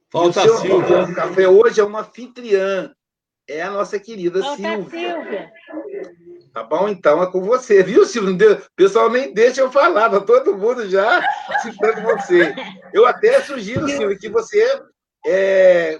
Falta 0.09 0.39
o 0.39 0.43
seu 0.43 0.57
Silvia. 0.57 1.05
do 1.05 1.13
café 1.13 1.47
hoje 1.47 1.81
é 1.81 1.83
uma 1.83 2.01
anfitriã. 2.01 2.93
É 3.47 3.61
a 3.61 3.71
nossa 3.71 3.99
querida 3.99 4.41
Falta 4.41 4.57
Silvia. 4.57 5.13
Silvia. 5.13 5.51
Tá 6.57 6.63
bom? 6.63 6.89
Então 6.89 7.21
é 7.21 7.31
com 7.31 7.39
você, 7.41 7.83
viu, 7.83 8.03
Silvio? 8.03 8.35
Deu- 8.35 8.55
O 8.55 8.61
pessoal 8.75 9.11
nem 9.11 9.31
deixa 9.31 9.61
eu 9.61 9.71
falar, 9.71 10.09
tá 10.09 10.19
todo 10.19 10.57
mundo 10.57 10.89
já 10.89 11.21
citando 11.61 12.01
você. 12.01 12.51
Eu 12.91 13.05
até 13.05 13.39
sugiro, 13.41 13.87
Silvio, 13.87 14.17
que 14.17 14.27
você 14.27 14.81
é, 15.23 15.99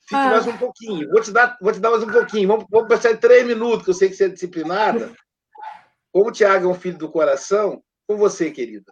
fique 0.00 0.14
Ah. 0.14 0.30
mais 0.30 0.46
um 0.46 0.56
pouquinho. 0.56 1.10
Vou 1.10 1.20
te, 1.20 1.30
dar, 1.30 1.58
vou 1.60 1.70
te 1.74 1.78
dar 1.78 1.90
mais 1.90 2.02
um 2.02 2.10
pouquinho. 2.10 2.48
Vamos, 2.48 2.64
vamos 2.70 2.88
passar 2.88 3.10
em 3.12 3.18
três 3.18 3.46
minutos, 3.46 3.84
que 3.84 3.90
eu 3.90 3.94
sei 3.94 4.08
que 4.08 4.14
você 4.16 4.24
é 4.24 4.28
disciplinada. 4.30 5.12
Como 6.10 6.30
o 6.30 6.32
Tiago 6.32 6.64
é 6.64 6.70
um 6.70 6.74
filho 6.74 6.96
do 6.96 7.10
coração, 7.10 7.82
com 8.08 8.16
você, 8.16 8.50
querida. 8.50 8.90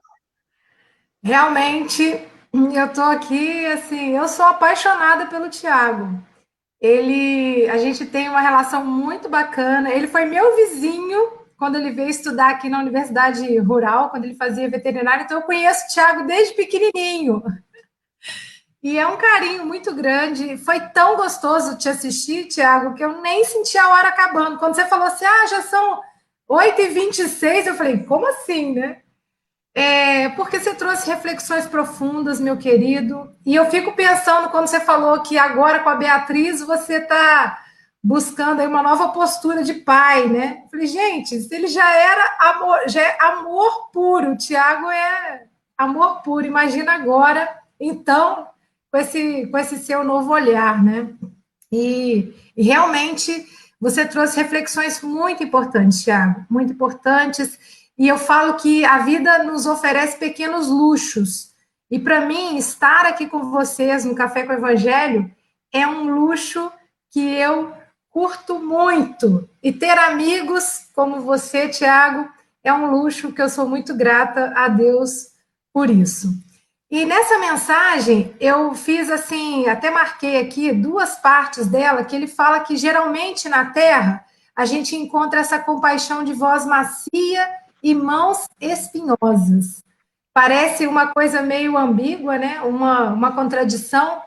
Realmente, 1.23 2.29
eu 2.53 2.93
tô 2.93 3.01
aqui, 3.01 3.65
assim, 3.69 4.19
eu 4.19 4.29
sou 4.29 4.45
apaixonada 4.45 5.29
pelo 5.29 5.49
Tiago. 5.49 6.23
Ele, 6.85 7.67
a 7.71 7.79
gente 7.79 8.05
tem 8.05 8.29
uma 8.29 8.43
relação 8.43 8.85
muito 8.85 9.27
bacana. 9.27 9.89
Ele 9.89 10.07
foi 10.07 10.27
meu 10.27 10.55
vizinho 10.55 11.33
quando 11.57 11.77
ele 11.77 11.93
veio 11.93 12.11
estudar 12.11 12.51
aqui 12.51 12.69
na 12.69 12.79
Universidade 12.79 13.57
Rural, 13.57 14.11
quando 14.11 14.25
ele 14.25 14.35
fazia 14.35 14.69
veterinário. 14.69 15.25
Então, 15.25 15.39
eu 15.39 15.47
conheço 15.47 15.87
o 15.87 15.89
Tiago 15.89 16.27
desde 16.27 16.53
pequenininho. 16.53 17.43
E 18.83 18.99
é 18.99 19.07
um 19.07 19.17
carinho 19.17 19.65
muito 19.65 19.95
grande. 19.95 20.59
Foi 20.59 20.79
tão 20.79 21.17
gostoso 21.17 21.79
te 21.79 21.89
assistir, 21.89 22.49
Tiago, 22.49 22.95
que 22.95 23.03
eu 23.03 23.23
nem 23.23 23.47
senti 23.47 23.79
a 23.79 23.89
hora 23.89 24.09
acabando. 24.09 24.59
Quando 24.59 24.75
você 24.75 24.85
falou 24.85 25.07
assim, 25.07 25.25
ah, 25.25 25.47
já 25.47 25.63
são 25.63 26.03
8h26, 26.51 27.67
eu 27.67 27.77
falei, 27.77 28.05
como 28.05 28.29
assim, 28.29 28.75
né? 28.75 29.01
É, 29.75 30.29
porque 30.31 30.61
você 30.61 30.73
trouxe 30.73 31.11
reflexões 31.11 31.67
profundas, 31.67 32.39
meu 32.39 32.57
querido. 32.57 33.35
E 33.45 33.55
eu 33.57 33.69
fico 33.71 33.93
pensando 33.93 34.49
quando 34.51 34.69
você 34.69 34.79
falou 34.79 35.21
que 35.23 35.37
agora 35.37 35.81
com 35.81 35.89
a 35.89 35.97
Beatriz 35.97 36.61
você 36.63 36.99
está 36.99 37.59
buscando 38.03 38.61
aí 38.61 38.69
uma 38.69 38.83
nova 38.83 39.09
postura 39.09 39.65
de 39.65 39.75
pai, 39.75 40.29
né? 40.29 40.63
Falei, 40.71 40.87
gente, 40.87 41.35
ele 41.51 41.67
já 41.67 41.91
era 41.91 42.37
amor, 42.39 42.79
já 42.87 43.01
é 43.01 43.17
amor 43.19 43.91
puro, 43.91 44.33
o 44.33 44.37
Tiago 44.37 44.91
é 44.91 45.45
amor 45.77 46.23
puro. 46.23 46.47
Imagina 46.47 46.93
agora, 46.93 47.59
então, 47.81 48.47
com 48.93 48.99
esse, 48.99 49.47
com 49.49 49.59
esse 49.59 49.79
seu 49.79 50.05
novo 50.05 50.33
olhar, 50.33 50.85
né? 50.85 51.09
E, 51.73 52.33
e 52.57 52.63
realmente 52.63 53.45
você 53.81 54.07
trouxe 54.07 54.37
reflexões 54.37 55.03
muito 55.03 55.43
importantes, 55.43 56.05
Tiago, 56.05 56.47
muito 56.49 56.73
importantes. 56.73 57.59
E 57.97 58.09
eu 58.09 58.19
falo 58.19 58.55
que 58.55 58.85
a 58.85 58.99
vida 58.99 59.45
nos 59.45 59.67
oferece 59.67 60.19
pequenos 60.19 60.69
luxos. 60.69 61.55
E 61.91 61.99
para 61.99 62.27
mim, 62.27 62.57
estar 62.57 63.07
aqui 63.07 63.27
com 63.27 63.51
vocês 63.51 64.05
no 64.05 64.15
Café 64.15 64.43
com 64.43 64.53
o 64.53 64.57
Evangelho 64.57 65.31
é 65.73 65.87
um 65.87 66.13
luxo 66.15 66.73
que 67.11 67.21
eu 67.21 67.73
curto 68.11 68.59
muito. 68.59 69.49
E 69.63 69.73
ter 69.73 69.97
amigos 69.99 70.89
como 70.95 71.21
você, 71.21 71.69
Tiago, 71.69 72.29
é 72.63 72.73
um 72.73 72.91
luxo 72.91 73.33
que 73.33 73.43
eu 73.43 73.49
sou 73.49 73.69
muito 73.69 73.95
grata 73.95 74.53
a 74.57 74.69
Deus 74.69 75.29
por 75.73 75.91
isso. 75.91 76.33
E 76.91 77.05
nessa 77.05 77.39
mensagem, 77.39 78.35
eu 78.39 78.75
fiz 78.75 79.11
assim, 79.11 79.67
até 79.69 79.91
marquei 79.91 80.41
aqui 80.41 80.73
duas 80.73 81.17
partes 81.17 81.67
dela, 81.67 82.05
que 82.05 82.15
ele 82.15 82.29
fala 82.29 82.61
que 82.61 82.77
geralmente 82.77 83.49
na 83.49 83.67
Terra 83.67 84.25
a 84.55 84.65
gente 84.65 84.95
encontra 84.95 85.41
essa 85.41 85.59
compaixão 85.59 86.23
de 86.23 86.33
voz 86.33 86.65
macia 86.65 87.51
e 87.85 87.95
mãos 87.95 88.49
espinhosas. 88.59 89.85
Parece 90.33 90.87
uma 90.87 91.09
coisa 91.09 91.43
meio 91.43 91.77
ambígua, 91.77 92.39
né? 92.39 92.63
Uma, 92.63 93.11
uma 93.11 93.33
contradição. 93.33 94.23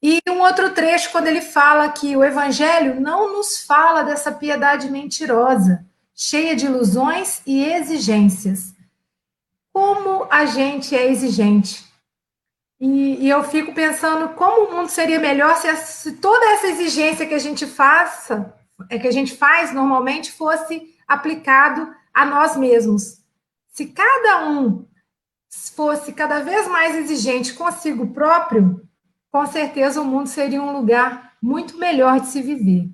E 0.00 0.20
um 0.28 0.40
outro 0.40 0.74
trecho, 0.74 1.10
quando 1.10 1.26
ele 1.26 1.40
fala 1.40 1.88
que 1.88 2.14
o 2.14 2.22
Evangelho 2.22 3.00
não 3.00 3.32
nos 3.32 3.64
fala 3.64 4.04
dessa 4.04 4.30
piedade 4.30 4.90
mentirosa, 4.90 5.86
cheia 6.14 6.54
de 6.54 6.66
ilusões 6.66 7.40
e 7.46 7.64
exigências. 7.64 8.74
Como 9.72 10.26
a 10.30 10.44
gente 10.44 10.94
é 10.94 11.10
exigente. 11.10 11.86
E, 12.78 13.24
e 13.24 13.28
eu 13.28 13.42
fico 13.42 13.72
pensando 13.72 14.34
como 14.34 14.66
o 14.66 14.76
mundo 14.76 14.90
seria 14.90 15.18
melhor 15.18 15.56
se, 15.56 15.74
se 15.76 16.12
toda 16.12 16.44
essa 16.52 16.66
exigência 16.68 17.26
que 17.26 17.34
a 17.34 17.38
gente 17.38 17.66
faça, 17.66 18.54
é 18.90 18.98
que 18.98 19.08
a 19.08 19.12
gente 19.12 19.34
faz 19.34 19.72
normalmente, 19.72 20.30
fosse 20.30 20.94
aplicado 21.08 21.96
a 22.12 22.24
nós 22.24 22.56
mesmos. 22.56 23.18
Se 23.72 23.86
cada 23.86 24.48
um 24.48 24.86
fosse 25.74 26.12
cada 26.12 26.40
vez 26.40 26.66
mais 26.68 26.96
exigente 26.96 27.54
consigo 27.54 28.08
próprio, 28.08 28.82
com 29.30 29.46
certeza 29.46 30.00
o 30.00 30.04
mundo 30.04 30.28
seria 30.28 30.62
um 30.62 30.72
lugar 30.72 31.34
muito 31.40 31.78
melhor 31.78 32.20
de 32.20 32.26
se 32.26 32.42
viver. 32.42 32.88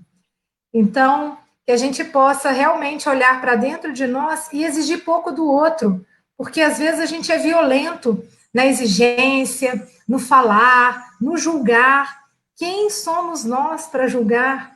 Então, 0.73 1.39
que 1.65 1.73
a 1.73 1.77
gente 1.77 2.05
possa 2.05 2.51
realmente 2.51 3.09
olhar 3.09 3.41
para 3.41 3.57
dentro 3.57 3.93
de 3.93 4.07
nós 4.07 4.53
e 4.53 4.65
exigir 4.65 5.05
pouco 5.05 5.33
do 5.33 5.47
outro, 5.47 6.05
porque 6.37 6.61
às 6.61 6.79
vezes 6.79 7.01
a 7.01 7.07
gente 7.07 7.33
é 7.33 7.39
violento 7.39 8.23
na 8.53 8.67
exigência, 8.67 9.87
no 10.07 10.19
falar, 10.19 11.17
no 11.21 11.37
julgar. 11.37 12.25
Quem 12.57 12.91
somos 12.91 13.45
nós 13.45 13.87
para 13.87 14.07
julgar? 14.07 14.74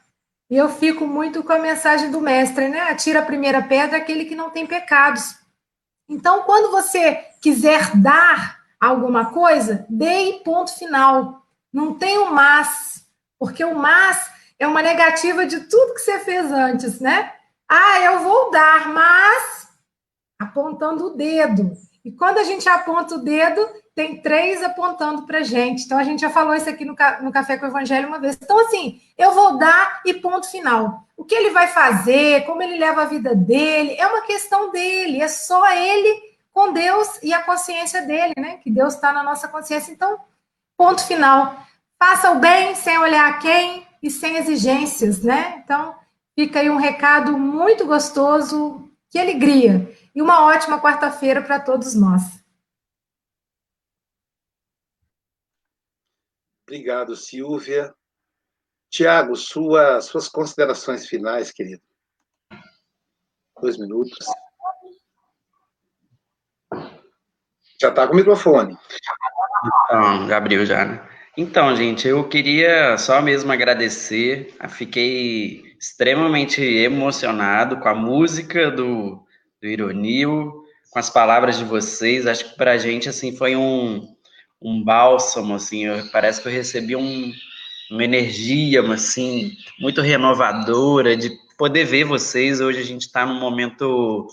E 0.51 0.57
eu 0.57 0.69
fico 0.69 1.07
muito 1.07 1.43
com 1.43 1.53
a 1.53 1.59
mensagem 1.59 2.11
do 2.11 2.21
mestre, 2.21 2.69
né? 2.69 2.81
Atira 2.91 3.21
a 3.21 3.27
primeira 3.27 3.63
pedra 3.63 3.99
aquele 3.99 4.25
que 4.25 4.35
não 4.35 4.51
tem 4.51 4.67
pecados. 4.67 5.37
Então, 6.09 6.45
quando 6.45 6.71
você 6.71 7.17
quiser 7.41 7.95
dar 7.97 8.59
alguma 8.81 9.27
coisa, 9.27 9.85
dê 9.91 10.41
ponto 10.45 10.73
final. 10.73 11.43
Não 11.73 11.95
tem 11.95 12.17
o 12.19 12.33
mas, 12.33 13.05
porque 13.39 13.63
o 13.63 13.75
mas 13.75 14.31
é 14.59 14.67
uma 14.67 14.83
negativa 14.83 15.45
de 15.45 15.61
tudo 15.61 15.95
que 15.95 16.01
você 16.01 16.19
fez 16.21 16.51
antes, 16.51 16.99
né? 16.99 17.33
Ah, 17.69 18.01
eu 18.01 18.21
vou 18.21 18.51
dar, 18.51 18.89
mas 18.89 19.69
apontando 20.41 21.09
o 21.09 21.17
dedo. 21.17 21.73
E 22.03 22.11
quando 22.11 22.39
a 22.39 22.45
gente 22.45 22.67
aponta 22.69 23.17
o 23.17 23.23
dedo, 23.23 23.69
tem 23.99 24.17
três 24.17 24.63
apontando 24.63 25.23
para 25.23 25.43
gente. 25.43 25.85
Então, 25.85 25.99
a 25.99 26.05
gente 26.05 26.21
já 26.21 26.31
falou 26.31 26.55
isso 26.55 26.71
aqui 26.71 26.85
no, 26.85 26.95
no 27.21 27.33
Café 27.33 27.57
com 27.57 27.67
o 27.67 27.69
Evangelho 27.69 28.07
uma 28.07 28.21
vez. 28.21 28.39
Então, 28.41 28.57
assim, 28.61 29.01
eu 29.19 29.35
vou 29.35 29.59
dar 29.59 30.01
e 30.07 30.15
ponto 30.15 30.49
final. 30.49 31.03
O 31.17 31.25
que 31.25 31.35
ele 31.35 31.51
vai 31.51 31.67
fazer, 31.67 32.47
como 32.47 32.63
ele 32.63 32.79
leva 32.79 33.03
a 33.03 33.07
vida 33.07 33.35
dele, 33.35 33.97
é 33.99 34.07
uma 34.07 34.21
questão 34.21 34.71
dele, 34.71 35.21
é 35.21 35.27
só 35.27 35.69
ele 35.73 36.17
com 36.53 36.73
Deus 36.73 37.19
e 37.25 37.33
a 37.33 37.43
consciência 37.43 38.03
dele, 38.03 38.35
né? 38.39 38.59
Que 38.63 38.71
Deus 38.71 38.95
está 38.95 39.13
na 39.13 39.25
nossa 39.25 39.49
consciência. 39.49 39.91
Então, 39.91 40.17
ponto 40.77 41.05
final. 41.05 41.57
Faça 41.99 42.31
o 42.31 42.39
bem 42.39 42.77
sem 42.77 42.97
olhar 42.99 43.29
a 43.29 43.39
quem 43.39 43.85
e 44.01 44.13
sem 44.13 44.37
exigências, 44.37 45.25
né? 45.25 45.61
Então, 45.65 45.97
fica 46.37 46.61
aí 46.61 46.71
um 46.71 46.77
recado 46.77 47.37
muito 47.37 47.85
gostoso, 47.85 48.89
que 49.11 49.19
alegria. 49.19 49.93
E 50.15 50.23
uma 50.23 50.45
ótima 50.45 50.81
quarta-feira 50.81 51.43
para 51.43 51.59
todos 51.59 51.97
nós. 51.97 52.38
Obrigado, 56.69 57.17
Silvia. 57.17 57.95
Tiago, 58.91 59.35
sua, 59.37 60.03
suas 60.03 60.29
considerações 60.29 61.09
finais, 61.09 61.51
querido. 61.51 61.81
Dois 63.59 63.79
minutos. 63.79 64.19
Já 67.81 67.89
está 67.89 68.07
com 68.07 68.13
o 68.13 68.17
microfone. 68.17 68.77
Então, 69.87 70.27
Gabriel 70.27 70.67
já, 70.67 70.85
né? 70.85 71.09
Então, 71.39 71.75
gente, 71.75 72.07
eu 72.07 72.29
queria 72.29 72.99
só 72.99 73.23
mesmo 73.23 73.51
agradecer. 73.51 74.55
Fiquei 74.69 75.75
extremamente 75.81 76.61
emocionado 76.61 77.81
com 77.81 77.89
a 77.89 77.95
música 77.95 78.71
do, 78.71 79.25
do 79.63 79.67
Ironil, 79.67 80.65
com 80.91 80.99
as 80.99 81.09
palavras 81.09 81.57
de 81.57 81.65
vocês. 81.65 82.27
Acho 82.27 82.51
que 82.51 82.57
para 82.59 82.73
a 82.73 82.79
gente, 82.79 83.09
assim, 83.09 83.35
foi 83.35 83.57
um, 83.57 84.18
um 84.61 84.83
bálsamo, 84.83 85.55
assim. 85.55 85.85
Eu, 85.87 86.09
parece 86.11 86.41
que 86.41 86.49
eu 86.49 86.53
recebi 86.53 86.97
um, 86.97 87.33
uma 87.91 88.05
energia, 88.05 88.83
assim, 88.93 89.57
muito 89.79 90.01
renovadora 90.01 91.17
de 91.17 91.31
poder 91.57 91.85
ver 91.85 92.05
vocês. 92.05 92.61
Hoje 92.61 92.81
a 92.81 92.85
gente 92.85 93.03
está 93.03 93.25
num 93.25 93.39
momento 93.39 94.29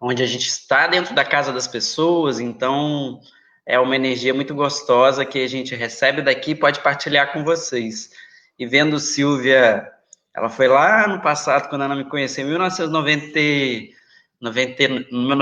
onde 0.00 0.22
a 0.22 0.26
gente 0.26 0.46
está 0.46 0.86
dentro 0.86 1.14
da 1.14 1.24
casa 1.24 1.52
das 1.52 1.66
pessoas, 1.66 2.38
então 2.38 3.20
é 3.64 3.78
uma 3.78 3.96
energia 3.96 4.34
muito 4.34 4.54
gostosa 4.54 5.24
que 5.24 5.42
a 5.42 5.48
gente 5.48 5.74
recebe 5.74 6.22
daqui 6.22 6.52
e 6.52 6.54
pode 6.54 6.80
partilhar 6.80 7.32
com 7.32 7.42
vocês. 7.42 8.10
E 8.58 8.66
vendo 8.66 9.00
Silvia, 9.00 9.90
ela 10.34 10.48
foi 10.48 10.68
lá 10.68 11.08
no 11.08 11.20
passado, 11.20 11.68
quando 11.68 11.82
ela 11.82 11.96
me 11.96 12.04
conheceu, 12.04 12.44
em 12.44 12.50
1990, 12.50 13.95
90, 14.40 14.84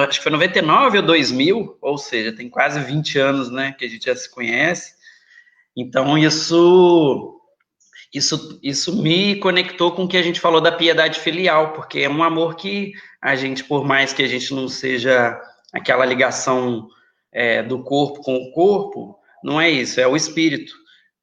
acho 0.09 0.19
que 0.19 0.23
foi 0.23 0.33
99 0.33 0.99
ou 0.99 1.05
2000, 1.05 1.79
ou 1.81 1.99
seja, 1.99 2.33
tem 2.33 2.49
quase 2.49 2.81
20 2.81 3.19
anos, 3.19 3.51
né, 3.51 3.75
que 3.77 3.85
a 3.85 3.89
gente 3.89 4.07
já 4.07 4.15
se 4.15 4.31
conhece. 4.31 4.95
Então, 5.77 6.17
isso, 6.17 7.41
isso, 8.13 8.61
isso 8.63 9.03
me 9.03 9.37
conectou 9.37 9.93
com 9.93 10.05
o 10.05 10.09
que 10.09 10.17
a 10.17 10.23
gente 10.23 10.41
falou 10.41 10.61
da 10.61 10.71
piedade 10.71 11.19
filial, 11.19 11.73
porque 11.73 12.01
é 12.01 12.09
um 12.09 12.23
amor 12.23 12.55
que 12.55 12.93
a 13.21 13.35
gente, 13.35 13.65
por 13.65 13.85
mais 13.85 14.13
que 14.13 14.23
a 14.23 14.29
gente 14.29 14.55
não 14.55 14.69
seja 14.69 15.41
aquela 15.73 16.05
ligação 16.05 16.89
é, 17.33 17.63
do 17.63 17.83
corpo 17.83 18.23
com 18.23 18.37
o 18.37 18.53
corpo, 18.53 19.19
não 19.43 19.61
é 19.61 19.69
isso, 19.69 20.01
é 20.01 20.07
o 20.07 20.15
espírito. 20.15 20.73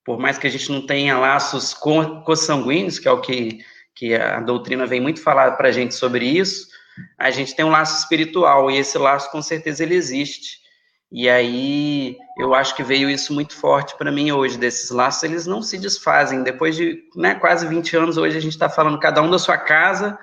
Por 0.04 0.20
mais 0.20 0.38
que 0.38 0.48
a 0.48 0.50
gente 0.50 0.70
não 0.70 0.86
tenha 0.86 1.18
laços 1.18 1.74
consanguíneos, 1.74 3.00
que 3.00 3.08
é 3.08 3.12
o 3.12 3.22
que, 3.22 3.60
que 3.96 4.14
a 4.14 4.42
doutrina 4.42 4.86
vem 4.86 5.00
muito 5.00 5.22
falar 5.22 5.52
para 5.52 5.70
a 5.70 5.72
gente 5.72 5.96
sobre 5.96 6.26
isso, 6.26 6.68
a 7.18 7.32
gente 7.32 7.56
tem 7.56 7.66
um 7.66 7.70
laço 7.70 8.00
espiritual, 8.00 8.70
e 8.70 8.78
esse 8.78 8.98
laço 8.98 9.32
com 9.32 9.42
certeza 9.42 9.84
ele 9.84 9.96
existe. 9.96 10.60
E 11.12 11.30
aí 11.30 12.18
eu 12.38 12.54
acho 12.54 12.76
que 12.76 12.84
veio 12.84 13.10
isso 13.10 13.34
muito 13.34 13.54
forte 13.54 13.98
para 13.98 14.12
mim 14.12 14.32
hoje, 14.32 14.58
desses 14.58 14.90
laços, 14.92 15.24
eles 15.24 15.46
não 15.46 15.62
se 15.62 15.78
desfazem. 15.78 16.44
Depois 16.44 16.76
de 16.76 17.04
né, 17.16 17.36
quase 17.36 17.68
20 17.68 17.98
anos, 17.98 18.18
hoje 18.18 18.38
a 18.38 18.42
gente 18.42 18.54
está 18.54 18.70
falando 18.70 19.00
cada 19.00 19.22
um 19.22 19.30
da 19.30 19.38
sua 19.38 19.58
casa, 19.58 20.18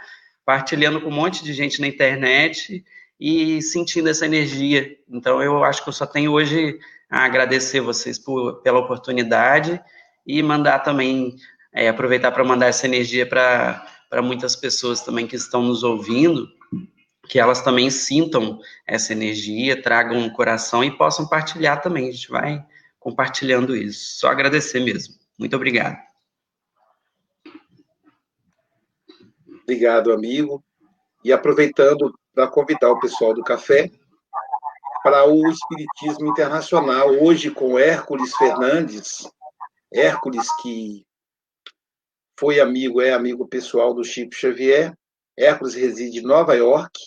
partilhando 0.45 1.01
com 1.01 1.09
um 1.09 1.15
monte 1.15 1.45
de 1.45 1.53
gente 1.53 1.81
na 1.81 1.87
internet, 1.87 2.83
e 3.21 3.61
sentindo 3.63 4.09
essa 4.09 4.25
energia. 4.25 4.97
Então, 5.09 5.43
eu 5.43 5.65
acho 5.65 5.83
que 5.83 5.89
eu 5.89 5.93
só 5.93 6.07
tenho 6.07 6.33
hoje 6.33 6.79
a 7.11 7.25
agradecer 7.25 7.81
vocês 7.81 8.19
por, 8.19 8.63
pela 8.63 8.79
oportunidade 8.79 9.81
e 10.27 10.43
mandar 10.43 10.81
também, 10.81 11.35
é, 11.73 11.89
aproveitar 11.89 12.31
para 12.31 12.45
mandar 12.45 12.67
essa 12.67 12.87
energia 12.87 13.27
para 13.27 13.85
muitas 14.23 14.57
pessoas 14.57 15.01
também 15.03 15.27
que 15.27 15.37
estão 15.37 15.63
nos 15.63 15.83
ouvindo, 15.83 16.49
que 17.29 17.39
elas 17.39 17.63
também 17.63 17.91
sintam 17.91 18.59
essa 18.87 19.13
energia, 19.13 19.81
tragam 19.81 20.21
no 20.21 20.33
coração 20.33 20.83
e 20.83 20.97
possam 20.97 21.29
partilhar 21.29 21.81
também. 21.83 22.09
A 22.09 22.13
gente 22.13 22.31
vai 22.31 22.65
compartilhando 22.99 23.77
isso. 23.77 24.19
Só 24.19 24.29
agradecer 24.29 24.81
mesmo. 24.81 25.15
Muito 25.39 25.55
obrigado. 25.55 25.99
Obrigado, 29.63 30.13
amigo. 30.13 30.65
E 31.23 31.33
aproveitando 31.33 32.13
para 32.35 32.49
convidar 32.49 32.91
o 32.91 33.01
pessoal 33.01 33.35
do 33.35 33.43
café 33.43 33.91
para 35.03 35.27
o 35.27 35.47
Espiritismo 35.49 36.31
Internacional, 36.31 37.11
hoje 37.23 37.51
com 37.51 37.79
Hércules 37.79 38.35
Fernandes. 38.37 39.31
Hércules, 39.93 40.47
que 40.63 41.07
foi 42.39 42.61
amigo, 42.61 43.01
é 43.01 43.13
amigo 43.13 43.49
pessoal 43.49 43.93
do 43.93 44.05
Chico 44.05 44.35
Xavier. 44.35 44.97
Hércules 45.37 45.75
reside 45.75 46.21
em 46.21 46.23
Nova 46.23 46.55
York, 46.55 46.99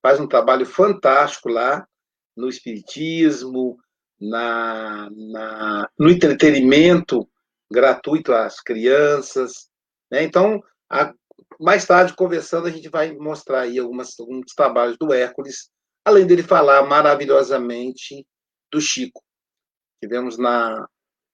faz 0.00 0.20
um 0.20 0.28
trabalho 0.28 0.64
fantástico 0.64 1.48
lá 1.48 1.86
no 2.36 2.48
Espiritismo, 2.48 3.78
na, 4.20 5.08
na 5.10 5.88
no 5.98 6.08
entretenimento 6.08 7.28
gratuito 7.70 8.32
às 8.32 8.60
crianças. 8.60 9.68
Né? 10.10 10.22
Então, 10.22 10.62
a 10.88 11.12
mais 11.60 11.84
tarde, 11.84 12.14
conversando, 12.14 12.68
a 12.68 12.70
gente 12.70 12.88
vai 12.88 13.12
mostrar 13.12 13.62
aí 13.62 13.78
algumas, 13.78 14.18
alguns 14.20 14.52
trabalhos 14.54 14.96
do 14.98 15.12
Hércules, 15.12 15.68
além 16.04 16.26
dele 16.26 16.42
falar 16.42 16.86
maravilhosamente 16.86 18.24
do 18.70 18.80
Chico. 18.80 19.22
Tivemos 20.00 20.38
na 20.38 20.86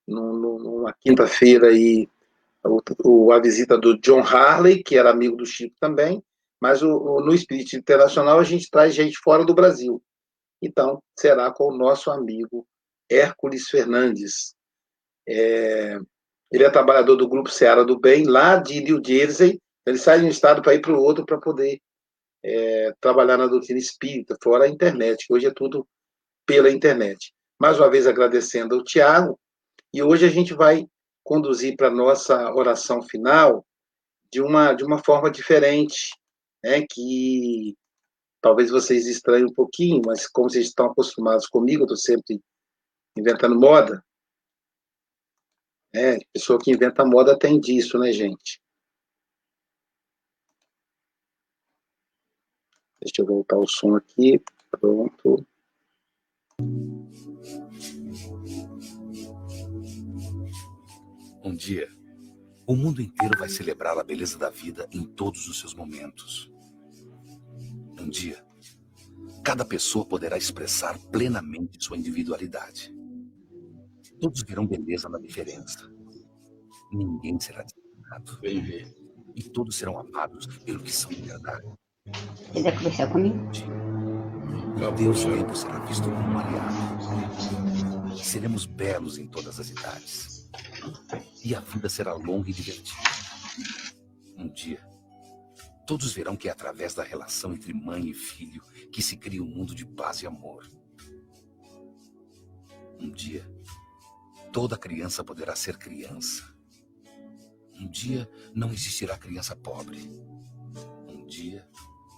numa 0.05 0.93
quinta-feira 1.01 1.67
aí 1.67 2.09
o, 2.63 3.31
a 3.31 3.39
visita 3.39 3.77
do 3.77 3.99
John 3.99 4.21
Harley, 4.21 4.83
que 4.83 4.97
era 4.97 5.11
amigo 5.11 5.35
do 5.35 5.45
Chico 5.45 5.75
também, 5.79 6.23
mas 6.61 6.81
o, 6.81 7.19
no 7.19 7.33
Espírito 7.33 7.75
Internacional 7.75 8.39
a 8.39 8.43
gente 8.43 8.69
traz 8.69 8.95
gente 8.95 9.17
fora 9.17 9.45
do 9.45 9.53
Brasil. 9.53 10.01
Então, 10.61 11.01
será 11.19 11.51
com 11.51 11.65
o 11.65 11.77
nosso 11.77 12.09
amigo 12.09 12.65
Hércules 13.09 13.67
Fernandes. 13.67 14.55
É, 15.27 15.97
ele 16.51 16.63
é 16.63 16.69
trabalhador 16.69 17.15
do 17.15 17.27
Grupo 17.27 17.49
Seara 17.49 17.83
do 17.83 17.99
Bem, 17.99 18.25
lá 18.25 18.57
de 18.57 18.81
New 18.81 19.01
Jersey, 19.05 19.59
ele 19.85 19.97
sai 19.97 20.19
de 20.19 20.25
um 20.25 20.29
estado 20.29 20.61
para 20.61 20.73
ir 20.73 20.81
para 20.81 20.93
o 20.93 21.01
outro 21.01 21.25
para 21.25 21.37
poder 21.37 21.81
é, 22.43 22.93
trabalhar 22.99 23.37
na 23.37 23.47
doutrina 23.47 23.79
espírita, 23.79 24.37
fora 24.41 24.65
a 24.65 24.69
internet, 24.69 25.25
que 25.27 25.33
hoje 25.33 25.47
é 25.47 25.53
tudo 25.53 25.87
pela 26.45 26.69
internet. 26.69 27.33
Mais 27.59 27.77
uma 27.79 27.89
vez 27.89 28.07
agradecendo 28.07 28.75
ao 28.75 28.83
Tiago, 28.83 29.39
e 29.93 30.01
hoje 30.01 30.25
a 30.25 30.29
gente 30.29 30.53
vai 30.53 30.85
conduzir 31.23 31.75
para 31.75 31.87
a 31.87 31.91
nossa 31.91 32.53
oração 32.53 33.01
final 33.01 33.65
de 34.31 34.41
uma, 34.41 34.73
de 34.73 34.83
uma 34.83 35.03
forma 35.03 35.29
diferente, 35.31 36.11
né, 36.63 36.85
que 36.89 37.75
talvez 38.41 38.69
vocês 38.69 39.07
estranhem 39.07 39.45
um 39.45 39.53
pouquinho, 39.53 40.01
mas 40.05 40.27
como 40.27 40.49
vocês 40.49 40.67
estão 40.67 40.87
acostumados 40.87 41.47
comigo, 41.47 41.83
eu 41.83 41.85
estou 41.85 41.97
sempre 41.97 42.41
inventando 43.17 43.59
moda. 43.59 44.03
É, 45.95 46.17
pessoa 46.33 46.59
que 46.59 46.71
inventa 46.71 47.05
moda 47.05 47.37
tem 47.37 47.59
disso, 47.59 47.99
né, 47.99 48.11
gente? 48.11 48.59
Deixa 52.99 53.21
eu 53.21 53.25
voltar 53.25 53.57
o 53.57 53.67
som 53.67 53.95
aqui. 53.95 54.41
Pronto. 54.71 55.45
Um 61.43 61.53
dia, 61.53 61.89
o 62.65 62.73
mundo 62.73 63.01
inteiro 63.01 63.37
vai 63.37 63.49
celebrar 63.49 63.97
a 63.97 64.03
beleza 64.03 64.37
da 64.37 64.49
vida 64.49 64.87
em 64.91 65.03
todos 65.03 65.45
os 65.49 65.59
seus 65.59 65.73
momentos. 65.73 66.49
Um 67.99 68.09
dia, 68.09 68.41
cada 69.43 69.65
pessoa 69.65 70.05
poderá 70.05 70.37
expressar 70.37 70.97
plenamente 71.11 71.83
sua 71.83 71.97
individualidade. 71.97 72.95
Todos 74.21 74.41
verão 74.43 74.65
beleza 74.65 75.09
na 75.09 75.19
diferença. 75.19 75.91
Ninguém 76.93 77.37
será 77.39 77.63
discriminado. 77.63 78.39
E 79.35 79.49
todos 79.49 79.75
serão 79.75 79.99
amados 79.99 80.45
pelo 80.63 80.81
que 80.81 80.91
são 80.91 81.11
de 81.11 81.23
verdade. 81.23 81.67
Quiser 82.53 82.77
conversar 82.77 83.11
comigo? 83.11 83.37
Deus 84.97 85.19
sempre 85.19 85.57
será 85.57 85.79
visto 85.79 86.03
como 86.05 86.19
um 86.19 86.39
aliado. 86.39 88.17
Seremos 88.23 88.65
belos 88.65 89.17
em 89.17 89.27
todas 89.27 89.59
as 89.59 89.69
idades. 89.69 90.42
E 91.43 91.53
a 91.53 91.59
vida 91.59 91.89
será 91.89 92.13
longa 92.13 92.49
e 92.49 92.53
divertida. 92.53 93.01
Um 94.37 94.47
dia, 94.47 94.79
todos 95.85 96.13
verão 96.13 96.35
que 96.35 96.47
é 96.47 96.51
através 96.51 96.93
da 96.93 97.03
relação 97.03 97.53
entre 97.53 97.73
mãe 97.73 98.09
e 98.09 98.13
filho 98.13 98.63
que 98.91 99.01
se 99.01 99.17
cria 99.17 99.43
um 99.43 99.47
mundo 99.47 99.75
de 99.75 99.85
paz 99.85 100.21
e 100.21 100.27
amor. 100.27 100.69
Um 102.99 103.11
dia, 103.11 103.45
toda 104.51 104.77
criança 104.77 105.23
poderá 105.23 105.55
ser 105.55 105.77
criança. 105.77 106.43
Um 107.73 107.89
dia, 107.89 108.29
não 108.53 108.71
existirá 108.71 109.17
criança 109.17 109.55
pobre. 109.55 109.99
Um 111.07 111.25
dia, 111.25 111.67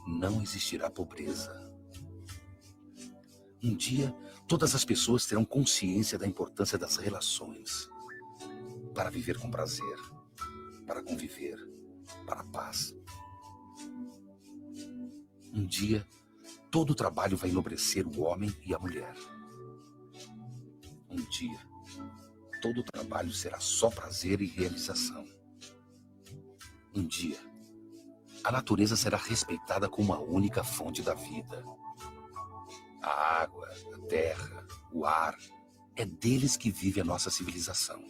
não 0.05 0.41
existirá 0.41 0.89
pobreza. 0.89 1.73
Um 3.63 3.75
dia, 3.75 4.15
todas 4.47 4.75
as 4.75 4.85
pessoas 4.85 5.25
terão 5.25 5.43
consciência 5.43 6.19
da 6.19 6.27
importância 6.27 6.77
das 6.77 6.97
relações 6.97 7.89
para 8.95 9.11
viver 9.11 9.37
com 9.37 9.51
prazer, 9.51 9.99
para 10.87 11.03
conviver, 11.03 11.57
para 12.25 12.39
a 12.39 12.45
paz. 12.45 12.95
Um 15.53 15.65
dia, 15.65 16.07
todo 16.71 16.91
o 16.91 16.95
trabalho 16.95 17.35
vai 17.35 17.49
enobrecer 17.49 18.07
o 18.07 18.21
homem 18.21 18.55
e 18.65 18.73
a 18.73 18.79
mulher. 18.79 19.13
Um 21.09 21.17
dia, 21.29 21.59
todo 22.61 22.79
o 22.79 22.83
trabalho 22.83 23.31
será 23.31 23.59
só 23.59 23.89
prazer 23.89 24.41
e 24.41 24.47
realização. 24.47 25.25
Um 26.93 27.05
dia, 27.05 27.37
a 28.43 28.51
natureza 28.51 28.95
será 28.95 29.17
respeitada 29.17 29.89
como 29.89 30.13
a 30.13 30.19
única 30.19 30.63
fonte 30.63 31.01
da 31.01 31.13
vida. 31.13 31.65
A 33.01 33.41
água, 33.41 33.69
a 33.93 33.99
terra, 34.07 34.65
o 34.91 35.05
ar, 35.05 35.37
é 35.95 36.05
deles 36.05 36.55
que 36.55 36.71
vive 36.71 37.01
a 37.01 37.03
nossa 37.03 37.29
civilização. 37.29 38.01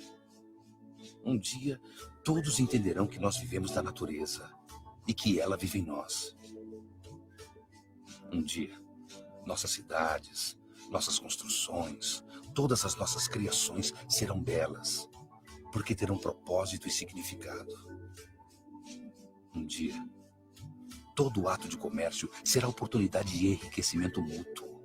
Um 1.25 1.39
dia, 1.39 1.81
todos 2.23 2.59
entenderão 2.59 3.07
que 3.07 3.17
nós 3.17 3.37
vivemos 3.37 3.71
da 3.71 3.81
natureza 3.81 4.47
e 5.07 5.13
que 5.13 5.39
ela 5.39 5.57
vive 5.57 5.79
em 5.79 5.85
nós. 5.85 6.37
Um 8.31 8.43
dia, 8.43 8.79
nossas 9.43 9.71
cidades, 9.71 10.55
nossas 10.91 11.17
construções, 11.17 12.23
todas 12.53 12.85
as 12.85 12.95
nossas 12.95 13.27
criações 13.27 13.91
serão 14.07 14.39
belas, 14.39 15.09
porque 15.71 15.95
terão 15.95 16.15
propósito 16.15 16.87
e 16.87 16.91
significado. 16.91 17.73
Um 19.53 19.65
dia, 19.65 19.95
todo 21.15 21.47
ato 21.47 21.67
de 21.67 21.75
comércio 21.75 22.29
será 22.43 22.67
oportunidade 22.67 23.35
de 23.35 23.47
enriquecimento 23.47 24.21
mútuo 24.21 24.75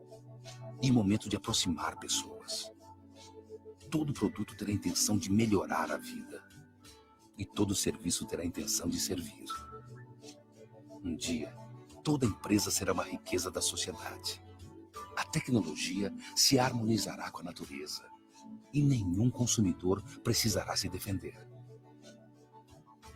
e 0.83 0.91
momento 0.91 1.29
de 1.29 1.37
aproximar 1.37 1.99
pessoas. 1.99 2.73
Todo 3.91 4.13
produto 4.13 4.57
terá 4.57 4.71
a 4.71 4.75
intenção 4.75 5.19
de 5.19 5.33
melhorar 5.33 5.91
a 5.91 5.97
vida 5.97 6.43
e 7.37 7.45
todo 7.45 7.75
serviço 7.75 8.25
terá 8.25 8.43
a 8.43 8.47
intenção 8.47 8.89
de 8.89 9.01
servir. 9.01 9.49
Um 11.03 11.17
dia, 11.17 11.53
toda 12.05 12.27
empresa 12.27 12.71
será 12.71 12.93
uma 12.93 13.03
riqueza 13.03 13.51
da 13.51 13.61
sociedade. 13.61 14.41
A 15.17 15.25
tecnologia 15.25 16.15
se 16.37 16.59
harmonizará 16.59 17.31
com 17.31 17.41
a 17.41 17.45
natureza 17.45 18.05
e 18.73 18.83
nenhum 18.83 19.31
consumidor 19.31 20.03
precisará 20.23 20.77
se 20.77 20.89
defender. 20.89 21.37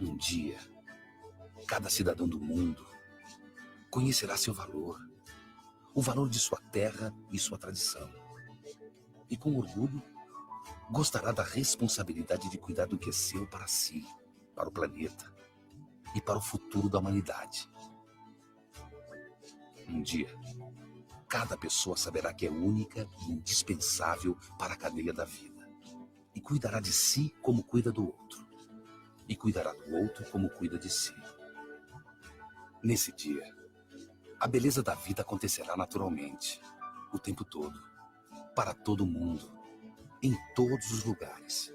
Um 0.01 0.17
dia, 0.17 0.59
cada 1.69 1.89
cidadão 1.89 2.27
do 2.27 2.41
mundo 2.41 2.85
conhecerá 3.91 4.37
seu 4.37 4.53
valor, 4.53 4.99
o 5.95 6.03
valor 6.03 6.29
de 6.29 6.41
sua 6.41 6.59
terra 6.73 7.15
e 7.31 7.39
sua 7.39 7.59
tradição. 7.59 8.11
E 9.31 9.37
com 9.37 9.57
orgulho, 9.57 10.03
gostará 10.91 11.33
da 11.33 11.43
responsabilidade 11.43 12.51
de 12.51 12.59
cuidar 12.59 12.87
do 12.87 12.99
que 12.99 13.11
é 13.11 13.13
seu 13.13 13.47
para 13.47 13.67
si, 13.67 14.07
para 14.55 14.69
o 14.69 14.73
planeta 14.73 15.33
e 16.15 16.21
para 16.21 16.39
o 16.39 16.43
futuro 16.43 16.89
da 16.89 16.99
humanidade. 16.99 17.69
Um 19.89 20.03
dia, 20.03 20.29
cada 21.29 21.57
pessoa 21.57 21.97
saberá 21.97 22.33
que 22.33 22.47
é 22.47 22.51
única 22.51 23.09
e 23.21 23.33
indispensável 23.33 24.37
para 24.59 24.75
a 24.75 24.77
cadeia 24.77 25.13
da 25.13 25.25
vida. 25.25 25.69
E 26.35 26.41
cuidará 26.41 26.81
de 26.81 26.93
si 26.93 27.35
como 27.43 27.63
cuida 27.63 27.93
do 27.93 28.07
outro. 28.07 28.47
E 29.29 29.37
cuidará 29.37 29.73
do 29.73 29.97
outro 29.97 30.25
como 30.31 30.49
cuida 30.51 30.79
de 30.79 30.91
si. 30.91 31.15
Nesse 32.83 33.13
dia, 33.13 33.43
a 34.41 34.47
beleza 34.47 34.83
da 34.83 34.95
vida 34.95 35.23
acontecerá 35.23 35.77
naturalmente, 35.77 36.61
o 37.13 37.19
tempo 37.19 37.45
todo, 37.45 37.83
para 38.55 38.75
todo 38.75 39.07
mundo, 39.07 39.54
em 40.25 40.35
todos 40.55 40.91
os 40.91 41.05
lugares. 41.05 41.71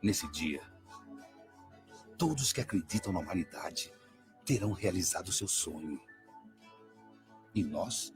Nesse 0.00 0.30
dia, 0.30 0.62
todos 2.16 2.52
que 2.52 2.60
acreditam 2.60 3.12
na 3.12 3.18
humanidade 3.18 3.92
terão 4.44 4.70
realizado 4.70 5.32
seu 5.32 5.48
sonho 5.48 6.00
e 7.52 7.64
nós 7.64 8.12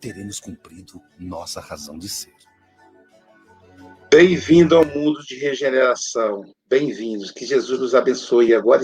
teremos 0.00 0.38
cumprido 0.38 1.02
nossa 1.18 1.60
razão 1.60 1.98
de 1.98 2.08
ser. 2.08 2.34
Bem-vindo 4.08 4.76
ao 4.76 4.84
mundo 4.84 5.20
de 5.24 5.34
regeneração. 5.34 6.44
Bem-vindos. 6.68 7.32
Que 7.32 7.44
Jesus 7.44 7.80
nos 7.80 7.94
abençoe 7.94 8.54
agora 8.54 8.82